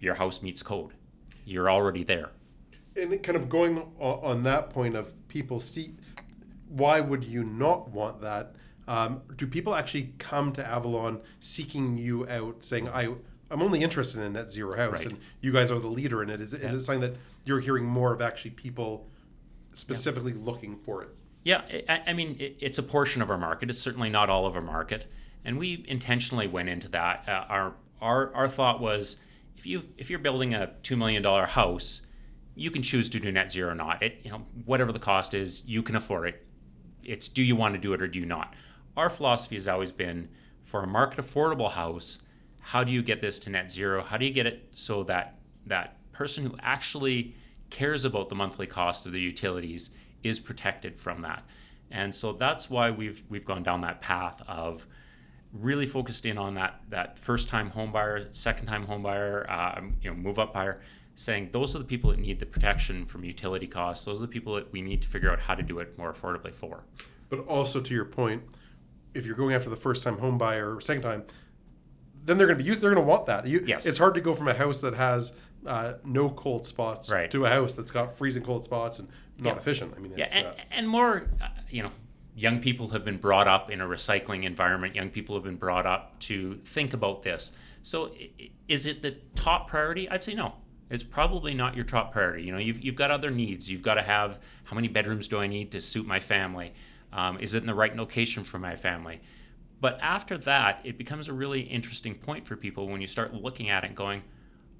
your 0.00 0.14
house 0.14 0.42
meets 0.42 0.62
code. 0.62 0.92
You're 1.44 1.70
already 1.70 2.04
there. 2.04 2.30
And 2.94 3.22
kind 3.22 3.36
of 3.36 3.48
going 3.48 3.82
on 3.98 4.42
that 4.42 4.70
point 4.70 4.96
of 4.96 5.12
people 5.28 5.60
see 5.60 5.94
why 6.68 7.00
would 7.00 7.24
you 7.24 7.44
not 7.44 7.90
want 7.90 8.20
that? 8.20 8.54
Um, 8.88 9.22
do 9.36 9.46
people 9.46 9.74
actually 9.74 10.14
come 10.18 10.52
to 10.54 10.66
Avalon 10.66 11.20
seeking 11.40 11.98
you 11.98 12.28
out, 12.28 12.62
saying, 12.62 12.88
"I, 12.88 13.14
I'm 13.50 13.62
only 13.62 13.82
interested 13.82 14.22
in 14.22 14.32
net 14.32 14.50
zero 14.50 14.76
house, 14.76 15.04
right. 15.04 15.12
and 15.12 15.20
you 15.40 15.52
guys 15.52 15.70
are 15.70 15.78
the 15.78 15.86
leader 15.86 16.22
in 16.22 16.30
it. 16.30 16.40
Is, 16.40 16.54
Is, 16.54 16.60
yeah. 16.60 16.66
is 16.66 16.74
it 16.74 16.80
something 16.82 17.12
that 17.12 17.16
you're 17.44 17.60
hearing 17.60 17.84
more 17.84 18.12
of 18.12 18.20
actually 18.20 18.52
people 18.52 19.08
specifically 19.74 20.32
yeah. 20.32 20.44
looking 20.44 20.76
for 20.76 21.02
it? 21.02 21.08
Yeah, 21.44 21.62
I, 21.88 22.02
I 22.08 22.12
mean, 22.12 22.36
it, 22.40 22.56
it's 22.60 22.78
a 22.78 22.82
portion 22.82 23.22
of 23.22 23.30
our 23.30 23.38
market. 23.38 23.70
It's 23.70 23.78
certainly 23.78 24.10
not 24.10 24.28
all 24.28 24.46
of 24.46 24.56
our 24.56 24.62
market, 24.62 25.06
and 25.44 25.58
we 25.58 25.84
intentionally 25.86 26.48
went 26.48 26.68
into 26.68 26.88
that. 26.88 27.24
Uh, 27.28 27.44
our 27.48 27.74
our 28.00 28.34
our 28.34 28.48
thought 28.48 28.80
was, 28.80 29.16
if 29.56 29.66
you 29.66 29.84
if 29.96 30.10
you're 30.10 30.18
building 30.18 30.54
a 30.54 30.72
two 30.82 30.96
million 30.96 31.22
dollar 31.22 31.46
house, 31.46 32.00
you 32.56 32.70
can 32.70 32.82
choose 32.82 33.08
to 33.10 33.20
do 33.20 33.30
net 33.30 33.52
zero 33.52 33.70
or 33.70 33.74
not. 33.76 34.02
It 34.02 34.20
you 34.24 34.30
know 34.30 34.42
whatever 34.64 34.90
the 34.92 34.98
cost 34.98 35.34
is, 35.34 35.62
you 35.66 35.82
can 35.82 35.94
afford 35.94 36.28
it 36.28 36.46
it's 37.06 37.28
do 37.28 37.42
you 37.42 37.56
want 37.56 37.74
to 37.74 37.80
do 37.80 37.92
it 37.92 38.02
or 38.02 38.08
do 38.08 38.18
you 38.18 38.26
not? 38.26 38.54
Our 38.96 39.08
philosophy 39.08 39.56
has 39.56 39.68
always 39.68 39.92
been 39.92 40.28
for 40.64 40.82
a 40.82 40.86
market 40.86 41.24
affordable 41.24 41.72
house, 41.72 42.18
how 42.66 42.82
do 42.82 42.90
you 42.90 43.00
get 43.00 43.20
this 43.20 43.38
to 43.38 43.48
net 43.48 43.70
zero? 43.70 44.02
How 44.02 44.16
do 44.16 44.26
you 44.26 44.32
get 44.32 44.44
it 44.44 44.68
so 44.74 45.04
that 45.04 45.38
that 45.66 45.98
person 46.10 46.44
who 46.44 46.56
actually 46.60 47.36
cares 47.70 48.04
about 48.04 48.28
the 48.28 48.34
monthly 48.34 48.66
cost 48.66 49.06
of 49.06 49.12
the 49.12 49.20
utilities 49.20 49.90
is 50.24 50.40
protected 50.40 50.98
from 50.98 51.22
that? 51.22 51.44
And 51.92 52.12
so 52.12 52.32
that's 52.32 52.68
why 52.68 52.90
we've 52.90 53.22
we've 53.28 53.44
gone 53.44 53.62
down 53.62 53.82
that 53.82 54.00
path 54.00 54.42
of 54.48 54.84
really 55.52 55.86
focused 55.86 56.26
in 56.26 56.38
on 56.38 56.54
that 56.54 56.80
that 56.88 57.20
first 57.20 57.48
time 57.48 57.70
home 57.70 57.92
buyer, 57.92 58.26
second 58.32 58.66
time 58.66 58.84
home 58.84 59.04
buyer, 59.04 59.48
uh, 59.48 59.80
you 60.02 60.10
know, 60.10 60.16
move 60.16 60.40
up 60.40 60.52
buyer, 60.52 60.80
saying 61.14 61.50
those 61.52 61.76
are 61.76 61.78
the 61.78 61.84
people 61.84 62.10
that 62.10 62.18
need 62.18 62.40
the 62.40 62.46
protection 62.46 63.06
from 63.06 63.22
utility 63.22 63.68
costs. 63.68 64.04
Those 64.04 64.18
are 64.18 64.22
the 64.22 64.32
people 64.32 64.56
that 64.56 64.72
we 64.72 64.82
need 64.82 65.02
to 65.02 65.08
figure 65.08 65.30
out 65.30 65.38
how 65.38 65.54
to 65.54 65.62
do 65.62 65.78
it 65.78 65.96
more 65.96 66.12
affordably 66.12 66.52
for. 66.52 66.82
But 67.28 67.46
also 67.46 67.80
to 67.80 67.94
your 67.94 68.06
point, 68.06 68.42
if 69.14 69.24
you're 69.24 69.36
going 69.36 69.54
after 69.54 69.70
the 69.70 69.76
first 69.76 70.02
time 70.02 70.18
home 70.18 70.36
buyer 70.36 70.74
or 70.74 70.80
second 70.80 71.02
time, 71.02 71.22
then 72.26 72.38
they're 72.38 72.46
going 72.46 72.58
to 72.58 72.62
be 72.62 72.68
used. 72.68 72.80
They're 72.80 72.92
going 72.92 73.02
to 73.02 73.08
want 73.08 73.26
that. 73.26 73.46
You, 73.46 73.64
yes. 73.66 73.86
It's 73.86 73.98
hard 73.98 74.14
to 74.14 74.20
go 74.20 74.34
from 74.34 74.48
a 74.48 74.54
house 74.54 74.80
that 74.82 74.94
has 74.94 75.32
uh, 75.66 75.94
no 76.04 76.28
cold 76.30 76.66
spots 76.66 77.10
right. 77.10 77.30
to 77.30 77.46
a 77.46 77.48
house 77.48 77.72
that's 77.72 77.90
got 77.90 78.12
freezing 78.12 78.42
cold 78.42 78.64
spots 78.64 78.98
and 78.98 79.08
not 79.38 79.56
efficient. 79.56 79.94
I 79.96 80.00
mean, 80.00 80.12
yeah, 80.16 80.28
and, 80.32 80.46
uh, 80.46 80.52
and 80.70 80.88
more, 80.88 81.28
uh, 81.40 81.48
you 81.70 81.82
know, 81.82 81.90
young 82.34 82.60
people 82.60 82.88
have 82.88 83.04
been 83.04 83.18
brought 83.18 83.48
up 83.48 83.70
in 83.70 83.80
a 83.80 83.86
recycling 83.86 84.44
environment. 84.44 84.94
Young 84.94 85.10
people 85.10 85.34
have 85.34 85.44
been 85.44 85.56
brought 85.56 85.86
up 85.86 86.18
to 86.20 86.60
think 86.64 86.92
about 86.92 87.22
this. 87.22 87.52
So, 87.82 88.12
is 88.68 88.86
it 88.86 89.02
the 89.02 89.16
top 89.34 89.68
priority? 89.68 90.08
I'd 90.08 90.22
say 90.22 90.34
no 90.34 90.54
it's 90.90 91.02
probably 91.02 91.54
not 91.54 91.74
your 91.74 91.84
top 91.84 92.12
priority. 92.12 92.44
You 92.44 92.52
know, 92.52 92.58
you've, 92.58 92.82
you've 92.82 92.94
got 92.94 93.10
other 93.10 93.30
needs. 93.30 93.68
You've 93.68 93.82
got 93.82 93.94
to 93.94 94.02
have 94.02 94.38
how 94.64 94.76
many 94.76 94.88
bedrooms 94.88 95.28
do 95.28 95.38
I 95.38 95.46
need 95.46 95.72
to 95.72 95.80
suit 95.80 96.06
my 96.06 96.20
family? 96.20 96.74
Um, 97.12 97.38
is 97.38 97.54
it 97.54 97.58
in 97.58 97.66
the 97.66 97.74
right 97.74 97.94
location 97.96 98.44
for 98.44 98.58
my 98.58 98.76
family? 98.76 99.20
But 99.80 99.98
after 100.00 100.38
that, 100.38 100.80
it 100.84 100.96
becomes 100.96 101.28
a 101.28 101.32
really 101.32 101.60
interesting 101.60 102.14
point 102.14 102.46
for 102.46 102.56
people 102.56 102.88
when 102.88 103.00
you 103.00 103.06
start 103.06 103.34
looking 103.34 103.68
at 103.68 103.84
it 103.84 103.88
and 103.88 103.96
going, 103.96 104.22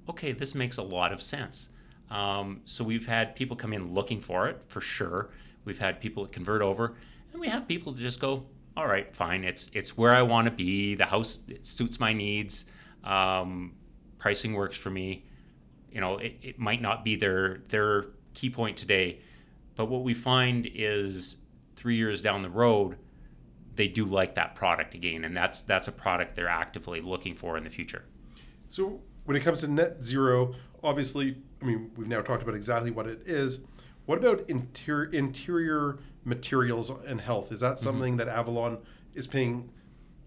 okay, 0.09 0.31
this 0.31 0.55
makes 0.55 0.77
a 0.77 0.83
lot 0.83 1.13
of 1.13 1.21
sense. 1.21 1.69
Um, 2.09 2.61
so 2.65 2.83
we've 2.83 3.05
had 3.05 3.35
people 3.35 3.55
come 3.55 3.73
in 3.73 3.93
looking 3.93 4.21
for 4.21 4.47
it 4.47 4.61
for 4.67 4.81
sure. 4.81 5.29
We've 5.65 5.79
had 5.79 5.99
people 5.99 6.25
convert 6.25 6.61
over, 6.61 6.95
and 7.31 7.41
we 7.41 7.49
have 7.49 7.67
people 7.67 7.93
to 7.93 8.01
just 8.01 8.19
go, 8.19 8.45
all 8.75 8.87
right, 8.87 9.13
fine, 9.15 9.43
it's 9.43 9.69
it's 9.73 9.97
where 9.97 10.13
I 10.13 10.21
want 10.21 10.45
to 10.45 10.51
be. 10.51 10.95
The 10.95 11.05
house 11.05 11.39
suits 11.63 11.99
my 11.99 12.13
needs. 12.13 12.65
Um, 13.03 13.73
pricing 14.19 14.53
works 14.53 14.77
for 14.77 14.89
me 14.89 15.23
you 15.91 16.01
know, 16.01 16.17
it, 16.17 16.37
it 16.41 16.59
might 16.59 16.81
not 16.81 17.03
be 17.03 17.15
their 17.15 17.59
their 17.69 18.05
key 18.33 18.49
point 18.49 18.77
today, 18.77 19.19
but 19.75 19.85
what 19.87 20.03
we 20.03 20.13
find 20.13 20.69
is 20.73 21.37
three 21.75 21.95
years 21.95 22.21
down 22.21 22.43
the 22.43 22.49
road, 22.49 22.97
they 23.77 23.87
do 23.87 24.05
like 24.05 24.35
that 24.35 24.55
product 24.55 24.93
again, 24.93 25.23
and 25.23 25.37
that's 25.37 25.61
that's 25.61 25.87
a 25.87 25.91
product 25.91 26.35
they're 26.35 26.47
actively 26.47 26.99
looking 26.99 27.35
for 27.35 27.57
in 27.57 27.63
the 27.63 27.69
future. 27.69 28.03
So 28.69 28.99
when 29.25 29.37
it 29.37 29.41
comes 29.41 29.61
to 29.61 29.67
net 29.67 30.03
zero, 30.03 30.55
obviously, 30.83 31.37
I 31.61 31.65
mean, 31.65 31.91
we've 31.95 32.07
now 32.07 32.21
talked 32.21 32.43
about 32.43 32.55
exactly 32.55 32.91
what 32.91 33.07
it 33.07 33.21
is. 33.25 33.61
What 34.05 34.17
about 34.17 34.49
interior 34.49 35.05
interior 35.11 35.99
materials 36.25 36.89
and 36.89 37.21
health? 37.21 37.51
Is 37.51 37.59
that 37.61 37.79
something 37.79 38.17
that 38.17 38.27
Avalon 38.27 38.79
is 39.13 39.27
paying 39.27 39.69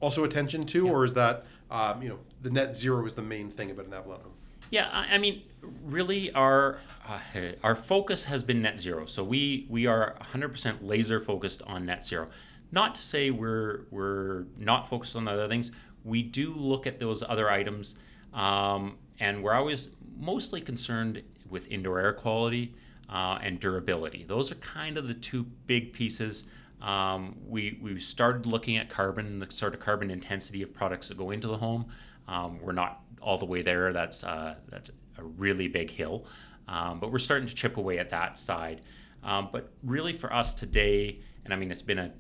also 0.01 0.25
attention 0.25 0.65
to, 0.67 0.89
or 0.89 1.05
is 1.05 1.15
that 1.15 1.45
um, 1.71 2.03
you 2.03 2.09
know 2.09 2.19
the 2.41 2.51
net 2.51 2.77
zero 2.77 3.05
is 3.05 3.15
the 3.15 3.23
main 3.23 3.51
thing 3.51 3.71
about 3.71 3.87
an 3.87 3.95
Avalon 3.95 4.21
home? 4.21 4.33
Yeah, 4.71 4.89
I 4.93 5.15
I 5.15 5.19
mean, 5.19 5.43
really, 5.85 6.31
our 6.33 6.79
uh, 7.09 7.19
our 7.63 7.75
focus 7.75 8.25
has 8.25 8.43
been 8.45 8.63
net 8.63 8.79
zero. 8.79 9.07
So 9.07 9.25
we 9.25 9.67
we 9.69 9.87
are 9.87 10.17
100% 10.35 10.79
laser 10.83 11.21
focused 11.21 11.63
on 11.63 11.87
net 11.87 12.07
zero. 12.07 12.29
Not 12.73 12.95
to 12.95 13.03
say 13.03 13.31
we're 13.31 13.87
we're 13.91 14.45
not 14.57 14.89
focused 14.89 15.17
on 15.17 15.25
the 15.25 15.33
other 15.33 15.49
things. 15.49 15.73
We 16.05 16.23
do 16.23 16.55
look 16.55 16.87
at 16.87 16.99
those 16.99 17.23
other 17.23 17.51
items, 17.51 17.97
um, 18.33 18.97
and 19.19 19.43
we're 19.43 19.55
always 19.55 19.89
mostly 20.19 20.61
concerned 20.61 21.23
with 21.49 21.67
indoor 21.69 21.99
air 21.99 22.13
quality 22.13 22.75
uh, 23.09 23.39
and 23.43 23.59
durability. 23.59 24.25
Those 24.25 24.53
are 24.53 24.57
kind 24.57 24.97
of 24.97 25.09
the 25.09 25.15
two 25.15 25.45
big 25.67 25.93
pieces. 25.93 26.45
Um, 26.81 27.37
we 27.47 27.79
we 27.83 27.99
started 27.99 28.47
looking 28.47 28.77
at 28.77 28.89
carbon, 28.89 29.41
the 29.41 29.51
sort 29.51 29.75
of 29.75 29.81
carbon 29.81 30.11
intensity 30.11 30.63
of 30.63 30.73
products 30.73 31.09
that 31.09 31.19
go 31.19 31.31
into 31.31 31.49
the 31.49 31.57
home. 31.57 31.87
Um, 32.29 32.61
we're 32.63 32.73
not 32.73 33.03
all 33.21 33.37
the 33.37 33.47
way 33.47 33.63
there. 33.63 33.93
That's 33.93 34.25
uh, 34.25 34.55
that's 34.69 34.91
a 35.19 35.25
really 35.25 35.69
big 35.69 35.91
hill, 35.91 36.25
um, 36.69 37.01
but 37.01 37.13
we're 37.13 37.19
starting 37.19 37.49
to 37.49 37.55
chip 37.55 37.77
away 37.77 37.99
at 37.99 38.11
that 38.11 38.39
side. 38.39 38.81
Um, 39.23 39.51
but 39.53 39.73
really, 39.83 40.13
for 40.15 40.33
us 40.33 40.55
today, 40.55 41.21
and 41.45 41.53
I 41.53 41.57
mean, 41.57 41.71
it's 41.71 41.83
been 41.83 41.99
a 41.99 42.13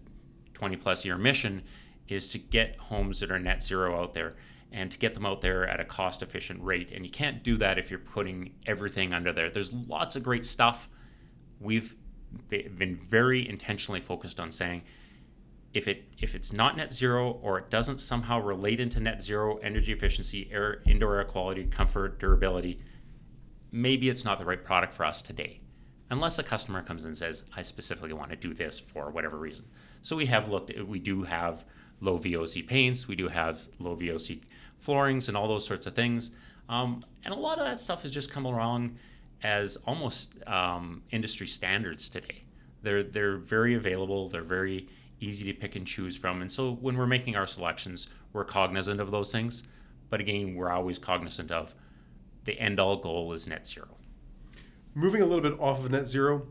20 0.61 0.77
plus 0.77 1.07
year 1.07 1.17
mission, 1.17 1.63
is 2.07 2.29
to 2.29 2.39
get 2.39 2.77
homes 2.77 3.21
that 3.21 3.31
are 3.31 3.39
net 3.39 3.63
zero 3.63 3.99
out 3.99 4.13
there 4.13 4.37
and 4.71 4.91
to 4.91 4.99
get 4.99 5.15
them 5.15 5.25
out 5.25 5.41
there 5.41 5.67
at 5.67 5.81
a 5.81 5.85
cost 5.87 6.23
efficient 6.23 6.63
rate. 6.63 6.93
And 6.95 7.05
you 7.05 7.11
can't 7.11 7.43
do 7.43 7.57
that 7.57 7.79
if 7.79 7.91
you're 7.91 7.99
putting 7.99 8.53
everything 8.67 9.15
under 9.15 9.33
there. 9.33 9.49
There's 9.49 9.73
lots 9.73 10.17
of 10.17 10.23
great 10.23 10.45
stuff. 10.45 10.91
We've 11.61 11.97
been 12.51 13.01
very 13.09 13.49
intentionally 13.49 14.01
focused 14.01 14.39
on 14.39 14.53
saying 14.53 14.83
if 15.73 15.89
it 15.89 16.05
if 16.19 16.35
it's 16.35 16.53
not 16.53 16.77
net 16.77 16.93
zero 16.93 17.39
or 17.43 17.59
it 17.59 17.71
doesn't 17.71 18.01
somehow 18.01 18.41
relate 18.41 18.81
into 18.81 19.01
net 19.01 19.23
zero 19.23 19.57
energy 19.63 19.93
efficiency, 19.93 20.51
air, 20.53 20.83
indoor 20.87 21.17
air 21.17 21.25
quality, 21.25 21.65
comfort, 21.65 22.21
durability, 22.21 22.81
maybe 23.73 24.11
it's 24.11 24.27
not 24.27 24.39
the 24.39 24.45
right 24.45 24.63
product 24.63 24.93
for 24.93 25.07
us 25.07 25.23
today. 25.23 25.60
Unless 26.11 26.39
a 26.39 26.43
customer 26.43 26.83
comes 26.83 27.05
and 27.05 27.17
says, 27.17 27.45
I 27.57 27.63
specifically 27.63 28.13
want 28.13 28.31
to 28.31 28.37
do 28.37 28.53
this 28.53 28.81
for 28.81 29.11
whatever 29.11 29.37
reason. 29.37 29.67
So 30.03 30.17
we 30.17 30.27
have 30.27 30.49
looked 30.49 30.77
we 30.81 30.99
do 30.99 31.23
have 31.23 31.65
low 32.01 32.19
VOC 32.19 32.67
paints, 32.67 33.07
we 33.07 33.15
do 33.15 33.29
have 33.29 33.69
low 33.79 33.95
VOC 33.95 34.41
floorings 34.79 35.29
and 35.29 35.37
all 35.37 35.47
those 35.47 35.67
sorts 35.67 35.87
of 35.87 35.95
things. 35.95 36.33
Um, 36.69 37.05
and 37.25 37.35
a 37.35 37.37
lot 37.37 37.59
of 37.59 37.67
that 37.67 37.81
stuff 37.81 38.03
has 38.03 38.11
just 38.11 38.31
come 38.31 38.45
along 38.45 38.97
as 39.43 39.77
almost 39.87 40.35
um, 40.49 41.03
industry 41.11 41.47
standards 41.47 42.09
today. 42.09 42.45
They're, 42.83 43.03
they're 43.03 43.37
very 43.37 43.75
available, 43.75 44.29
they're 44.29 44.43
very 44.43 44.89
easy 45.21 45.53
to 45.53 45.59
pick 45.59 45.77
and 45.77 45.87
choose 45.87 46.17
from. 46.17 46.41
And 46.41 46.51
so 46.51 46.73
when 46.81 46.97
we're 46.97 47.07
making 47.07 47.37
our 47.37 47.47
selections, 47.47 48.09
we're 48.33 48.45
cognizant 48.45 49.01
of 49.01 49.11
those 49.11 49.31
things. 49.31 49.63
But 50.09 50.21
again, 50.21 50.55
we're 50.55 50.71
always 50.71 50.99
cognizant 50.99 51.51
of 51.51 51.75
the 52.45 52.59
end 52.59 52.81
all 52.81 52.97
goal 52.97 53.33
is 53.33 53.47
net 53.47 53.67
zero. 53.67 53.89
Moving 54.95 55.23
a 55.23 55.27
little 55.27 55.43
bit 55.43 55.59
off 55.61 55.85
of 55.85 55.91
net 55.91 56.09
zero, 56.09 56.47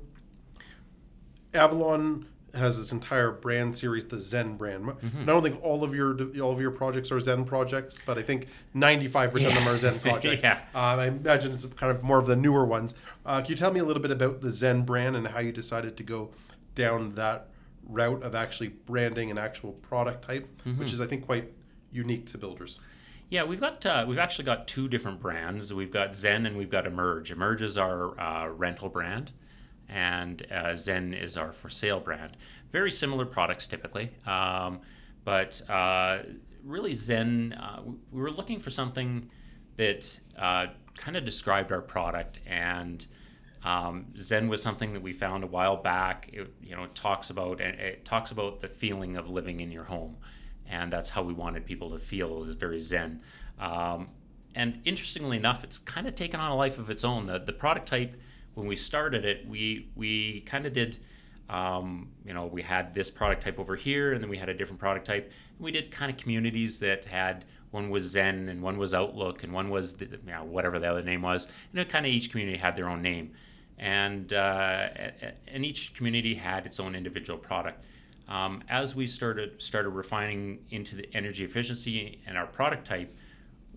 Avalon 1.54 2.28
has 2.54 2.78
this 2.78 2.92
entire 2.92 3.32
brand 3.32 3.78
series, 3.78 4.06
the 4.06 4.20
Zen 4.20 4.58
brand. 4.58 4.86
Mm-hmm. 4.86 5.22
I 5.22 5.26
don't 5.26 5.44
think 5.44 5.62
all 5.64 5.84
of 5.84 5.94
your 5.94 6.18
all 6.42 6.52
of 6.52 6.60
your 6.60 6.72
projects 6.72 7.12
are 7.12 7.20
Zen 7.20 7.46
projects, 7.46 8.00
but 8.06 8.18
I 8.18 8.24
think 8.24 8.48
ninety 8.74 9.08
five 9.08 9.32
percent 9.32 9.56
of 9.56 9.64
them 9.64 9.74
are 9.74 9.78
Zen 9.78 10.00
projects. 10.02 10.44
Yeah. 10.44 10.60
Um, 10.74 11.00
I 11.00 11.06
imagine 11.08 11.52
it's 11.52 11.66
kind 11.66 11.96
of 11.96 12.02
more 12.04 12.18
of 12.18 12.26
the 12.28 12.36
newer 12.36 12.66
ones. 12.66 12.94
Uh, 13.26 13.42
can 13.42 13.52
you 13.52 13.56
tell 13.56 13.72
me 13.72 13.80
a 13.80 13.84
little 13.86 14.02
bit 14.02 14.12
about 14.12 14.42
the 14.42 14.52
Zen 14.52 14.84
brand 14.84 15.16
and 15.16 15.28
how 15.28 15.40
you 15.40 15.52
decided 15.52 15.98
to 15.98 16.04
go 16.04 16.32
down 16.76 17.14
that 17.16 17.48
route 17.88 18.24
of 18.24 18.36
actually 18.36 18.70
branding 18.70 19.30
an 19.32 19.38
actual 19.38 19.74
product 19.74 20.24
type, 20.26 20.48
Mm-hmm. 20.66 20.80
which 20.80 20.94
is 20.94 21.02
I 21.02 21.08
think 21.08 21.26
quite 21.26 21.52
unique 21.92 22.32
to 22.32 22.38
builders. 22.38 22.80
Yeah, 23.30 23.44
we've 23.44 23.60
got 23.60 23.86
uh, 23.86 24.06
we've 24.08 24.18
actually 24.18 24.46
got 24.46 24.68
two 24.68 24.88
different 24.88 25.20
brands. 25.20 25.72
We've 25.72 25.92
got 25.92 26.16
Zen 26.16 26.48
and 26.48 26.58
we've 26.58 26.70
got 26.70 26.88
Emerge. 26.88 27.32
Emerge 27.32 27.62
is 27.62 27.78
our 27.78 28.20
uh, 28.20 28.48
rental 28.48 28.90
brand, 28.90 29.32
and 29.88 30.46
uh, 30.52 30.76
Zen 30.76 31.14
is 31.14 31.38
our 31.38 31.52
for 31.52 31.70
sale 31.70 32.00
brand. 32.00 32.38
Very 32.72 32.90
similar 32.90 33.28
products 33.28 33.68
typically, 33.68 34.10
um, 34.26 34.80
but 35.26 35.62
uh, 35.70 36.20
really 36.64 36.96
Zen. 36.96 37.54
Uh, 37.54 37.84
we 38.12 38.20
were 38.20 38.32
looking 38.32 38.60
for 38.60 38.72
something 38.72 39.30
that 39.78 40.20
uh, 40.36 40.68
kind 40.98 41.16
of 41.16 41.24
described 41.24 41.72
our 41.72 41.82
product 41.82 42.40
and. 42.46 43.06
Um, 43.62 44.06
Zen 44.18 44.48
was 44.48 44.62
something 44.62 44.94
that 44.94 45.02
we 45.02 45.12
found 45.12 45.44
a 45.44 45.48
while 45.48 45.76
back. 45.76 46.30
It, 46.32 46.50
you 46.64 46.78
know, 46.78 46.88
talks 46.96 47.30
about 47.30 47.60
it 47.60 48.06
talks 48.06 48.32
about 48.32 48.62
the 48.62 48.70
feeling 48.70 49.18
of 49.18 49.30
living 49.30 49.60
in 49.60 49.70
your 49.70 49.84
home, 49.84 50.16
and 50.70 50.94
that's 50.94 51.10
how 51.10 51.24
we 51.24 51.34
wanted 51.34 51.66
people 51.66 51.90
to 51.92 52.00
feel. 52.00 52.38
It 52.38 52.40
was 52.48 52.56
very 52.56 52.80
Zen. 52.80 53.22
Um, 53.60 54.10
and 54.56 54.82
interestingly 54.86 55.38
enough, 55.38 55.64
it's 55.64 55.78
kind 55.78 56.08
of 56.08 56.16
taken 56.16 56.40
on 56.40 56.52
a 56.52 56.56
life 56.56 56.78
of 56.78 56.90
its 56.90 57.04
own. 57.04 57.26
The 57.26 57.40
the 57.40 57.54
product 57.54 57.88
type 57.88 58.16
when 58.54 58.68
we 58.68 58.76
started 58.76 59.26
it, 59.26 59.48
we 59.48 59.90
we 59.96 60.42
kind 60.42 60.66
of 60.66 60.74
did. 60.74 60.98
Um, 61.50 62.10
you 62.24 62.36
know, 62.36 62.46
we 62.46 62.62
had 62.62 62.94
this 62.94 63.10
product 63.10 63.42
type 63.42 63.58
over 63.58 63.76
here, 63.76 64.14
and 64.14 64.22
then 64.22 64.30
we 64.30 64.38
had 64.38 64.50
a 64.50 64.54
different 64.54 64.80
product 64.80 65.08
type. 65.08 65.32
And 65.58 65.66
we 65.66 65.72
did 65.72 65.90
kind 65.90 66.12
of 66.12 66.18
communities 66.18 66.78
that 66.80 67.06
had 67.06 67.46
one 67.72 67.90
was 67.90 68.04
Zen, 68.04 68.50
and 68.50 68.62
one 68.62 68.78
was 68.78 68.94
Outlook, 68.94 69.44
and 69.44 69.52
one 69.52 69.72
was 69.72 69.94
the, 69.94 70.06
you 70.06 70.20
know, 70.28 70.44
whatever 70.44 70.78
the 70.78 70.88
other 70.88 71.02
name 71.02 71.24
was. 71.24 71.48
And 71.72 71.82
it 71.82 71.90
kind 71.90 72.06
of 72.06 72.12
each 72.12 72.30
community 72.30 72.60
had 72.60 72.76
their 72.76 72.88
own 72.88 73.02
name 73.02 73.32
and 73.80 74.34
uh, 74.34 74.90
and 75.48 75.66
each 75.66 75.94
community 75.96 76.36
had 76.36 76.66
its 76.66 76.80
own 76.80 76.96
individual 76.96 77.40
product. 77.40 77.84
Um, 78.30 78.62
as 78.70 78.96
we 78.96 79.08
started 79.08 79.62
started 79.62 79.90
refining 79.90 80.60
into 80.70 80.96
the 80.96 81.10
energy 81.16 81.44
efficiency 81.44 82.22
and 82.28 82.38
our 82.38 82.46
product 82.46 82.86
type, 82.86 83.14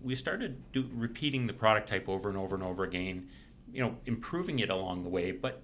we 0.01 0.13
started 0.15 0.61
do, 0.71 0.87
repeating 0.93 1.47
the 1.47 1.53
product 1.53 1.89
type 1.89 2.07
over 2.07 2.29
and 2.29 2.37
over 2.37 2.53
and 2.53 2.63
over 2.63 2.83
again. 2.83 3.27
You 3.71 3.81
know, 3.81 3.95
improving 4.05 4.59
it 4.59 4.69
along 4.69 5.03
the 5.03 5.09
way, 5.09 5.31
but 5.31 5.63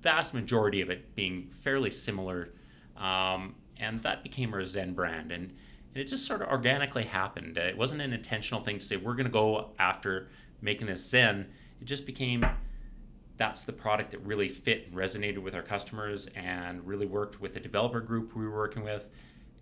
vast 0.00 0.32
majority 0.32 0.80
of 0.80 0.90
it 0.90 1.16
being 1.16 1.50
fairly 1.62 1.90
similar, 1.90 2.50
um, 2.96 3.56
and 3.76 4.00
that 4.04 4.22
became 4.22 4.54
our 4.54 4.64
Zen 4.64 4.94
brand. 4.94 5.32
And, 5.32 5.50
and 5.94 5.96
it 5.96 6.04
just 6.04 6.24
sort 6.24 6.42
of 6.42 6.48
organically 6.48 7.02
happened. 7.02 7.58
It 7.58 7.76
wasn't 7.76 8.02
an 8.02 8.12
intentional 8.12 8.62
thing 8.62 8.78
to 8.78 8.84
say 8.84 8.96
we're 8.96 9.14
going 9.14 9.26
to 9.26 9.32
go 9.32 9.72
after 9.80 10.28
making 10.60 10.86
this 10.86 11.04
Zen. 11.04 11.48
It 11.80 11.86
just 11.86 12.06
became 12.06 12.44
that's 13.38 13.62
the 13.62 13.72
product 13.72 14.10
that 14.10 14.18
really 14.18 14.48
fit 14.48 14.88
and 14.88 14.94
resonated 14.94 15.38
with 15.38 15.54
our 15.54 15.62
customers 15.62 16.28
and 16.36 16.86
really 16.86 17.06
worked 17.06 17.40
with 17.40 17.54
the 17.54 17.60
developer 17.60 18.00
group 18.00 18.36
we 18.36 18.44
were 18.44 18.54
working 18.54 18.84
with. 18.84 19.08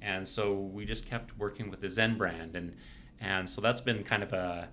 And 0.03 0.27
so 0.27 0.55
we 0.55 0.85
just 0.85 1.07
kept 1.07 1.39
working 1.39 1.71
with 1.71 1.81
the 1.81 1.89
Zen 1.89 2.19
brand. 2.19 2.57
And, 2.57 2.75
and 3.21 3.49
so 3.49 3.61
that's 3.61 3.81
been 3.81 4.03
kind 4.03 4.23
of 4.23 4.33
a 4.33 4.69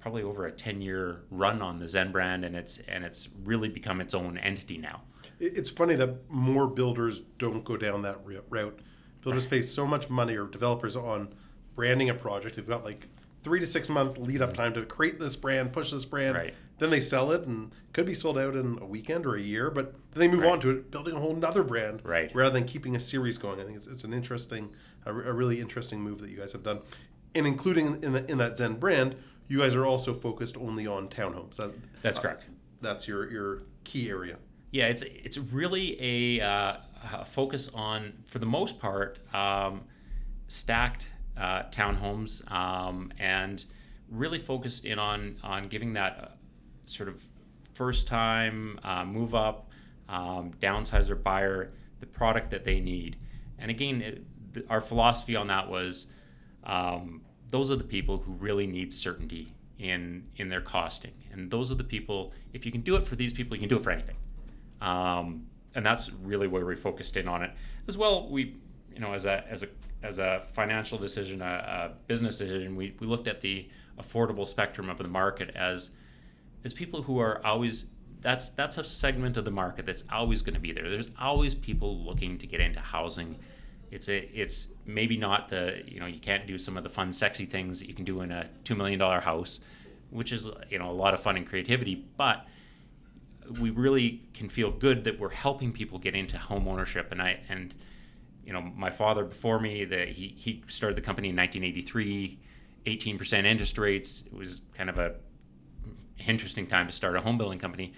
probably 0.00 0.22
over 0.22 0.46
a 0.46 0.52
10 0.52 0.80
year 0.80 1.22
run 1.30 1.62
on 1.62 1.78
the 1.78 1.88
Zen 1.88 2.10
brand 2.10 2.44
and 2.44 2.56
it's 2.56 2.80
and 2.88 3.04
it's 3.04 3.28
really 3.44 3.68
become 3.68 4.00
its 4.00 4.14
own 4.14 4.36
entity 4.38 4.76
now. 4.76 5.02
It's 5.38 5.70
funny 5.70 5.94
that 5.94 6.30
more 6.30 6.66
builders 6.66 7.20
don't 7.38 7.64
go 7.64 7.76
down 7.76 8.02
that 8.02 8.18
route. 8.24 8.80
Builders 9.22 9.46
pay 9.46 9.62
so 9.62 9.86
much 9.86 10.10
money, 10.10 10.36
or 10.36 10.46
developers, 10.46 10.96
on 10.96 11.32
branding 11.76 12.10
a 12.10 12.14
project. 12.14 12.56
They've 12.56 12.66
got 12.66 12.84
like 12.84 13.06
three 13.42 13.60
to 13.60 13.66
six 13.66 13.88
month 13.88 14.18
lead 14.18 14.42
up 14.42 14.50
mm-hmm. 14.50 14.62
time 14.62 14.74
to 14.74 14.84
create 14.84 15.20
this 15.20 15.36
brand, 15.36 15.72
push 15.72 15.90
this 15.92 16.04
brand. 16.04 16.36
Right. 16.36 16.54
Then 16.82 16.90
they 16.90 17.00
sell 17.00 17.30
it 17.30 17.46
and 17.46 17.70
could 17.92 18.06
be 18.06 18.12
sold 18.12 18.36
out 18.36 18.56
in 18.56 18.76
a 18.82 18.84
weekend 18.84 19.24
or 19.24 19.36
a 19.36 19.40
year, 19.40 19.70
but 19.70 19.94
then 20.14 20.20
they 20.20 20.26
move 20.26 20.42
Right. 20.42 20.50
on 20.54 20.60
to 20.62 20.70
it, 20.70 20.90
building 20.90 21.14
a 21.14 21.20
whole 21.20 21.36
nother 21.36 21.62
brand. 21.62 22.00
Right. 22.02 22.34
Rather 22.34 22.50
than 22.50 22.64
keeping 22.64 22.96
a 22.96 23.00
series 23.00 23.38
going. 23.38 23.60
I 23.60 23.62
think 23.62 23.76
it's, 23.76 23.86
it's 23.86 24.02
an 24.02 24.12
interesting, 24.12 24.68
a, 25.06 25.14
a 25.14 25.32
really 25.32 25.60
interesting 25.60 26.00
move 26.00 26.20
that 26.22 26.28
you 26.30 26.36
guys 26.36 26.50
have 26.52 26.64
done. 26.64 26.80
And 27.36 27.46
including 27.46 28.02
in, 28.02 28.10
the, 28.14 28.28
in 28.28 28.38
that 28.38 28.58
Zen 28.58 28.80
brand, 28.80 29.14
you 29.46 29.58
guys 29.60 29.76
are 29.76 29.86
also 29.86 30.12
focused 30.12 30.56
only 30.56 30.84
on 30.88 31.06
townhomes. 31.06 31.54
That, 31.54 31.70
That's 32.02 32.18
uh, 32.18 32.22
correct. 32.22 32.46
that's 32.80 33.06
your, 33.06 33.30
your 33.30 33.62
key 33.84 34.10
area. 34.10 34.38
Yeah, 34.72 34.86
it's 34.86 35.02
it's 35.02 35.38
really 35.38 35.96
a, 36.40 36.44
uh, 36.44 36.76
a 37.12 37.24
focus 37.24 37.70
on, 37.74 38.12
for 38.26 38.40
the 38.40 38.46
most 38.46 38.80
part, 38.80 39.20
um, 39.32 39.82
stacked 40.48 41.06
uh, 41.36 41.62
townhomes, 41.70 42.42
um, 42.50 43.12
and 43.20 43.64
really 44.10 44.40
focused 44.40 44.84
in 44.84 44.98
on 44.98 45.36
on 45.44 45.68
giving 45.68 45.92
that 45.92 46.18
uh, 46.20 46.28
sort 46.84 47.08
of 47.08 47.24
first 47.74 48.06
time 48.06 48.78
uh, 48.82 49.04
move 49.04 49.34
up, 49.34 49.70
um, 50.08 50.52
downsizer 50.60 51.20
buyer 51.20 51.72
the 52.00 52.06
product 52.06 52.50
that 52.50 52.64
they 52.64 52.80
need. 52.80 53.16
And 53.58 53.70
again, 53.70 54.02
it, 54.02 54.24
th- 54.52 54.66
our 54.68 54.80
philosophy 54.80 55.36
on 55.36 55.46
that 55.48 55.68
was 55.68 56.06
um, 56.64 57.22
those 57.48 57.70
are 57.70 57.76
the 57.76 57.84
people 57.84 58.18
who 58.18 58.32
really 58.32 58.66
need 58.66 58.92
certainty 58.92 59.54
in 59.78 60.24
in 60.36 60.48
their 60.48 60.60
costing, 60.60 61.12
and 61.32 61.50
those 61.50 61.72
are 61.72 61.76
the 61.76 61.84
people. 61.84 62.32
If 62.52 62.66
you 62.66 62.72
can 62.72 62.82
do 62.82 62.96
it 62.96 63.06
for 63.06 63.16
these 63.16 63.32
people, 63.32 63.56
you 63.56 63.60
can 63.60 63.68
do 63.68 63.76
it 63.76 63.82
for 63.82 63.90
anything. 63.90 64.16
Um, 64.80 65.46
and 65.74 65.86
that's 65.86 66.10
really 66.10 66.48
where 66.48 66.66
we 66.66 66.76
focused 66.76 67.16
in 67.16 67.28
on 67.28 67.42
it. 67.42 67.52
As 67.88 67.96
well, 67.96 68.28
we 68.28 68.56
you 68.92 69.00
know, 69.00 69.12
as 69.14 69.24
a 69.24 69.44
as 69.48 69.62
a 69.62 69.68
as 70.02 70.18
a 70.18 70.42
financial 70.52 70.98
decision, 70.98 71.42
a, 71.42 71.44
a 71.44 71.90
business 72.08 72.36
decision, 72.36 72.74
we, 72.74 72.94
we 72.98 73.06
looked 73.06 73.28
at 73.28 73.40
the 73.40 73.68
affordable 74.00 74.46
spectrum 74.46 74.90
of 74.90 74.98
the 74.98 75.06
market 75.06 75.50
as 75.54 75.90
as 76.64 76.72
people 76.72 77.02
who 77.02 77.18
are 77.18 77.44
always 77.44 77.86
that's 78.20 78.50
that's 78.50 78.78
a 78.78 78.84
segment 78.84 79.36
of 79.36 79.44
the 79.44 79.50
market 79.50 79.84
that's 79.84 80.04
always 80.10 80.42
going 80.42 80.54
to 80.54 80.60
be 80.60 80.72
there. 80.72 80.88
There's 80.88 81.10
always 81.20 81.54
people 81.54 81.98
looking 81.98 82.38
to 82.38 82.46
get 82.46 82.60
into 82.60 82.80
housing. 82.80 83.36
It's 83.90 84.08
a 84.08 84.18
it's 84.32 84.68
maybe 84.86 85.16
not 85.16 85.48
the 85.48 85.82
you 85.86 86.00
know 86.00 86.06
you 86.06 86.20
can't 86.20 86.46
do 86.46 86.58
some 86.58 86.76
of 86.76 86.84
the 86.84 86.88
fun 86.88 87.12
sexy 87.12 87.46
things 87.46 87.80
that 87.80 87.88
you 87.88 87.94
can 87.94 88.04
do 88.04 88.20
in 88.22 88.30
a 88.30 88.48
two 88.64 88.74
million 88.74 88.98
dollar 88.98 89.20
house, 89.20 89.60
which 90.10 90.32
is 90.32 90.48
you 90.70 90.78
know 90.78 90.90
a 90.90 90.92
lot 90.92 91.14
of 91.14 91.20
fun 91.20 91.36
and 91.36 91.46
creativity, 91.46 92.06
but 92.16 92.46
we 93.60 93.70
really 93.70 94.22
can 94.34 94.48
feel 94.48 94.70
good 94.70 95.04
that 95.04 95.18
we're 95.18 95.30
helping 95.30 95.72
people 95.72 95.98
get 95.98 96.14
into 96.14 96.38
home 96.38 96.68
ownership 96.68 97.10
and 97.10 97.20
I 97.20 97.40
and 97.48 97.74
you 98.46 98.52
know 98.52 98.62
my 98.62 98.90
father 98.90 99.24
before 99.24 99.60
me 99.60 99.84
that 99.84 100.08
he 100.10 100.34
he 100.38 100.62
started 100.68 100.96
the 100.96 101.02
company 101.02 101.30
in 101.30 101.36
1983 101.36 102.38
18% 102.86 103.44
interest 103.44 103.78
rates 103.78 104.24
it 104.26 104.32
was 104.32 104.62
kind 104.74 104.90
of 104.90 104.98
a 104.98 105.14
interesting 106.26 106.66
time 106.66 106.86
to 106.86 106.92
start 106.92 107.16
a 107.16 107.20
home 107.20 107.38
building 107.38 107.58
company 107.58 107.92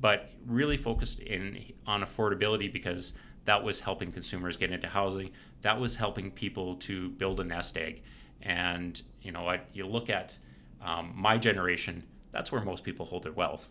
but 0.00 0.30
really 0.46 0.76
focused 0.76 1.18
in 1.18 1.72
on 1.86 2.02
affordability 2.02 2.72
because 2.72 3.14
that 3.46 3.64
was 3.64 3.80
helping 3.80 4.12
consumers 4.12 4.56
get 4.56 4.70
into 4.70 4.86
housing. 4.86 5.30
That 5.62 5.80
was 5.80 5.96
helping 5.96 6.30
people 6.30 6.76
to 6.76 7.08
build 7.08 7.40
a 7.40 7.44
nest 7.44 7.76
egg. 7.76 8.02
And 8.42 9.00
you 9.22 9.32
know 9.32 9.48
I, 9.48 9.60
you 9.72 9.86
look 9.86 10.08
at 10.08 10.36
um, 10.80 11.12
my 11.16 11.36
generation 11.36 12.04
that's 12.30 12.52
where 12.52 12.60
most 12.62 12.84
people 12.84 13.06
hold 13.06 13.22
their 13.24 13.32
wealth. 13.32 13.68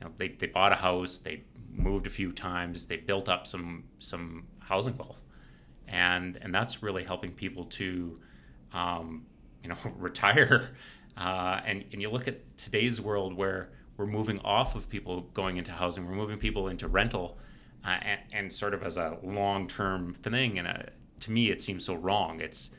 You 0.00 0.06
know, 0.06 0.12
they, 0.16 0.28
they 0.28 0.46
bought 0.46 0.74
a 0.74 0.78
house, 0.78 1.18
they 1.18 1.42
moved 1.70 2.06
a 2.06 2.10
few 2.10 2.32
times, 2.32 2.86
they 2.86 2.96
built 2.96 3.28
up 3.28 3.46
some 3.46 3.84
some 3.98 4.46
housing 4.58 4.96
wealth, 4.96 5.20
and 5.86 6.38
and 6.42 6.54
that's 6.54 6.82
really 6.82 7.04
helping 7.04 7.32
people 7.32 7.64
to, 7.66 8.18
um, 8.72 9.26
you 9.62 9.68
know, 9.68 9.76
retire. 9.96 10.70
Uh, 11.16 11.60
and 11.64 11.84
and 11.92 12.00
you 12.00 12.10
look 12.10 12.28
at 12.28 12.56
today's 12.58 13.00
world 13.00 13.34
where 13.34 13.70
we're 13.96 14.06
moving 14.06 14.38
off 14.40 14.74
of 14.74 14.88
people 14.88 15.22
going 15.34 15.56
into 15.56 15.72
housing, 15.72 16.06
we're 16.06 16.14
moving 16.14 16.38
people 16.38 16.68
into 16.68 16.88
rental, 16.88 17.38
uh, 17.84 17.98
and, 18.02 18.20
and 18.32 18.52
sort 18.52 18.74
of 18.74 18.82
as 18.82 18.96
a 18.96 19.18
long 19.22 19.66
term 19.66 20.14
thing. 20.14 20.58
And 20.58 20.68
uh, 20.68 20.82
to 21.20 21.30
me, 21.30 21.50
it 21.50 21.62
seems 21.62 21.84
so 21.84 21.94
wrong. 21.94 22.40
It's 22.40 22.70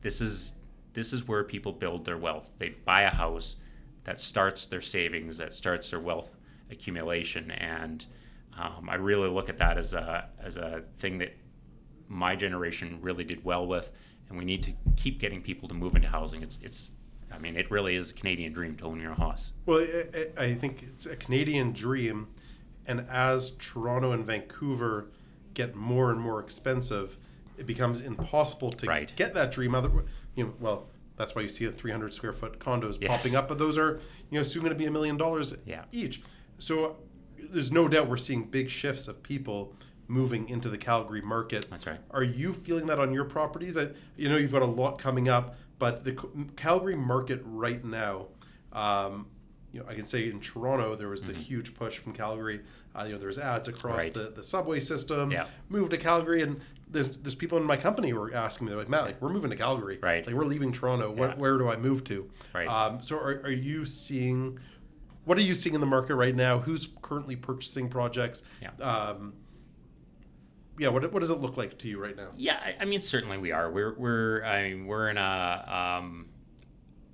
this 0.00 0.20
is 0.20 0.54
this 0.92 1.12
is 1.12 1.26
where 1.28 1.44
people 1.44 1.72
build 1.72 2.04
their 2.04 2.18
wealth. 2.18 2.50
They 2.58 2.70
buy 2.84 3.02
a 3.02 3.10
house 3.10 3.56
that 4.04 4.20
starts 4.20 4.66
their 4.66 4.80
savings, 4.80 5.38
that 5.38 5.52
starts 5.52 5.90
their 5.90 6.00
wealth 6.00 6.36
accumulation. 6.70 7.50
And 7.50 8.04
um, 8.56 8.88
I 8.88 8.94
really 8.94 9.28
look 9.28 9.48
at 9.48 9.58
that 9.58 9.76
as 9.76 9.92
a 9.92 10.28
as 10.40 10.56
a 10.56 10.82
thing 10.98 11.18
that 11.18 11.34
my 12.08 12.36
generation 12.36 12.98
really 13.02 13.24
did 13.24 13.44
well 13.44 13.66
with, 13.66 13.90
and 14.28 14.38
we 14.38 14.44
need 14.44 14.62
to 14.62 14.72
keep 14.96 15.18
getting 15.18 15.42
people 15.42 15.68
to 15.68 15.74
move 15.74 15.96
into 15.96 16.08
housing. 16.08 16.42
It's 16.42 16.58
it's 16.62 16.92
I 17.34 17.38
mean, 17.38 17.56
it 17.56 17.70
really 17.70 17.96
is 17.96 18.10
a 18.10 18.14
Canadian 18.14 18.52
dream 18.52 18.76
to 18.76 18.84
own 18.84 19.00
your 19.00 19.14
house. 19.14 19.52
Well, 19.66 19.86
I, 20.38 20.44
I 20.44 20.54
think 20.54 20.82
it's 20.82 21.06
a 21.06 21.16
Canadian 21.16 21.72
dream, 21.72 22.28
and 22.86 23.06
as 23.10 23.50
Toronto 23.58 24.12
and 24.12 24.24
Vancouver 24.24 25.06
get 25.54 25.74
more 25.74 26.10
and 26.10 26.20
more 26.20 26.40
expensive, 26.40 27.16
it 27.58 27.66
becomes 27.66 28.00
impossible 28.00 28.72
to 28.72 28.86
Right. 28.86 29.12
get 29.16 29.34
that 29.34 29.52
dream. 29.52 29.74
Other, 29.74 29.90
you 30.34 30.44
know, 30.44 30.54
well, 30.60 30.88
that's 31.16 31.34
why 31.34 31.42
you 31.42 31.48
see 31.48 31.64
the 31.66 31.72
300 31.72 32.12
square 32.14 32.32
foot 32.32 32.58
condos 32.58 32.98
Yes. 33.00 33.10
popping 33.10 33.36
up, 33.36 33.48
but 33.48 33.58
those 33.58 33.78
are, 33.78 34.00
you 34.30 34.38
know, 34.38 34.42
soon 34.42 34.62
going 34.62 34.72
to 34.72 34.78
be 34.78 34.86
a 34.86 34.90
million 34.90 35.16
dollars 35.16 35.54
Yeah. 35.64 35.84
each. 35.92 36.22
So 36.58 36.96
there's 37.38 37.70
no 37.72 37.88
doubt 37.88 38.08
we're 38.08 38.16
seeing 38.16 38.44
big 38.44 38.68
shifts 38.68 39.06
of 39.06 39.22
people 39.22 39.74
moving 40.08 40.48
into 40.48 40.68
the 40.68 40.78
Calgary 40.78 41.22
market. 41.22 41.66
That's 41.70 41.86
right. 41.86 41.98
Are 42.10 42.22
you 42.22 42.52
feeling 42.52 42.86
that 42.86 42.98
on 42.98 43.12
your 43.12 43.24
properties? 43.24 43.76
I, 43.78 43.88
you 44.16 44.28
know, 44.28 44.36
you've 44.36 44.52
got 44.52 44.62
a 44.62 44.66
lot 44.66 44.98
coming 44.98 45.28
up, 45.28 45.56
but 45.78 46.04
the 46.04 46.12
Calgary 46.56 46.96
market 46.96 47.40
right 47.44 47.84
now, 47.84 48.26
um, 48.72 49.26
you 49.72 49.80
know, 49.80 49.86
I 49.88 49.94
can 49.94 50.04
say 50.04 50.28
in 50.30 50.40
Toronto 50.40 50.94
there 50.94 51.08
was 51.08 51.22
the 51.22 51.32
huge 51.32 51.74
push 51.74 51.98
from 51.98 52.12
Calgary. 52.12 52.60
Uh, 52.96 53.04
you 53.04 53.12
know, 53.12 53.18
there's 53.18 53.38
ads 53.38 53.66
across 53.68 54.04
Mm-hmm. 54.04 54.04
Right. 54.04 54.14
the, 54.14 54.30
the 54.36 54.42
subway 54.44 54.78
system. 54.78 55.32
Yeah. 55.32 55.46
Move 55.68 55.88
to 55.90 55.96
Calgary, 55.96 56.42
and 56.42 56.60
there's 56.88 57.08
there's 57.08 57.34
people 57.34 57.58
in 57.58 57.64
my 57.64 57.76
company 57.76 58.10
who 58.10 58.20
are 58.20 58.32
asking 58.32 58.66
me, 58.66 58.70
they're 58.70 58.78
like, 58.78 58.88
Matt, 58.88 59.04
like 59.04 59.20
we're 59.20 59.30
moving 59.32 59.50
to 59.50 59.56
Calgary. 59.56 59.98
Right. 60.00 60.24
Like 60.24 60.34
we're 60.36 60.44
leaving 60.44 60.70
Toronto. 60.70 61.10
Where, 61.10 61.30
where 61.32 61.58
do 61.58 61.68
I 61.68 61.76
move 61.76 62.04
to? 62.04 62.30
Right. 62.54 62.68
Um, 62.68 63.02
so 63.02 63.16
are, 63.16 63.40
are 63.44 63.50
you 63.50 63.84
seeing? 63.84 64.60
What 65.24 65.38
are 65.38 65.42
you 65.42 65.54
seeing 65.56 65.74
in 65.74 65.80
the 65.80 65.86
market 65.88 66.14
right 66.14 66.36
now? 66.36 66.60
Who's 66.60 66.86
currently 67.02 67.34
purchasing 67.34 67.88
projects? 67.88 68.44
Yeah. 68.62 68.70
Um, 68.84 69.32
yeah. 70.78 70.88
What, 70.88 71.12
what 71.12 71.20
does 71.20 71.30
it 71.30 71.40
look 71.40 71.56
like 71.56 71.78
to 71.78 71.88
you 71.88 72.00
right 72.00 72.16
now? 72.16 72.28
Yeah, 72.36 72.58
I, 72.64 72.82
I 72.82 72.84
mean, 72.84 73.00
certainly 73.00 73.38
we 73.38 73.52
are. 73.52 73.70
We're 73.70 73.94
we're 73.94 74.44
I 74.44 74.70
mean, 74.70 74.86
we're 74.86 75.08
in 75.10 75.18
a 75.18 76.00
um, 76.00 76.26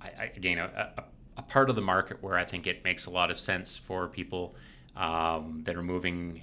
I, 0.01 0.07
I, 0.07 0.31
again 0.35 0.57
a, 0.57 0.93
a, 0.97 1.03
a 1.37 1.41
part 1.41 1.69
of 1.69 1.75
the 1.75 1.81
market 1.81 2.21
where 2.21 2.37
I 2.37 2.45
think 2.45 2.67
it 2.67 2.83
makes 2.83 3.05
a 3.05 3.09
lot 3.09 3.31
of 3.31 3.39
sense 3.39 3.77
for 3.77 4.07
people 4.07 4.55
um, 4.95 5.61
that 5.65 5.75
are 5.75 5.83
moving. 5.83 6.41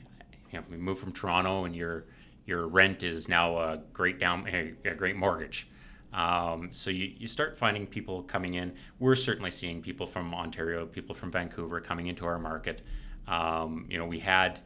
You 0.51 0.61
know, 0.61 0.65
we 0.71 0.77
move 0.77 0.99
from 0.99 1.13
Toronto, 1.13 1.65
and 1.65 1.75
your 1.75 2.07
your 2.47 2.67
rent 2.67 3.03
is 3.03 3.29
now 3.29 3.59
a 3.59 3.81
great 3.93 4.19
down 4.19 4.47
a, 4.49 4.75
a 4.85 4.95
great 4.95 5.17
mortgage. 5.17 5.69
Um, 6.13 6.71
so 6.73 6.91
you, 6.91 7.13
you 7.19 7.29
start 7.29 7.59
finding 7.59 7.87
people 7.87 8.23
coming 8.23 8.55
in. 8.55 8.73
We're 8.99 9.15
certainly 9.15 9.51
seeing 9.51 9.83
people 9.83 10.07
from 10.07 10.35
Ontario, 10.35 10.87
people 10.87 11.15
from 11.15 11.31
Vancouver 11.31 11.81
coming 11.81 12.07
into 12.07 12.25
our 12.25 12.39
market. 12.39 12.83
Um, 13.27 13.87
you 13.91 13.99
know, 13.99 14.07
we 14.07 14.19
had 14.19 14.61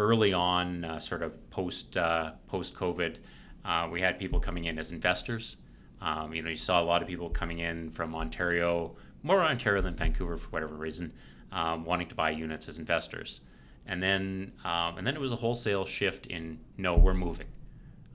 early 0.00 0.32
on, 0.32 0.84
uh, 0.84 0.98
sort 0.98 1.22
of 1.22 1.50
post 1.50 1.96
uh, 1.96 2.32
post 2.48 2.74
COVID, 2.74 3.16
uh, 3.64 3.88
we 3.92 4.00
had 4.00 4.18
people 4.18 4.40
coming 4.40 4.64
in 4.64 4.78
as 4.78 4.92
investors. 4.92 5.56
Um, 6.00 6.32
you 6.32 6.42
know, 6.42 6.50
you 6.50 6.56
saw 6.56 6.82
a 6.82 6.86
lot 6.92 7.02
of 7.02 7.08
people 7.08 7.28
coming 7.28 7.58
in 7.58 7.90
from 7.90 8.14
Ontario, 8.14 8.96
more 9.22 9.42
Ontario 9.42 9.82
than 9.82 9.94
Vancouver 9.94 10.38
for 10.38 10.48
whatever 10.48 10.74
reason, 10.74 11.12
um, 11.52 11.84
wanting 11.84 12.08
to 12.08 12.14
buy 12.14 12.30
units 12.30 12.68
as 12.68 12.78
investors. 12.78 13.42
And 13.86 14.02
then 14.02 14.52
um, 14.64 14.98
and 14.98 15.06
then 15.06 15.14
it 15.14 15.20
was 15.20 15.32
a 15.32 15.36
wholesale 15.36 15.84
shift 15.84 16.26
in 16.26 16.58
no, 16.78 16.96
we're 16.96 17.14
moving. 17.14 17.48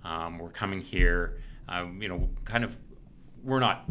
Um, 0.04 0.40
we're 0.40 0.50
coming 0.50 0.82
here. 0.82 1.42
Um, 1.68 2.02
you 2.02 2.08
know, 2.08 2.30
kind 2.46 2.64
of, 2.64 2.78
we're 3.44 3.60
not 3.60 3.90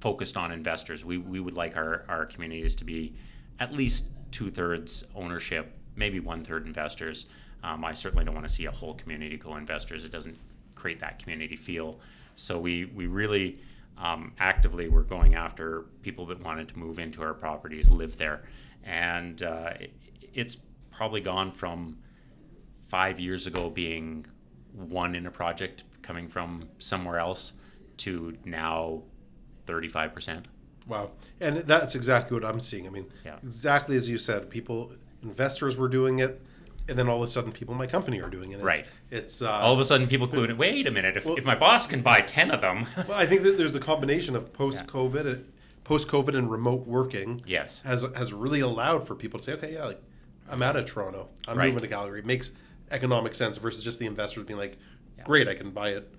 focused 0.00 0.36
on 0.36 0.52
investors. 0.52 1.04
We, 1.04 1.16
we 1.16 1.40
would 1.40 1.54
like 1.54 1.76
our, 1.76 2.04
our 2.08 2.26
communities 2.26 2.74
to 2.76 2.84
be 2.84 3.14
at 3.58 3.72
least 3.72 4.10
two 4.30 4.50
thirds 4.50 5.04
ownership, 5.14 5.74
maybe 5.98 6.20
one 6.20 6.44
third 6.44 6.66
investors. 6.66 7.26
Um, 7.62 7.84
I 7.84 7.92
certainly 7.92 8.24
don't 8.24 8.34
want 8.34 8.46
to 8.48 8.52
see 8.54 8.66
a 8.66 8.70
whole 8.70 8.94
community 8.94 9.36
go 9.36 9.56
investors. 9.56 10.04
It 10.04 10.12
doesn't 10.12 10.38
create 10.74 11.00
that 11.00 11.18
community 11.18 11.56
feel. 11.56 11.98
So 12.36 12.58
we, 12.58 12.84
we 12.86 13.06
really 13.08 13.58
um, 13.98 14.32
actively 14.38 14.88
were 14.88 15.02
going 15.02 15.34
after 15.34 15.86
people 16.02 16.24
that 16.26 16.40
wanted 16.42 16.68
to 16.68 16.78
move 16.78 17.00
into 17.00 17.20
our 17.22 17.34
properties, 17.34 17.90
live 17.90 18.16
there. 18.16 18.42
And 18.84 19.42
uh, 19.42 19.72
it, 19.80 19.92
it's 20.32 20.56
probably 20.92 21.20
gone 21.20 21.50
from 21.50 21.98
five 22.86 23.18
years 23.18 23.46
ago 23.48 23.68
being 23.68 24.24
one 24.72 25.16
in 25.16 25.26
a 25.26 25.30
project 25.30 25.82
coming 26.02 26.28
from 26.28 26.68
somewhere 26.78 27.18
else 27.18 27.52
to 27.98 28.36
now 28.44 29.02
35%. 29.66 30.44
Wow. 30.86 31.10
And 31.40 31.58
that's 31.58 31.94
exactly 31.96 32.38
what 32.38 32.48
I'm 32.48 32.60
seeing. 32.60 32.86
I 32.86 32.90
mean, 32.90 33.06
Yeah. 33.24 33.36
exactly 33.42 33.96
as 33.96 34.08
you 34.08 34.16
said, 34.16 34.48
people, 34.48 34.92
investors 35.22 35.76
were 35.76 35.88
doing 35.88 36.18
it, 36.20 36.40
and 36.88 36.98
then 36.98 37.08
all 37.08 37.22
of 37.22 37.28
a 37.28 37.30
sudden, 37.30 37.52
people 37.52 37.72
in 37.74 37.78
my 37.78 37.86
company 37.86 38.20
are 38.20 38.30
doing 38.30 38.52
it. 38.52 38.56
It's, 38.56 38.64
Right. 38.64 38.86
It's 39.10 39.42
uh, 39.42 39.50
All 39.50 39.72
of 39.74 39.80
a 39.80 39.84
sudden, 39.84 40.06
people 40.06 40.26
clued 40.28 40.50
in, 40.50 40.56
wait 40.58 40.86
a 40.86 40.90
minute, 40.90 41.16
if, 41.16 41.24
Well- 41.26 41.36
if 41.36 41.44
my 41.44 41.54
boss 41.54 41.86
can 41.86 42.00
buy 42.02 42.18
10 42.20 42.50
of 42.50 42.60
them. 42.60 42.86
well, 43.08 43.12
I 43.18 43.26
think 43.26 43.42
that 43.42 43.58
there's 43.58 43.72
the 43.72 43.80
combination 43.80 44.34
of 44.36 44.52
post-COVID, 44.52 45.44
post-COVID, 45.84 46.36
and 46.36 46.50
remote 46.50 46.86
working. 46.86 47.40
yes. 47.46 47.80
Has 47.82 48.06
has 48.14 48.32
really 48.32 48.60
allowed 48.60 49.06
for 49.06 49.14
people 49.14 49.38
to 49.38 49.44
say, 49.44 49.52
okay, 49.54 49.74
yeah, 49.74 49.84
like 49.86 50.02
I'm 50.48 50.62
out 50.62 50.76
of 50.76 50.86
Toronto, 50.86 51.28
I'm 51.46 51.58
Right. 51.58 51.66
moving 51.68 51.82
to 51.82 51.88
Calgary. 51.88 52.20
It 52.20 52.26
makes 52.26 52.52
economic 52.90 53.34
sense 53.34 53.58
versus 53.58 53.84
just 53.84 53.98
the 53.98 54.06
investors 54.06 54.44
being 54.46 54.58
like, 54.58 54.78
Yeah. 55.18 55.24
great, 55.24 55.46
I 55.48 55.54
can 55.54 55.70
buy 55.72 55.90
it 55.90 56.14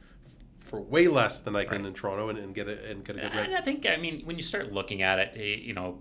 for 0.60 0.80
way 0.82 1.08
less 1.08 1.40
than 1.40 1.56
I 1.56 1.64
can 1.66 1.80
Right. 1.82 1.88
in 1.88 1.94
Toronto 1.96 2.30
and, 2.30 2.38
and 2.38 2.54
get 2.54 2.68
it 2.68 2.86
and 2.92 3.04
get 3.04 3.16
a 3.16 3.22
good 3.22 3.32
And. 3.32 3.56
I 3.56 3.62
think, 3.62 3.88
I 3.88 3.98
mean, 3.98 4.22
when 4.26 4.36
you 4.38 4.44
start 4.44 4.72
looking 4.72 5.02
at 5.02 5.18
it, 5.18 5.32
eh, 5.36 5.56
you 5.62 5.74
know, 5.74 6.00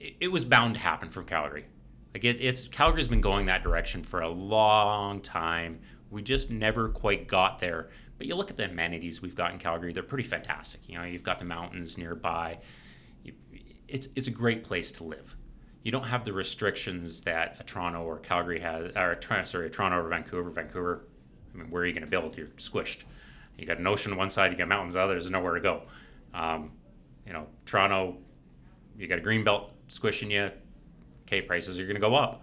it, 0.00 0.16
it 0.20 0.28
was 0.28 0.44
bound 0.44 0.74
to 0.74 0.80
happen 0.80 1.10
from 1.10 1.24
Calgary. 1.24 1.66
Like 2.12 2.24
it, 2.24 2.40
it's 2.40 2.68
Calgary's 2.68 3.08
been 3.08 3.20
going 3.20 3.46
that 3.46 3.62
direction 3.62 4.02
for 4.02 4.20
a 4.20 4.28
long 4.28 5.20
time. 5.20 5.80
We 6.10 6.22
just 6.22 6.50
never 6.50 6.88
quite 6.88 7.26
got 7.26 7.58
there. 7.58 7.90
But 8.16 8.28
you 8.28 8.36
look 8.36 8.50
at 8.50 8.56
the 8.56 8.66
amenities 8.66 9.20
we've 9.20 9.34
got 9.34 9.52
in 9.52 9.58
Calgary; 9.58 9.92
they're 9.92 10.02
pretty 10.02 10.28
fantastic. 10.28 10.88
You 10.88 10.98
know, 10.98 11.04
you've 11.04 11.24
got 11.24 11.38
the 11.38 11.44
mountains 11.44 11.98
nearby. 11.98 12.58
It's 13.88 14.08
it's 14.14 14.28
a 14.28 14.30
great 14.30 14.62
place 14.62 14.92
to 14.92 15.04
live. 15.04 15.36
You 15.82 15.92
don't 15.92 16.04
have 16.04 16.24
the 16.24 16.32
restrictions 16.32 17.20
that 17.22 17.56
a 17.60 17.64
Toronto 17.64 18.02
or 18.02 18.18
Calgary 18.18 18.60
has, 18.60 18.92
or 18.96 19.18
sorry, 19.44 19.68
Toronto 19.68 19.98
or 19.98 20.08
Vancouver. 20.08 20.50
Vancouver, 20.50 21.04
I 21.52 21.58
mean, 21.58 21.70
where 21.70 21.82
are 21.82 21.86
you 21.86 21.92
going 21.92 22.04
to 22.04 22.10
build? 22.10 22.38
You're 22.38 22.46
squished. 22.56 23.00
You 23.58 23.66
got 23.66 23.78
an 23.78 23.86
ocean 23.86 24.12
on 24.12 24.18
one 24.18 24.30
side, 24.30 24.50
you 24.50 24.58
got 24.58 24.68
mountains 24.68 24.96
on 24.96 25.00
the 25.00 25.04
other. 25.04 25.14
There's 25.14 25.30
nowhere 25.30 25.54
to 25.54 25.60
go. 25.60 25.82
Um, 26.32 26.72
you 27.26 27.32
know, 27.32 27.46
Toronto, 27.66 28.16
you 28.98 29.06
got 29.06 29.18
a 29.18 29.22
green 29.22 29.44
belt 29.44 29.70
squishing 29.88 30.30
you. 30.30 30.50
Okay, 31.26 31.42
prices 31.42 31.78
are 31.78 31.84
going 31.84 31.94
to 31.94 32.00
go 32.00 32.14
up. 32.14 32.42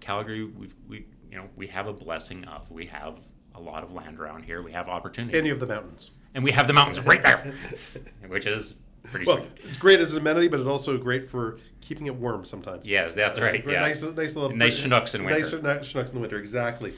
Calgary, 0.00 0.44
we've 0.44 0.74
we 0.88 1.06
you 1.30 1.36
know 1.38 1.48
we 1.56 1.66
have 1.68 1.86
a 1.86 1.92
blessing 1.92 2.44
of 2.44 2.70
we 2.70 2.86
have 2.86 3.18
a 3.54 3.60
lot 3.60 3.82
of 3.82 3.92
land 3.92 4.18
around 4.18 4.44
here. 4.44 4.62
We 4.62 4.72
have 4.72 4.88
opportunity, 4.88 5.38
Any 5.38 5.50
of 5.50 5.60
the 5.60 5.66
mountains. 5.66 6.10
and 6.34 6.42
we 6.42 6.50
have 6.52 6.66
the 6.66 6.72
mountains 6.72 7.00
right 7.00 7.22
there, 7.22 7.54
which 8.26 8.46
is 8.46 8.76
pretty 9.04 9.26
Well, 9.26 9.36
sweet. 9.38 9.48
it's 9.68 9.78
great 9.78 10.00
as 10.00 10.12
an 10.12 10.18
amenity, 10.18 10.48
but 10.48 10.58
it's 10.60 10.68
also 10.68 10.96
great 10.98 11.24
for 11.28 11.58
keeping 11.80 12.06
it 12.08 12.14
warm 12.14 12.44
sometimes. 12.44 12.86
Yes, 12.86 13.14
that's 13.14 13.38
right. 13.38 13.62
great- 13.62 13.74
Yeah. 13.74 13.80
Nice, 13.82 14.02
nice 14.02 14.34
little 14.34 14.56
Nice 14.56 14.80
Chinooks 14.80 15.14
in 15.14 15.24
winter. 15.24 15.60
nice 15.62 15.88
Chinooks 15.92 16.10
in 16.10 16.16
the 16.16 16.20
winter. 16.20 16.38
Exactly. 16.38 16.94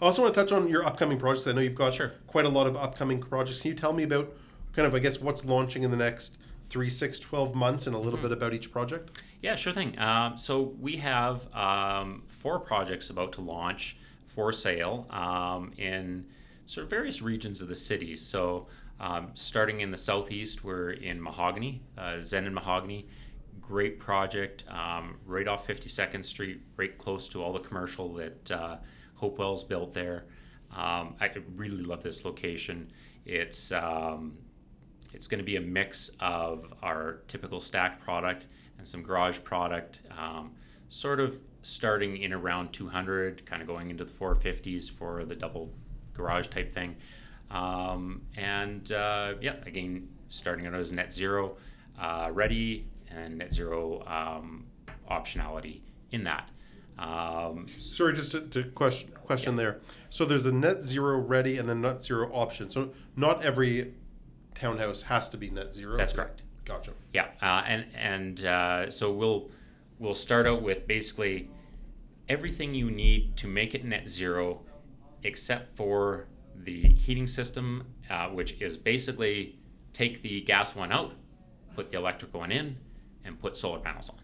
I 0.00 0.04
also 0.04 0.22
want 0.22 0.32
to 0.34 0.40
touch 0.40 0.52
on 0.52 0.68
your 0.68 0.86
upcoming 0.86 1.18
projects. 1.18 1.46
I 1.46 1.52
know 1.52 1.60
you've 1.60 1.74
got 1.74 1.94
Sure. 1.94 2.12
quite 2.28 2.44
a 2.46 2.48
lot 2.48 2.66
of 2.66 2.76
upcoming 2.76 3.20
projects. 3.20 3.60
Can 3.62 3.72
you 3.72 3.76
tell 3.76 3.92
me 3.92 4.04
about 4.04 4.32
kind 4.72 4.86
of, 4.86 4.94
I 4.94 5.00
guess, 5.00 5.20
what's 5.20 5.44
launching 5.44 5.82
in 5.82 5.90
the 5.90 5.96
next 5.96 6.38
three, 6.68 6.88
six, 6.90 7.18
12 7.18 7.54
months 7.54 7.86
and 7.86 7.94
a 7.94 7.98
Mm-hmm. 7.98 8.04
little 8.04 8.20
bit 8.20 8.32
about 8.32 8.52
each 8.54 8.70
project? 8.70 9.20
Yeah, 9.42 9.54
sure 9.56 9.72
thing. 9.72 9.98
Um, 9.98 10.36
so 10.36 10.74
we 10.80 10.96
have 10.98 11.52
um, 11.54 12.22
four 12.26 12.58
projects 12.60 13.10
about 13.10 13.32
to 13.34 13.40
launch 13.40 13.96
for 14.26 14.52
sale 14.52 15.06
um, 15.10 15.72
in 15.78 16.26
sort 16.66 16.84
of 16.84 16.90
various 16.90 17.22
regions 17.22 17.60
of 17.60 17.68
the 17.68 17.76
city. 17.76 18.16
So 18.16 18.66
um, 19.00 19.30
starting 19.34 19.80
in 19.80 19.90
the 19.90 19.96
southeast, 19.96 20.64
we're 20.64 20.90
in 20.90 21.22
Mahogany, 21.22 21.82
uh, 21.96 22.20
Zen 22.20 22.46
and 22.46 22.54
Mahogany. 22.54 23.06
Great 23.60 23.98
project, 23.98 24.64
um, 24.68 25.16
right 25.26 25.46
off 25.46 25.66
52nd 25.66 26.24
Street, 26.24 26.60
right 26.76 26.96
close 26.98 27.28
to 27.30 27.42
all 27.42 27.52
the 27.52 27.60
commercial 27.60 28.12
that 28.14 28.50
uh, 28.50 28.76
Hopewell's 29.14 29.62
built 29.64 29.92
there. 29.94 30.24
Um, 30.74 31.14
I 31.20 31.30
really 31.54 31.82
love 31.82 32.02
this 32.02 32.24
location. 32.24 32.90
It's 33.24 33.70
um, 33.72 34.36
it's 35.12 35.26
going 35.26 35.38
to 35.38 35.44
be 35.44 35.56
a 35.56 35.60
mix 35.60 36.10
of 36.20 36.72
our 36.82 37.20
typical 37.28 37.60
stack 37.60 38.00
product 38.02 38.46
and 38.78 38.86
some 38.86 39.02
garage 39.02 39.40
product, 39.42 40.00
um, 40.16 40.52
sort 40.88 41.20
of 41.20 41.40
starting 41.62 42.18
in 42.18 42.32
around 42.32 42.72
200, 42.72 43.44
kind 43.44 43.60
of 43.62 43.68
going 43.68 43.90
into 43.90 44.04
the 44.04 44.10
450s 44.10 44.90
for 44.90 45.24
the 45.24 45.34
double 45.34 45.72
garage 46.14 46.48
type 46.48 46.72
thing. 46.72 46.96
Um, 47.50 48.22
and 48.36 48.90
uh, 48.92 49.34
yeah, 49.40 49.56
again, 49.66 50.08
starting 50.28 50.66
out 50.66 50.74
as 50.74 50.92
net 50.92 51.12
zero 51.12 51.56
uh, 51.98 52.30
ready 52.32 52.86
and 53.10 53.38
net 53.38 53.54
zero 53.54 54.04
um, 54.06 54.66
optionality 55.10 55.80
in 56.10 56.24
that. 56.24 56.50
Um, 56.98 57.66
Sorry, 57.78 58.14
just 58.14 58.32
to, 58.32 58.40
to 58.40 58.64
question 58.64 59.10
question 59.24 59.56
there. 59.56 59.80
So 60.10 60.24
there's 60.24 60.46
a 60.46 60.52
net 60.52 60.82
zero 60.82 61.18
ready 61.18 61.58
and 61.58 61.68
then 61.68 61.80
net 61.80 62.02
zero 62.02 62.30
option. 62.32 62.70
So 62.70 62.90
not 63.14 63.44
every 63.44 63.94
townhouse 64.58 65.02
has 65.02 65.28
to 65.30 65.36
be 65.36 65.50
net 65.50 65.72
zero. 65.74 65.96
That's 65.96 66.12
correct. 66.12 66.42
Gotcha. 66.64 66.92
Yeah, 67.12 67.28
uh, 67.40 67.62
and 67.66 67.86
and 67.94 68.44
uh, 68.44 68.90
so 68.90 69.12
we'll 69.12 69.50
we'll 69.98 70.14
start 70.14 70.46
out 70.46 70.62
with 70.62 70.86
basically 70.86 71.50
everything 72.28 72.74
you 72.74 72.90
need 72.90 73.36
to 73.38 73.46
make 73.46 73.74
it 73.74 73.84
net 73.84 74.08
zero, 74.08 74.60
except 75.22 75.76
for 75.76 76.26
the 76.54 76.88
heating 76.88 77.26
system, 77.26 77.86
uh, 78.10 78.28
which 78.28 78.60
is 78.60 78.76
basically 78.76 79.58
take 79.92 80.22
the 80.22 80.42
gas 80.42 80.74
one 80.74 80.92
out, 80.92 81.14
put 81.74 81.88
the 81.88 81.96
electric 81.96 82.34
one 82.34 82.52
in, 82.52 82.76
and 83.24 83.40
put 83.40 83.56
solar 83.56 83.78
panels 83.78 84.10
on. 84.10 84.20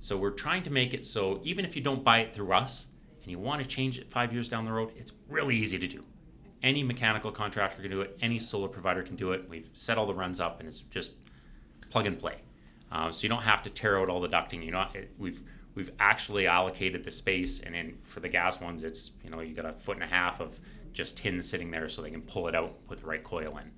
So 0.00 0.16
we're 0.16 0.30
trying 0.30 0.62
to 0.64 0.70
make 0.70 0.94
it 0.94 1.04
so 1.04 1.40
even 1.42 1.64
if 1.64 1.74
you 1.74 1.82
don't 1.82 2.04
buy 2.04 2.18
it 2.20 2.34
through 2.34 2.52
us 2.52 2.86
and 3.22 3.30
you 3.30 3.38
want 3.38 3.62
to 3.62 3.66
change 3.66 3.98
it 3.98 4.10
five 4.10 4.32
years 4.32 4.48
down 4.48 4.64
the 4.64 4.72
road, 4.72 4.92
it's 4.96 5.12
really 5.28 5.56
easy 5.56 5.78
to 5.78 5.88
do. 5.88 6.04
Any 6.62 6.82
mechanical 6.82 7.30
contractor 7.30 7.80
can 7.82 7.90
do 7.90 8.00
it. 8.00 8.16
Any 8.20 8.38
solar 8.38 8.68
provider 8.68 9.02
can 9.02 9.16
do 9.16 9.32
it. 9.32 9.48
We've 9.48 9.70
set 9.72 9.96
all 9.96 10.06
the 10.06 10.14
runs 10.14 10.40
up, 10.40 10.60
and 10.60 10.68
it's 10.68 10.80
just 10.80 11.12
plug 11.90 12.06
and 12.06 12.18
play. 12.18 12.36
Um, 12.90 13.12
so 13.12 13.22
you 13.22 13.28
don't 13.28 13.42
have 13.42 13.62
to 13.62 13.70
tear 13.70 13.98
out 13.98 14.08
all 14.08 14.20
the 14.20 14.28
ducting. 14.28 14.64
You 14.64 14.72
know, 14.72 14.86
we've 15.18 15.42
we've 15.74 15.90
actually 16.00 16.46
allocated 16.46 17.04
the 17.04 17.10
space, 17.10 17.60
and 17.60 17.74
then 17.74 17.98
for 18.02 18.20
the 18.20 18.28
gas 18.28 18.60
ones, 18.60 18.82
it's 18.82 19.12
you 19.22 19.30
know 19.30 19.40
you 19.40 19.54
got 19.54 19.66
a 19.66 19.72
foot 19.72 19.96
and 19.96 20.04
a 20.04 20.08
half 20.08 20.40
of 20.40 20.58
just 20.92 21.18
tin 21.18 21.40
sitting 21.42 21.70
there, 21.70 21.88
so 21.88 22.02
they 22.02 22.10
can 22.10 22.22
pull 22.22 22.48
it 22.48 22.54
out, 22.54 22.70
and 22.70 22.86
put 22.88 22.98
the 22.98 23.06
right 23.06 23.22
coil 23.22 23.58
in. 23.58 23.70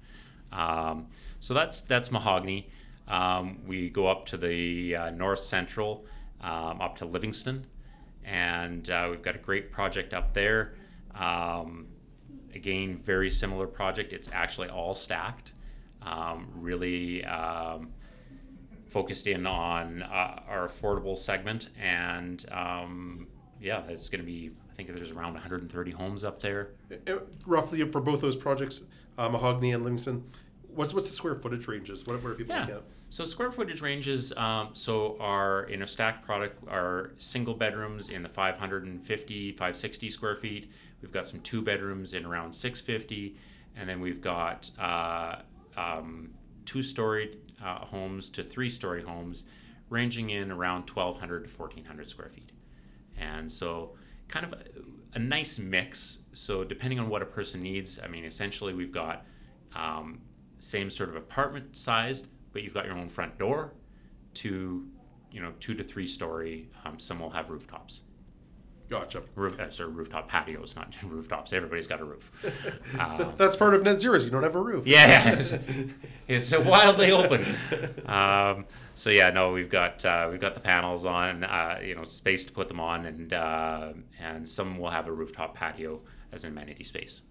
Um, 0.58 1.08
so 1.40 1.54
that's 1.54 1.82
that's 1.82 2.10
mahogany. 2.10 2.70
Um, 3.08 3.58
we 3.66 3.90
go 3.90 4.06
up 4.06 4.26
to 4.26 4.36
the 4.36 4.94
uh, 4.96 5.10
north 5.10 5.40
central, 5.40 6.06
um, 6.40 6.80
up 6.80 6.96
to 6.98 7.04
Livingston, 7.04 7.66
and 8.24 8.88
uh, 8.88 9.08
we've 9.10 9.22
got 9.22 9.34
a 9.34 9.38
great 9.38 9.72
project 9.72 10.14
up 10.14 10.32
there. 10.32 10.74
Um, 11.14 11.88
again, 12.54 13.00
very 13.04 13.30
similar 13.30 13.66
project. 13.66 14.12
It's 14.12 14.28
actually 14.32 14.68
all 14.68 14.94
stacked. 14.94 15.52
Um, 16.02 16.48
really 16.54 17.24
um, 17.26 17.90
focused 18.86 19.26
in 19.26 19.46
on 19.46 20.02
uh, 20.02 20.40
our 20.48 20.66
affordable 20.68 21.16
segment, 21.16 21.68
and 21.78 22.44
um, 22.50 23.26
yeah, 23.60 23.82
it's 23.88 24.08
going 24.08 24.20
to 24.20 24.26
be. 24.26 24.50
I 24.70 24.72
think 24.82 24.94
there's 24.96 25.10
around 25.10 25.34
130 25.34 25.90
homes 25.90 26.24
up 26.24 26.40
there. 26.40 26.70
Uh, 27.06 27.16
Roughly 27.46 27.86
for 27.90 28.00
both 28.00 28.22
those 28.22 28.34
projects, 28.36 28.82
uh, 29.18 29.28
Mahogany 29.28 29.72
and 29.72 29.82
Livingston, 29.84 30.24
what's 30.74 30.94
what's 30.94 31.06
the 31.08 31.12
square 31.14 31.34
footage 31.34 31.68
ranges? 31.68 32.06
What, 32.06 32.22
what 32.22 32.32
are 32.32 32.34
people 32.34 32.54
Yeah. 32.54 32.60
looking 32.62 32.76
at? 32.76 32.82
So 33.10 33.24
square 33.24 33.50
footage 33.50 33.82
ranges. 33.82 34.32
Um, 34.36 34.70
so 34.74 35.16
our 35.18 35.64
in 35.64 35.82
a 35.82 35.86
stacked 35.86 36.24
product 36.24 36.62
are 36.68 37.10
single 37.18 37.54
bedrooms 37.54 38.08
in 38.08 38.22
the 38.22 38.28
550, 38.28 39.52
560 39.52 40.10
square 40.10 40.36
feet. 40.36 40.70
We've 41.02 41.10
got 41.10 41.26
some 41.26 41.40
two 41.40 41.60
bedrooms 41.60 42.14
in 42.14 42.24
around 42.24 42.52
650, 42.52 43.36
and 43.76 43.88
then 43.88 44.00
we've 44.00 44.20
got 44.20 44.70
uh, 44.78 45.36
um, 45.76 46.30
two-story 46.66 47.36
uh, 47.64 47.84
homes 47.84 48.30
to 48.30 48.44
three-story 48.44 49.02
homes, 49.02 49.44
ranging 49.88 50.30
in 50.30 50.52
around 50.52 50.88
1,200 50.88 51.48
to 51.48 51.50
1,400 51.50 52.08
square 52.08 52.28
feet. 52.28 52.52
And 53.18 53.50
so, 53.50 53.96
kind 54.28 54.46
of 54.46 54.52
a, 54.52 54.62
a 55.14 55.18
nice 55.18 55.58
mix. 55.58 56.20
So 56.32 56.62
depending 56.62 57.00
on 57.00 57.08
what 57.08 57.22
a 57.22 57.26
person 57.26 57.60
needs, 57.60 57.98
I 58.02 58.06
mean, 58.06 58.24
essentially 58.24 58.72
we've 58.72 58.92
got 58.92 59.26
um, 59.74 60.20
same 60.58 60.90
sort 60.90 61.08
of 61.08 61.16
apartment 61.16 61.76
sized, 61.76 62.28
but 62.52 62.62
you've 62.62 62.74
got 62.74 62.86
your 62.86 62.96
own 62.96 63.08
front 63.08 63.38
door 63.38 63.72
to, 64.34 64.86
you 65.30 65.40
know, 65.40 65.52
two 65.60 65.74
to 65.74 65.84
three 65.84 66.06
story. 66.06 66.68
Um, 66.84 66.98
some 66.98 67.20
will 67.20 67.30
have 67.30 67.50
rooftops. 67.50 68.02
Gotcha. 68.88 69.22
Roof, 69.36 69.58
uh, 69.60 69.70
sorry, 69.70 69.90
rooftop 69.90 70.28
patios, 70.28 70.74
not 70.74 70.92
rooftops. 71.04 71.52
Everybody's 71.52 71.86
got 71.86 72.00
a 72.00 72.04
roof. 72.04 72.30
Um, 72.98 73.34
That's 73.36 73.54
part 73.54 73.74
of 73.74 73.84
net 73.84 74.00
zero 74.00 74.14
zeros. 74.18 74.24
You 74.24 74.32
don't 74.32 74.42
have 74.42 74.56
a 74.56 74.60
roof. 74.60 74.84
yeah, 74.86 75.38
it's, 75.38 75.52
it's 76.26 76.50
wildly 76.50 77.12
open. 77.12 77.44
Um, 78.04 78.64
so 78.96 79.10
yeah, 79.10 79.30
no, 79.30 79.52
we've 79.52 79.70
got 79.70 80.04
uh, 80.04 80.26
we've 80.30 80.40
got 80.40 80.54
the 80.54 80.60
panels 80.60 81.06
on, 81.06 81.44
uh, 81.44 81.78
you 81.82 81.94
know, 81.94 82.02
space 82.04 82.44
to 82.46 82.52
put 82.52 82.66
them 82.66 82.80
on, 82.80 83.06
and 83.06 83.32
uh, 83.32 83.92
and 84.18 84.46
some 84.46 84.76
will 84.76 84.90
have 84.90 85.06
a 85.06 85.12
rooftop 85.12 85.54
patio 85.54 86.00
as 86.32 86.42
an 86.44 86.50
amenity 86.50 86.82
space. 86.84 87.22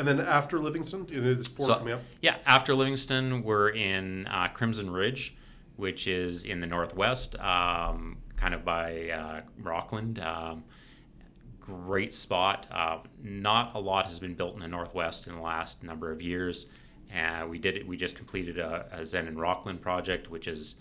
And 0.00 0.08
then 0.08 0.18
after 0.18 0.58
Livingston, 0.58 1.06
you 1.10 1.20
know, 1.20 1.42
four 1.42 1.66
So- 1.66 1.74
coming 1.74 1.92
up. 1.92 2.00
Yeah, 2.22 2.36
after 2.46 2.74
Livingston, 2.74 3.42
we're 3.42 3.68
in 3.68 4.26
uh, 4.28 4.48
Crimson 4.48 4.88
Ridge, 4.88 5.36
which 5.76 6.06
is 6.06 6.44
in 6.44 6.60
the 6.60 6.66
northwest, 6.66 7.38
um, 7.38 8.16
kind 8.36 8.54
of 8.54 8.64
by 8.64 9.10
uh, 9.10 9.40
Rockland. 9.62 10.18
Um, 10.18 10.64
great 11.60 12.14
spot. 12.14 12.66
Uh, 12.72 13.00
not 13.22 13.74
a 13.74 13.78
lot 13.78 14.06
has 14.06 14.18
been 14.18 14.32
built 14.34 14.54
in 14.54 14.60
the 14.60 14.68
northwest 14.68 15.26
in 15.26 15.34
the 15.34 15.42
last 15.42 15.82
number 15.82 16.10
of 16.10 16.22
years. 16.22 16.64
Uh, 17.14 17.46
we 17.46 17.58
did 17.58 17.76
it. 17.76 17.86
We 17.86 17.98
just 17.98 18.16
completed 18.16 18.58
a, 18.58 18.86
a 18.92 19.04
Zen 19.04 19.28
and 19.28 19.38
Rockland 19.38 19.82
project, 19.82 20.30
which 20.30 20.48
is 20.48 20.76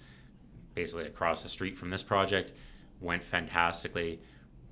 basically 0.75 1.07
across 1.07 1.43
the 1.43 1.49
street 1.49 1.77
from 1.77 1.89
this 1.89 2.03
project. 2.03 2.53
Went 3.01 3.21
fantastically. 3.21 4.21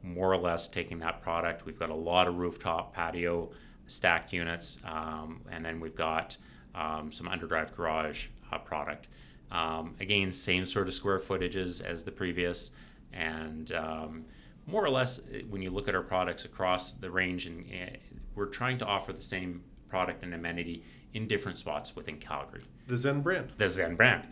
More 0.04 0.32
or 0.32 0.38
less 0.38 0.70
taking 0.70 1.00
that 1.00 1.22
product. 1.22 1.66
We've 1.66 1.78
got 1.78 1.90
a 1.90 1.96
lot 1.96 2.30
of 2.30 2.38
rooftop 2.38 2.94
patio 2.94 3.50
stacked 3.88 4.32
units, 4.34 4.78
um, 4.86 5.42
and 5.52 5.66
then 5.66 5.80
we've 5.80 5.96
got 5.96 6.38
um, 6.76 7.12
some 7.12 7.28
underdrive 7.28 7.76
garage 7.76 8.28
uh, 8.52 8.58
product. 8.60 9.08
Um, 9.52 9.96
again, 10.00 10.32
same 10.32 10.66
sort 10.66 10.88
of 10.88 10.94
square 10.94 11.20
footages 11.20 11.84
as 11.84 12.04
the 12.04 12.12
previous, 12.12 12.72
and 13.14 13.72
um, 13.72 14.26
more 14.66 14.84
or 14.84 14.90
less 14.90 15.20
eh, 15.34 15.42
when 15.50 15.62
you 15.62 15.70
look 15.70 15.88
at 15.88 15.96
our 15.96 16.02
products 16.02 16.46
across 16.46 16.92
the 16.92 17.10
range, 17.10 17.46
and 17.46 17.66
uh, 17.72 17.96
we're 18.36 18.46
trying 18.46 18.78
to 18.80 18.86
offer 18.86 19.14
the 19.14 19.22
same 19.22 19.64
product 19.90 20.24
and 20.24 20.34
amenity 20.34 20.84
in 21.14 21.28
different 21.28 21.58
spots 21.58 21.96
within 21.96 22.18
Calgary 22.18 22.64
The 22.88 22.98
Zen 22.98 23.22
brand. 23.22 23.54
the 23.58 23.70
Zen 23.70 23.96
brand. 23.96 24.28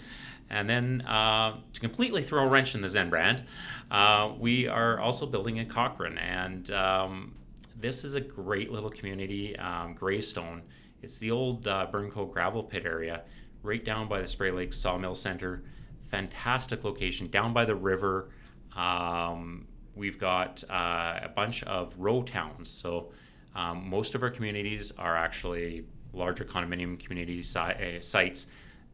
And 0.50 0.70
then 0.70 1.02
uh, 1.02 1.58
to 1.74 1.80
completely 1.80 2.22
throw 2.22 2.44
a 2.44 2.48
wrench 2.48 2.76
in 2.76 2.82
the 2.82 2.90
Zen 2.90 3.10
brand, 3.10 3.44
uh, 3.90 4.32
we 4.38 4.68
are 4.68 5.00
also 5.00 5.26
building 5.26 5.58
in 5.58 5.68
Cochrane. 5.68 6.18
And 6.20 6.70
um, 6.72 7.34
this 7.76 8.04
is 8.04 8.16
a 8.16 8.22
great 8.22 8.72
little 8.72 8.90
community, 8.90 9.58
um, 9.58 9.94
Greystone. 9.94 10.62
It's 11.02 11.18
the 11.18 11.32
old 11.32 11.68
uh, 11.68 11.88
Burnco 11.92 12.32
gravel 12.32 12.64
pit 12.64 12.86
area, 12.86 13.24
right 13.64 13.84
down 13.84 14.08
by 14.08 14.22
the 14.22 14.28
Spray 14.28 14.52
Lake 14.52 14.74
Sawmill 14.74 15.16
Center. 15.16 15.64
Fantastic 16.10 16.84
location, 16.84 17.30
down 17.30 17.54
by 17.54 17.66
the 17.66 17.76
river. 17.76 18.30
Um, 18.76 19.68
we've 19.96 20.20
got 20.20 20.64
uh, 20.70 21.20
a 21.24 21.32
bunch 21.36 21.64
of 21.64 21.94
row 21.98 22.24
towns. 22.24 22.70
So 22.70 23.12
um, 23.56 23.90
most 23.90 24.16
of 24.16 24.24
our 24.24 24.30
communities 24.30 24.92
are 24.98 25.16
actually 25.16 25.86
larger 26.14 26.46
condominium 26.46 27.00
community 27.00 27.44
si- 27.44 27.60
uh, 27.60 28.02
sites. 28.02 28.46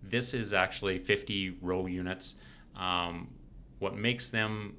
This 0.02 0.34
is 0.34 0.54
actually 0.54 1.00
50 1.00 1.58
row 1.62 1.86
units. 1.86 2.36
Um, 2.76 3.30
what 3.80 3.96
makes 3.96 4.30
them 4.30 4.76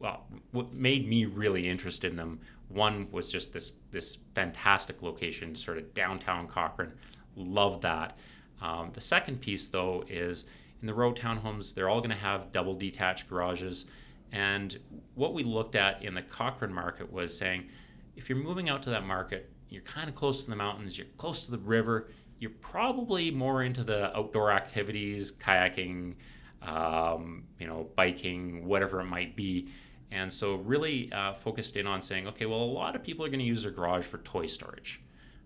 well, 0.00 0.24
what 0.50 0.72
made 0.72 1.06
me 1.08 1.26
really 1.26 1.68
interested 1.68 2.10
in 2.10 2.16
them. 2.16 2.40
One 2.70 3.08
was 3.10 3.30
just 3.30 3.52
this 3.52 3.72
this 3.90 4.18
fantastic 4.34 5.02
location, 5.02 5.56
sort 5.56 5.78
of 5.78 5.92
downtown 5.92 6.46
Cochrane. 6.46 6.92
Loved 7.36 7.82
that. 7.82 8.16
Um, 8.62 8.90
the 8.92 9.00
second 9.00 9.40
piece, 9.40 9.66
though, 9.68 10.04
is 10.08 10.44
in 10.80 10.86
the 10.86 10.94
row 10.94 11.12
townhomes. 11.12 11.74
They're 11.74 11.88
all 11.88 12.00
going 12.00 12.10
to 12.10 12.16
have 12.16 12.52
double 12.52 12.74
detached 12.74 13.28
garages. 13.28 13.86
And 14.32 14.78
what 15.14 15.34
we 15.34 15.42
looked 15.42 15.74
at 15.74 16.02
in 16.02 16.14
the 16.14 16.22
Cochrane 16.22 16.72
market 16.72 17.12
was 17.12 17.36
saying, 17.36 17.68
if 18.16 18.28
you're 18.28 18.38
moving 18.38 18.68
out 18.68 18.82
to 18.84 18.90
that 18.90 19.04
market, 19.04 19.50
you're 19.68 19.82
kind 19.82 20.08
of 20.08 20.14
close 20.14 20.42
to 20.42 20.50
the 20.50 20.56
mountains, 20.56 20.98
you're 20.98 21.06
close 21.16 21.44
to 21.46 21.50
the 21.50 21.58
river, 21.58 22.10
you're 22.38 22.50
probably 22.50 23.30
more 23.30 23.62
into 23.62 23.82
the 23.84 24.16
outdoor 24.16 24.50
activities, 24.52 25.32
kayaking, 25.32 26.14
um, 26.62 27.44
you 27.58 27.66
know, 27.66 27.88
biking, 27.96 28.66
whatever 28.66 29.00
it 29.00 29.04
might 29.04 29.36
be. 29.36 29.68
And 30.12 30.32
so, 30.32 30.56
really 30.56 31.12
uh, 31.12 31.34
focused 31.34 31.76
in 31.76 31.86
on 31.86 32.02
saying, 32.02 32.26
okay, 32.28 32.46
well, 32.46 32.58
a 32.58 32.64
lot 32.64 32.96
of 32.96 33.02
people 33.02 33.24
are 33.24 33.28
going 33.28 33.40
to 33.40 33.44
use 33.44 33.62
their 33.62 33.70
garage 33.70 34.04
for 34.04 34.18
toy 34.18 34.46
storage. 34.46 35.00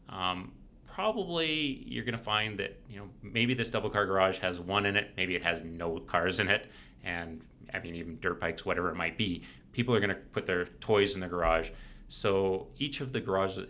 Um, 0.08 0.52
probably 0.86 1.84
you're 1.86 2.04
going 2.04 2.16
to 2.16 2.22
find 2.22 2.58
that, 2.58 2.78
you 2.88 2.98
know, 2.98 3.08
maybe 3.22 3.52
this 3.52 3.68
double 3.68 3.90
car 3.90 4.06
garage 4.06 4.38
has 4.38 4.60
one 4.60 4.86
in 4.86 4.96
it, 4.96 5.10
maybe 5.16 5.34
it 5.34 5.42
has 5.42 5.62
no 5.64 5.98
cars 5.98 6.40
in 6.40 6.48
it, 6.48 6.70
and 7.02 7.42
I 7.72 7.80
mean, 7.80 7.96
even 7.96 8.18
dirt 8.20 8.40
bikes, 8.40 8.64
whatever 8.64 8.90
it 8.90 8.94
might 8.94 9.18
be. 9.18 9.42
People 9.72 9.94
are 9.94 10.00
going 10.00 10.10
to 10.10 10.14
put 10.14 10.46
their 10.46 10.66
toys 10.80 11.14
in 11.14 11.20
the 11.20 11.26
garage. 11.26 11.70
So 12.06 12.68
each 12.78 13.00
of 13.00 13.12
the 13.12 13.20
garages, 13.20 13.66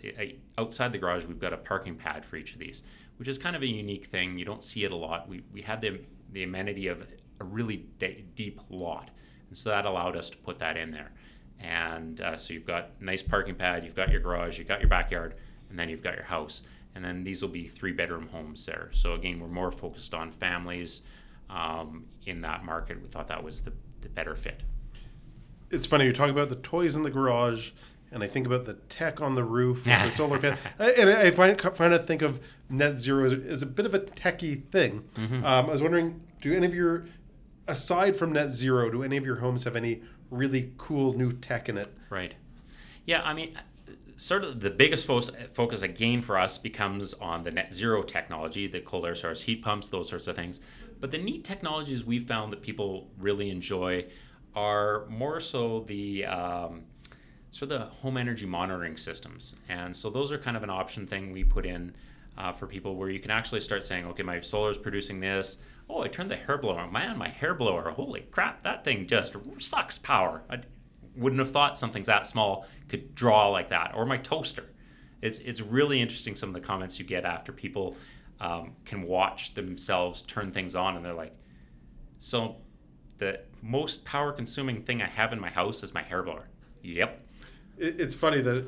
outside 0.59 0.93
the 0.93 0.99
garage, 0.99 1.25
we've 1.25 1.41
got 1.41 1.55
a 1.55 1.57
parking 1.57 1.97
pad 1.97 2.25
for 2.25 2.37
each 2.37 2.53
of 2.53 2.59
these, 2.59 2.83
which 3.17 3.29
is 3.29 3.39
kind 3.39 3.57
of 3.57 3.63
a 3.63 3.67
unique 3.67 4.07
thing. 4.07 4.39
You 4.39 4.45
don't 4.45 4.63
see 4.63 4.85
it 4.85 4.93
a 4.93 4.97
lot. 4.97 5.29
We, 5.29 5.43
we 5.53 5.63
had 5.63 5.81
the, 5.81 6.01
the 6.33 6.43
amenity 6.43 6.89
of 6.89 7.07
a 7.41 7.45
really 7.45 7.87
de- 7.99 8.25
deep 8.35 8.61
lot. 8.69 9.11
And 9.49 9.59
so 9.59 9.71
that 9.71 9.87
allowed 9.87 10.17
us 10.17 10.31
to 10.31 10.37
put 10.39 10.59
that 10.59 10.77
in 10.77 10.91
there. 10.91 11.13
And 11.61 12.21
uh, 12.21 12.37
so 12.37 12.53
you've 12.53 12.67
got 12.67 13.01
nice 13.01 13.23
parking 13.23 13.55
pad, 13.55 13.85
you've 13.85 13.95
got 13.95 14.11
your 14.11 14.21
garage, 14.21 14.59
you've 14.59 14.69
got 14.69 14.81
your 14.81 14.89
backyard, 14.89 15.35
and 15.71 15.79
then 15.79 15.89
you've 15.89 16.03
got 16.03 16.15
your 16.15 16.25
house. 16.25 16.63
And 16.95 17.05
then 17.05 17.25
these 17.25 17.43
will 17.43 17.49
be 17.49 17.67
three 17.67 17.93
bedroom 17.93 18.29
homes 18.29 18.65
there. 18.67 18.91
So 18.93 19.15
again, 19.15 19.41
we're 19.41 19.49
more 19.49 19.73
focused 19.73 20.15
on 20.15 20.31
families 20.31 21.03
um, 21.51 22.05
in 22.27 22.41
that 22.43 22.65
market. 22.65 23.01
We 23.01 23.09
thought 23.09 23.29
that 23.29 23.43
was 23.43 23.63
the, 23.63 23.73
the 24.01 24.09
better 24.09 24.37
fit. 24.37 24.63
It's 25.71 25.87
funny, 25.87 26.05
you 26.05 26.13
talk 26.13 26.31
about 26.31 26.51
the 26.51 26.57
toys 26.57 26.95
in 26.95 27.03
the 27.03 27.11
garage 27.11 27.71
and 28.15 28.23
I 28.23 28.29
think 28.29 28.47
about 28.47 28.65
the 28.65 28.75
tech 28.89 29.21
on 29.21 29.35
the 29.35 29.43
roof, 29.43 29.85
the 29.85 30.11
solar 30.11 30.39
panel, 30.41 30.57
and 30.79 31.11
I 31.11 31.33
find 31.33 31.61
find 31.61 31.93
to 31.93 31.99
think 31.99 32.23
of 32.23 32.41
net 32.71 33.01
zero 33.01 33.27
as, 33.27 33.33
as 33.33 33.63
a 33.63 33.67
bit 33.67 33.87
of 33.87 33.93
a 33.93 33.99
techie 33.99 34.65
thing. 34.71 35.05
Mm-hmm. 35.17 35.45
Um, 35.45 35.67
I 35.67 35.71
was 35.71 35.83
wondering, 35.83 36.21
do 36.41 36.55
any 36.55 36.65
of 36.65 36.75
your, 36.75 37.07
aside 37.67 38.17
from 38.17 38.33
net 38.33 38.53
zero, 38.53 38.91
do 38.91 39.03
any 39.03 39.17
of 39.17 39.25
your 39.25 39.37
homes 39.37 39.65
have 39.65 39.77
any 39.77 40.03
really 40.31 40.73
cool 40.77 41.13
new 41.13 41.33
tech 41.33 41.69
in 41.69 41.77
it? 41.77 41.93
Right. 42.11 42.35
Yeah, 43.07 43.23
I 43.23 43.35
mean, 43.35 43.59
sort 44.17 44.45
of 44.45 44.61
the 44.61 44.71
biggest 44.71 45.07
fo- 45.07 45.21
focus 45.53 45.83
again 45.83 46.23
for 46.23 46.39
us 46.39 46.59
becomes 46.59 47.15
on 47.15 47.45
the 47.45 47.51
net 47.51 47.73
zero 47.75 48.03
technology, 48.03 48.67
the 48.67 48.81
cold 48.81 49.07
air 49.07 49.15
source 49.15 49.43
heat 49.43 49.63
pumps, 49.63 49.89
those 49.89 50.09
sorts 50.09 50.27
of 50.27 50.37
things. 50.37 50.61
But 51.01 51.11
the 51.11 51.19
neat 51.19 51.45
technologies 51.45 52.05
we've 52.05 52.27
found 52.27 52.53
that 52.53 52.63
people 52.63 53.11
really 53.19 53.51
enjoy 53.51 54.07
are 54.55 55.07
more 55.07 55.41
so 55.41 55.85
the 55.87 56.25
um, 56.27 56.85
of 57.63 57.69
the 57.69 57.81
home 57.81 58.17
energy 58.17 58.47
monitoring 58.47 58.97
systems. 58.97 59.55
And 59.69 59.95
so 59.95 60.11
those 60.11 60.33
are 60.33 60.39
kind 60.39 60.57
of 60.57 60.63
an 60.63 60.71
option 60.71 61.07
thing 61.07 61.33
we 61.33 61.45
put 61.45 61.65
in 61.67 61.95
uh, 62.37 62.53
for 62.53 62.67
people 62.67 62.97
where 62.97 63.11
you 63.11 63.21
can 63.21 63.31
actually 63.31 63.61
start 63.61 63.87
saying, 63.87 64.07
okay, 64.07 64.23
my 64.23 64.41
solar 64.41 64.71
is 64.71 64.79
producing 64.79 65.21
this. 65.21 65.59
Oh, 65.89 66.03
I 66.03 66.09
turned 66.09 66.31
the 66.31 66.37
hair 66.37 66.59
blower 66.59 66.81
on. 66.81 66.93
Man, 66.93 67.19
my 67.19 67.29
hair 67.29 67.55
blower, 67.55 67.91
holy 67.91 68.23
crap, 68.23 68.63
that 68.65 68.85
thing 68.85 69.07
just 69.07 69.37
sucks 69.59 69.99
power. 69.99 70.43
I 70.49 70.61
wouldn't 71.17 71.39
have 71.41 71.51
thought 71.51 71.79
something 71.79 72.03
that 72.05 72.27
small 72.27 72.67
could 72.89 73.15
draw 73.15 73.49
like 73.49 73.69
that. 73.71 73.93
Or 73.95 74.07
my 74.07 74.17
toaster. 74.17 74.65
It's, 75.23 75.39
it's 75.39 75.61
really 75.61 76.01
interesting 76.01 76.37
some 76.37 76.51
of 76.51 76.55
the 76.55 76.61
comments 76.61 76.99
you 76.99 77.05
get 77.05 77.25
after 77.25 77.53
people 77.53 77.97
um, 78.41 78.73
can 78.85 79.03
watch 79.03 79.55
themselves 79.55 80.23
turn 80.23 80.53
things 80.53 80.75
on 80.75 80.97
and 80.97 81.05
they're 81.05 81.15
like, 81.15 81.35
so 82.19 82.57
the 83.19 83.41
most 83.63 84.05
power 84.05 84.33
consuming 84.33 84.83
thing 84.83 85.01
I 85.01 85.07
have 85.07 85.33
in 85.33 85.41
my 85.41 85.51
house 85.51 85.83
is 85.83 85.95
my 85.95 86.03
hair 86.03 86.23
blower. 86.23 86.49
Yep 86.83 87.21
it's 87.79 88.15
funny 88.15 88.41
that 88.41 88.67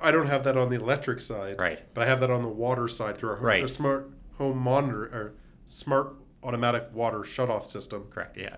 I 0.00 0.10
don't 0.10 0.26
have 0.26 0.44
that 0.44 0.56
on 0.56 0.70
the 0.70 0.76
electric 0.76 1.20
side, 1.20 1.58
right? 1.58 1.82
But 1.94 2.02
I 2.02 2.06
have 2.06 2.20
that 2.20 2.30
on 2.30 2.42
the 2.42 2.48
water 2.48 2.88
side 2.88 3.18
through 3.18 3.30
our, 3.30 3.36
right. 3.36 3.68
smart 3.68 4.10
home 4.38 4.58
monitor 4.58 5.04
or 5.04 5.34
smart 5.66 6.14
automatic 6.44 6.88
water 6.92 7.24
shut 7.24 7.48
off 7.48 7.66
system. 7.66 8.06
Correct. 8.10 8.36
Yeah. 8.36 8.56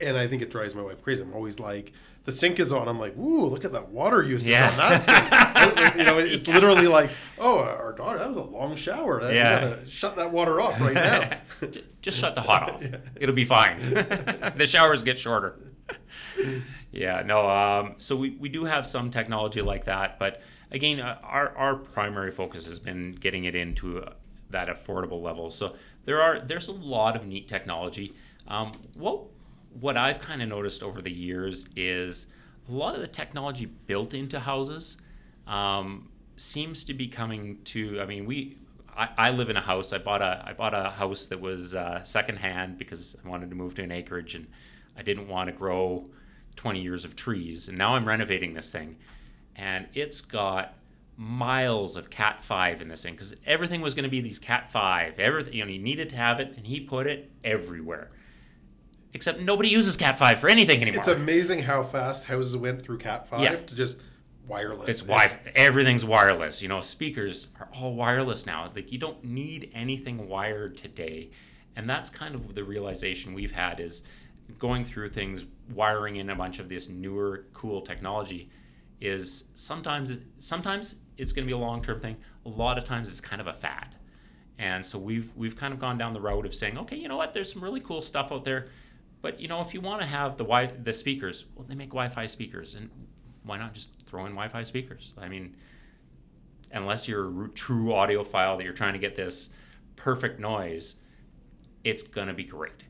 And 0.00 0.16
I 0.16 0.26
think 0.26 0.42
it 0.42 0.50
drives 0.50 0.74
my 0.74 0.82
wife 0.82 1.02
crazy. 1.02 1.22
I'm 1.22 1.32
always 1.32 1.60
like, 1.60 1.92
the 2.24 2.32
sink 2.32 2.60
is 2.60 2.72
on. 2.72 2.88
I'm 2.88 2.98
like, 2.98 3.16
ooh, 3.16 3.46
look 3.46 3.64
at 3.64 3.72
that 3.72 3.88
water 3.88 4.22
usage 4.22 4.50
yeah. 4.50 4.70
on 4.70 4.76
that 4.76 5.04
sink. 5.04 5.96
you 5.96 6.04
know, 6.04 6.18
it's 6.18 6.46
yeah. 6.46 6.54
literally 6.54 6.86
like, 6.88 7.10
oh, 7.38 7.60
our 7.60 7.92
daughter, 7.92 8.18
that 8.18 8.28
was 8.28 8.36
a 8.36 8.42
long 8.42 8.76
shower. 8.76 9.20
That, 9.20 9.34
yeah. 9.34 9.76
shut 9.88 10.16
that 10.16 10.32
water 10.32 10.60
off 10.60 10.80
right 10.80 10.94
now. 10.94 11.38
Just 12.02 12.18
shut 12.18 12.34
the 12.34 12.42
hot 12.42 12.70
off. 12.70 12.82
yeah. 12.82 12.96
It'll 13.16 13.34
be 13.34 13.44
fine. 13.44 13.78
the 14.56 14.66
showers 14.68 15.02
get 15.02 15.18
shorter 15.18 15.58
yeah, 16.92 17.22
no. 17.24 17.48
Um, 17.48 17.94
so 17.98 18.16
we, 18.16 18.30
we 18.30 18.48
do 18.48 18.64
have 18.64 18.86
some 18.86 19.10
technology 19.10 19.62
like 19.62 19.86
that, 19.86 20.18
but 20.18 20.42
again, 20.70 21.00
uh, 21.00 21.18
our 21.22 21.56
our 21.56 21.76
primary 21.76 22.30
focus 22.30 22.66
has 22.66 22.78
been 22.78 23.12
getting 23.12 23.44
it 23.44 23.54
into 23.54 24.00
uh, 24.00 24.12
that 24.50 24.68
affordable 24.68 25.22
level. 25.22 25.50
So 25.50 25.74
there 26.04 26.20
are 26.20 26.40
there's 26.40 26.68
a 26.68 26.72
lot 26.72 27.16
of 27.16 27.26
neat 27.26 27.48
technology. 27.48 28.14
Um, 28.48 28.72
what 28.94 29.24
what 29.80 29.96
I've 29.96 30.20
kind 30.20 30.42
of 30.42 30.48
noticed 30.48 30.82
over 30.82 31.00
the 31.00 31.12
years 31.12 31.66
is 31.76 32.26
a 32.68 32.72
lot 32.72 32.94
of 32.94 33.00
the 33.00 33.06
technology 33.06 33.66
built 33.66 34.14
into 34.14 34.38
houses 34.40 34.96
um, 35.46 36.08
seems 36.36 36.84
to 36.84 36.94
be 36.94 37.08
coming 37.08 37.58
to. 37.64 38.00
I 38.00 38.06
mean, 38.06 38.26
we 38.26 38.58
I, 38.96 39.08
I, 39.16 39.30
live 39.30 39.48
in 39.48 39.56
a 39.56 39.60
house. 39.60 39.92
I 39.92 39.98
bought 39.98 40.20
a 40.20 40.42
I 40.46 40.52
bought 40.52 40.74
a 40.74 40.90
house 40.90 41.26
that 41.26 41.40
was 41.40 41.74
uh, 41.74 42.02
secondhand 42.02 42.78
because 42.78 43.16
I 43.24 43.28
wanted 43.28 43.50
to 43.50 43.56
move 43.56 43.74
to 43.76 43.82
an 43.82 43.92
acreage 43.92 44.34
and 44.34 44.46
I 44.96 45.02
didn't 45.02 45.28
want 45.28 45.48
to 45.48 45.52
grow 45.52 46.06
20 46.56 46.80
years 46.80 47.04
of 47.04 47.16
trees. 47.16 47.68
And 47.68 47.78
now 47.78 47.94
I'm 47.94 48.06
renovating 48.06 48.54
this 48.54 48.70
thing, 48.70 48.96
and 49.56 49.86
it's 49.94 50.20
got 50.20 50.74
miles 51.16 51.96
of 51.96 52.10
Cat 52.10 52.42
5 52.42 52.80
in 52.80 52.88
this 52.88 53.02
thing 53.02 53.14
because 53.14 53.34
everything 53.46 53.80
was 53.80 53.94
going 53.94 54.04
to 54.04 54.10
be 54.10 54.20
these 54.20 54.38
Cat 54.38 54.70
5. 54.72 55.18
Everything, 55.18 55.54
you 55.54 55.64
know, 55.64 55.70
you 55.70 55.78
needed 55.78 56.08
to 56.10 56.16
have 56.16 56.40
it, 56.40 56.54
and 56.56 56.66
he 56.66 56.80
put 56.80 57.06
it 57.06 57.30
everywhere. 57.44 58.10
Except 59.14 59.40
nobody 59.40 59.68
uses 59.68 59.96
Cat 59.96 60.18
5 60.18 60.40
for 60.40 60.48
anything 60.48 60.80
anymore. 60.80 61.00
It's 61.00 61.08
amazing 61.08 61.62
how 61.62 61.82
fast 61.82 62.24
houses 62.24 62.56
went 62.56 62.82
through 62.82 62.98
Cat 62.98 63.28
5 63.28 63.40
yeah. 63.40 63.56
to 63.56 63.74
just 63.74 64.00
wireless. 64.46 64.88
It's, 64.88 65.00
wi- 65.00 65.38
everything's 65.54 66.04
wireless. 66.04 66.62
You 66.62 66.68
know, 66.68 66.80
speakers 66.80 67.48
are 67.60 67.68
all 67.74 67.94
wireless 67.94 68.46
now. 68.46 68.70
Like 68.74 68.90
you 68.90 68.98
don't 68.98 69.22
need 69.24 69.70
anything 69.74 70.28
wired 70.28 70.76
today. 70.78 71.30
And 71.76 71.88
that's 71.88 72.10
kind 72.10 72.34
of 72.34 72.54
the 72.54 72.64
realization 72.64 73.34
we've 73.34 73.52
had 73.52 73.80
is 73.80 74.02
going 74.58 74.84
through 74.84 75.10
things, 75.10 75.44
wiring 75.74 76.16
in 76.16 76.30
a 76.30 76.34
bunch 76.34 76.58
of 76.58 76.68
this 76.68 76.88
newer, 76.88 77.46
cool 77.54 77.80
technology, 77.80 78.50
is 79.02 79.44
sometimes 79.56 80.12
sometimes 80.38 80.96
it's 81.18 81.32
going 81.32 81.44
to 81.44 81.46
be 81.46 81.52
a 81.52 81.58
long 81.58 81.82
term 81.82 82.00
thing. 82.00 82.16
A 82.46 82.48
lot 82.48 82.78
of 82.78 82.84
times 82.84 83.10
it's 83.10 83.20
kind 83.20 83.40
of 83.40 83.48
a 83.48 83.52
fad, 83.52 83.96
and 84.58 84.84
so 84.84 84.98
we've 84.98 85.34
we've 85.36 85.56
kind 85.56 85.74
of 85.74 85.80
gone 85.80 85.98
down 85.98 86.12
the 86.12 86.20
road 86.20 86.46
of 86.46 86.54
saying, 86.54 86.78
okay, 86.78 86.96
you 86.96 87.08
know 87.08 87.16
what? 87.16 87.34
There's 87.34 87.52
some 87.52 87.62
really 87.62 87.80
cool 87.80 88.00
stuff 88.00 88.30
out 88.30 88.44
there, 88.44 88.68
but 89.20 89.40
you 89.40 89.48
know, 89.48 89.60
if 89.60 89.74
you 89.74 89.80
want 89.80 90.00
to 90.02 90.06
have 90.06 90.36
the 90.36 90.44
wi- 90.44 90.72
the 90.82 90.92
speakers, 90.92 91.46
well, 91.56 91.66
they 91.68 91.74
make 91.74 91.90
Wi-Fi 91.90 92.26
speakers, 92.26 92.76
and 92.76 92.90
why 93.42 93.58
not 93.58 93.74
just 93.74 93.90
throw 94.06 94.24
in 94.26 94.32
Wi-Fi 94.32 94.62
speakers? 94.62 95.14
I 95.18 95.28
mean, 95.28 95.56
unless 96.70 97.08
you're 97.08 97.46
a 97.46 97.48
true 97.48 97.86
audiophile 97.86 98.56
that 98.56 98.64
you're 98.64 98.72
trying 98.72 98.92
to 98.92 99.00
get 99.00 99.16
this 99.16 99.48
perfect 99.96 100.38
noise, 100.38 100.94
it's 101.82 102.04
going 102.04 102.28
to 102.28 102.34
be 102.34 102.44
great. 102.44 102.84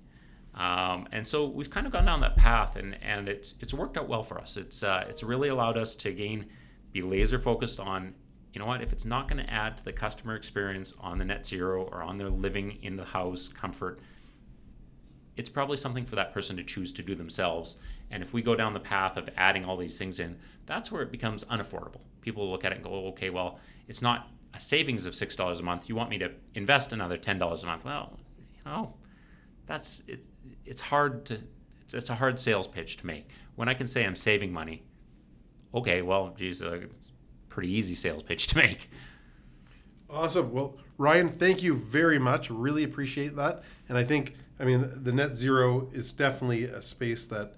Um, 0.54 1.08
and 1.12 1.26
so 1.26 1.46
we've 1.46 1.70
kind 1.70 1.86
of 1.86 1.92
gone 1.92 2.04
down 2.04 2.20
that 2.20 2.36
path, 2.36 2.76
and, 2.76 2.98
and 3.02 3.28
it's 3.28 3.54
it's 3.60 3.72
worked 3.72 3.96
out 3.96 4.08
well 4.08 4.22
for 4.22 4.38
us. 4.38 4.56
It's 4.56 4.82
uh, 4.82 5.04
it's 5.08 5.22
really 5.22 5.48
allowed 5.48 5.78
us 5.78 5.94
to 5.96 6.12
gain, 6.12 6.46
be 6.92 7.00
laser 7.00 7.38
focused 7.38 7.80
on, 7.80 8.14
you 8.52 8.60
know 8.60 8.66
what, 8.66 8.82
if 8.82 8.92
it's 8.92 9.06
not 9.06 9.28
going 9.28 9.42
to 9.42 9.50
add 9.50 9.78
to 9.78 9.84
the 9.84 9.92
customer 9.92 10.36
experience 10.36 10.92
on 11.00 11.18
the 11.18 11.24
net 11.24 11.46
zero 11.46 11.84
or 11.84 12.02
on 12.02 12.18
their 12.18 12.28
living 12.28 12.78
in 12.82 12.96
the 12.96 13.04
house 13.04 13.48
comfort, 13.48 14.00
it's 15.38 15.48
probably 15.48 15.78
something 15.78 16.04
for 16.04 16.16
that 16.16 16.34
person 16.34 16.56
to 16.58 16.62
choose 16.62 16.92
to 16.92 17.02
do 17.02 17.14
themselves. 17.14 17.76
And 18.10 18.22
if 18.22 18.34
we 18.34 18.42
go 18.42 18.54
down 18.54 18.74
the 18.74 18.80
path 18.80 19.16
of 19.16 19.30
adding 19.38 19.64
all 19.64 19.78
these 19.78 19.96
things 19.96 20.20
in, 20.20 20.36
that's 20.66 20.92
where 20.92 21.00
it 21.00 21.10
becomes 21.10 21.44
unaffordable. 21.44 22.02
People 22.20 22.50
look 22.50 22.66
at 22.66 22.72
it 22.72 22.76
and 22.76 22.84
go, 22.84 23.06
okay, 23.08 23.30
well, 23.30 23.58
it's 23.88 24.02
not 24.02 24.28
a 24.52 24.60
savings 24.60 25.06
of 25.06 25.14
six 25.14 25.34
dollars 25.34 25.60
a 25.60 25.62
month. 25.62 25.88
You 25.88 25.94
want 25.94 26.10
me 26.10 26.18
to 26.18 26.30
invest 26.54 26.92
another 26.92 27.16
ten 27.16 27.38
dollars 27.38 27.62
a 27.62 27.66
month? 27.66 27.86
Well, 27.86 28.18
you 28.38 28.70
know, 28.70 28.92
that's 29.66 30.02
it 30.06 30.22
it's 30.64 30.80
hard 30.80 31.24
to 31.26 31.38
it's, 31.84 31.94
it's, 31.94 32.10
a 32.10 32.14
hard 32.14 32.38
sales 32.38 32.66
pitch 32.66 32.96
to 32.98 33.06
make. 33.06 33.28
When 33.56 33.68
I 33.68 33.74
can 33.74 33.86
say 33.86 34.04
I'm 34.04 34.16
saving 34.16 34.52
money, 34.52 34.82
okay, 35.74 36.02
well, 36.02 36.34
geez, 36.38 36.62
uh, 36.62 36.80
it's 36.98 37.12
pretty 37.48 37.70
easy 37.70 37.94
sales 37.94 38.22
pitch 38.22 38.46
to 38.48 38.58
make. 38.58 38.90
Awesome. 40.08 40.52
Well, 40.52 40.76
Ryan, 40.98 41.30
thank 41.30 41.62
you 41.62 41.74
very 41.74 42.18
much. 42.18 42.50
Really 42.50 42.84
appreciate 42.84 43.34
that. 43.36 43.62
And 43.88 43.96
I 43.96 44.04
think, 44.04 44.34
I 44.60 44.64
mean, 44.64 44.90
the 45.02 45.12
net 45.12 45.36
zero 45.36 45.88
is 45.92 46.12
definitely 46.12 46.64
a 46.64 46.82
space 46.82 47.24
that 47.26 47.54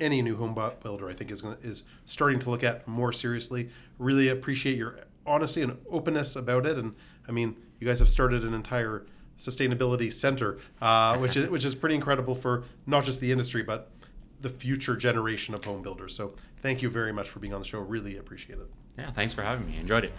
any 0.00 0.22
new 0.22 0.36
home 0.36 0.54
builder 0.82 1.08
I 1.08 1.12
think 1.12 1.30
is 1.30 1.42
going 1.42 1.56
is 1.62 1.84
starting 2.06 2.38
to 2.40 2.50
look 2.50 2.64
at 2.64 2.86
more 2.86 3.12
seriously. 3.12 3.70
Really 3.98 4.28
appreciate 4.28 4.76
your 4.76 5.00
honesty 5.26 5.62
and 5.62 5.76
openness 5.90 6.36
about 6.36 6.66
it. 6.66 6.78
And 6.78 6.94
I 7.28 7.32
mean, 7.32 7.56
you 7.78 7.86
guys 7.86 7.98
have 7.98 8.08
started 8.08 8.44
an 8.44 8.54
entire 8.54 9.06
sustainability 9.38 10.12
center, 10.12 10.58
uh, 10.80 11.16
which 11.18 11.36
is 11.36 11.48
which 11.48 11.64
is 11.64 11.74
pretty 11.74 11.94
incredible 11.94 12.34
for 12.34 12.64
not 12.86 13.04
just 13.04 13.20
the 13.20 13.30
industry 13.30 13.62
but 13.62 13.90
the 14.40 14.50
future 14.50 14.96
generation 14.96 15.54
of 15.54 15.64
home 15.64 15.82
builders. 15.82 16.14
So 16.14 16.34
thank 16.62 16.82
you 16.82 16.90
very 16.90 17.12
much 17.12 17.28
for 17.28 17.38
being 17.38 17.54
on 17.54 17.60
the 17.60 17.66
show. 17.66 17.80
Really 17.80 18.18
appreciate 18.18 18.58
it. 18.58 18.70
Yeah, 18.96 19.10
thanks 19.10 19.34
for 19.34 19.42
having 19.42 19.66
me. 19.66 19.78
Enjoyed 19.78 20.04
it. 20.04 20.12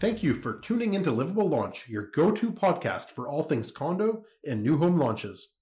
Thank 0.00 0.24
you 0.24 0.34
for 0.34 0.54
tuning 0.54 0.94
into 0.94 1.12
Livabl 1.12 1.48
Launch, 1.48 1.88
your 1.88 2.06
go 2.06 2.32
to 2.32 2.50
podcast 2.50 3.10
for 3.12 3.28
all 3.28 3.40
things 3.40 3.70
condo 3.70 4.24
and 4.44 4.60
new 4.60 4.76
home 4.76 4.96
launches. 4.96 5.61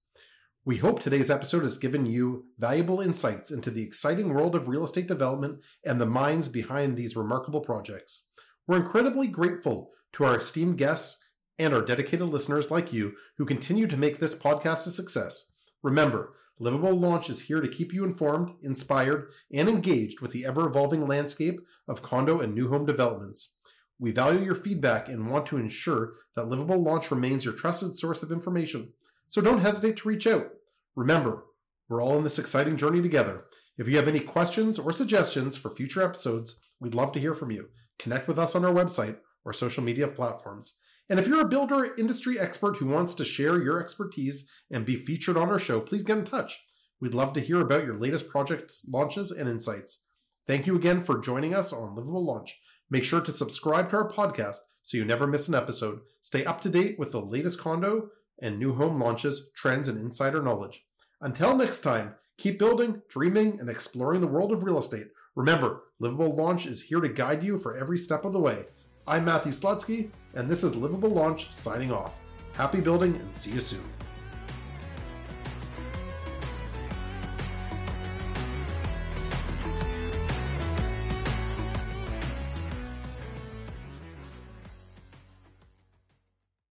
We 0.63 0.77
hope 0.77 0.99
today's 0.99 1.31
episode 1.31 1.63
has 1.63 1.79
given 1.79 2.05
you 2.05 2.45
valuable 2.59 3.01
insights 3.01 3.49
into 3.49 3.71
the 3.71 3.81
exciting 3.81 4.31
world 4.31 4.53
of 4.53 4.67
real 4.67 4.83
estate 4.83 5.07
development 5.07 5.63
and 5.83 5.99
the 5.99 6.05
minds 6.05 6.49
behind 6.49 6.95
these 6.95 7.15
remarkable 7.15 7.61
projects. 7.61 8.31
We're 8.67 8.77
incredibly 8.77 9.25
grateful 9.25 9.89
to 10.13 10.23
our 10.23 10.37
esteemed 10.37 10.77
guests 10.77 11.27
and 11.57 11.73
our 11.73 11.81
dedicated 11.81 12.29
listeners 12.29 12.69
like 12.69 12.93
you 12.93 13.15
who 13.39 13.45
continue 13.45 13.87
to 13.87 13.97
make 13.97 14.19
this 14.19 14.35
podcast 14.35 14.85
a 14.85 14.91
success. 14.91 15.51
Remember, 15.81 16.33
Livabl 16.59 16.99
Launch 16.99 17.27
is 17.27 17.41
here 17.41 17.59
to 17.59 17.67
keep 17.67 17.91
you 17.91 18.03
informed, 18.03 18.51
inspired, 18.61 19.31
and 19.51 19.67
engaged 19.67 20.21
with 20.21 20.31
the 20.31 20.45
ever 20.45 20.67
evolving 20.67 21.07
landscape 21.07 21.59
of 21.87 22.03
condo 22.03 22.39
and 22.39 22.53
new 22.53 22.69
home 22.69 22.85
developments. 22.85 23.59
We 23.97 24.11
value 24.11 24.45
your 24.45 24.53
feedback 24.53 25.09
and 25.09 25.27
want 25.27 25.47
to 25.47 25.57
ensure 25.57 26.13
that 26.35 26.45
Livabl 26.45 26.85
Launch 26.85 27.09
remains 27.09 27.45
your 27.45 27.55
trusted 27.55 27.95
source 27.95 28.21
of 28.21 28.31
information. 28.31 28.93
So 29.31 29.39
don't 29.39 29.61
hesitate 29.61 29.95
to 29.95 30.09
reach 30.09 30.27
out. 30.27 30.49
Remember, 30.93 31.45
we're 31.87 32.03
all 32.03 32.17
in 32.17 32.23
this 32.25 32.37
exciting 32.37 32.75
journey 32.75 33.01
together. 33.01 33.45
If 33.77 33.87
you 33.87 33.95
have 33.95 34.09
any 34.09 34.19
questions 34.19 34.77
or 34.77 34.91
suggestions 34.91 35.55
for 35.55 35.69
future 35.69 36.03
episodes, 36.03 36.61
we'd 36.81 36.95
love 36.95 37.13
to 37.13 37.19
hear 37.19 37.33
from 37.33 37.49
you. 37.49 37.69
Connect 37.97 38.27
with 38.27 38.37
us 38.37 38.55
on 38.55 38.65
our 38.65 38.73
website 38.73 39.19
or 39.45 39.53
social 39.53 39.85
media 39.85 40.09
platforms. 40.09 40.77
And 41.09 41.17
if 41.17 41.27
you're 41.27 41.39
a 41.39 41.47
builder 41.47 41.95
industry 41.97 42.37
expert 42.37 42.75
who 42.75 42.87
wants 42.87 43.13
to 43.13 43.23
share 43.23 43.63
your 43.63 43.79
expertise 43.79 44.49
and 44.69 44.85
be 44.85 44.97
featured 44.97 45.37
on 45.37 45.47
our 45.47 45.59
show, 45.59 45.79
please 45.79 46.03
get 46.03 46.17
in 46.17 46.25
touch. 46.25 46.61
We'd 46.99 47.13
love 47.13 47.31
to 47.35 47.39
hear 47.39 47.61
about 47.61 47.85
your 47.85 47.95
latest 47.95 48.27
projects, 48.27 48.85
launches, 48.91 49.31
and 49.31 49.47
insights. 49.47 50.09
Thank 50.45 50.67
you 50.67 50.75
again 50.75 51.01
for 51.01 51.19
joining 51.19 51.55
us 51.55 51.71
on 51.71 51.95
Livabl 51.95 52.25
Launch. 52.25 52.59
Make 52.89 53.05
sure 53.05 53.21
to 53.21 53.31
subscribe 53.31 53.91
to 53.91 53.95
our 53.95 54.11
podcast 54.11 54.57
so 54.81 54.97
you 54.97 55.05
never 55.05 55.25
miss 55.25 55.47
an 55.47 55.55
episode. 55.55 56.01
Stay 56.19 56.43
up 56.43 56.59
to 56.61 56.69
date 56.69 56.99
with 56.99 57.13
the 57.13 57.21
latest 57.21 57.61
condo 57.61 58.09
and 58.41 58.57
new 58.57 58.73
home 58.73 58.99
launches, 58.99 59.51
trends, 59.55 59.87
and 59.89 59.99
insider 59.99 60.41
knowledge. 60.41 60.85
Until 61.21 61.55
next 61.55 61.79
time, 61.79 62.15
keep 62.37 62.57
building, 62.57 63.01
dreaming, 63.09 63.59
and 63.59 63.69
exploring 63.69 64.21
the 64.21 64.27
world 64.27 64.51
of 64.51 64.63
real 64.63 64.79
estate. 64.79 65.07
Remember, 65.35 65.83
Livabl 66.01 66.35
Launch 66.35 66.65
is 66.65 66.81
here 66.81 66.99
to 66.99 67.09
guide 67.09 67.43
you 67.43 67.57
for 67.57 67.77
every 67.77 67.97
step 67.97 68.25
of 68.25 68.33
the 68.33 68.39
way. 68.39 68.65
I'm 69.07 69.25
Matthew 69.25 69.51
Slutsky, 69.51 70.09
and 70.33 70.49
this 70.49 70.63
is 70.63 70.73
Livabl 70.73 71.11
Launch 71.11 71.51
signing 71.51 71.91
off. 71.91 72.19
Happy 72.53 72.81
building 72.81 73.15
and 73.15 73.33
see 73.33 73.51
you 73.51 73.61
soon. 73.61 73.83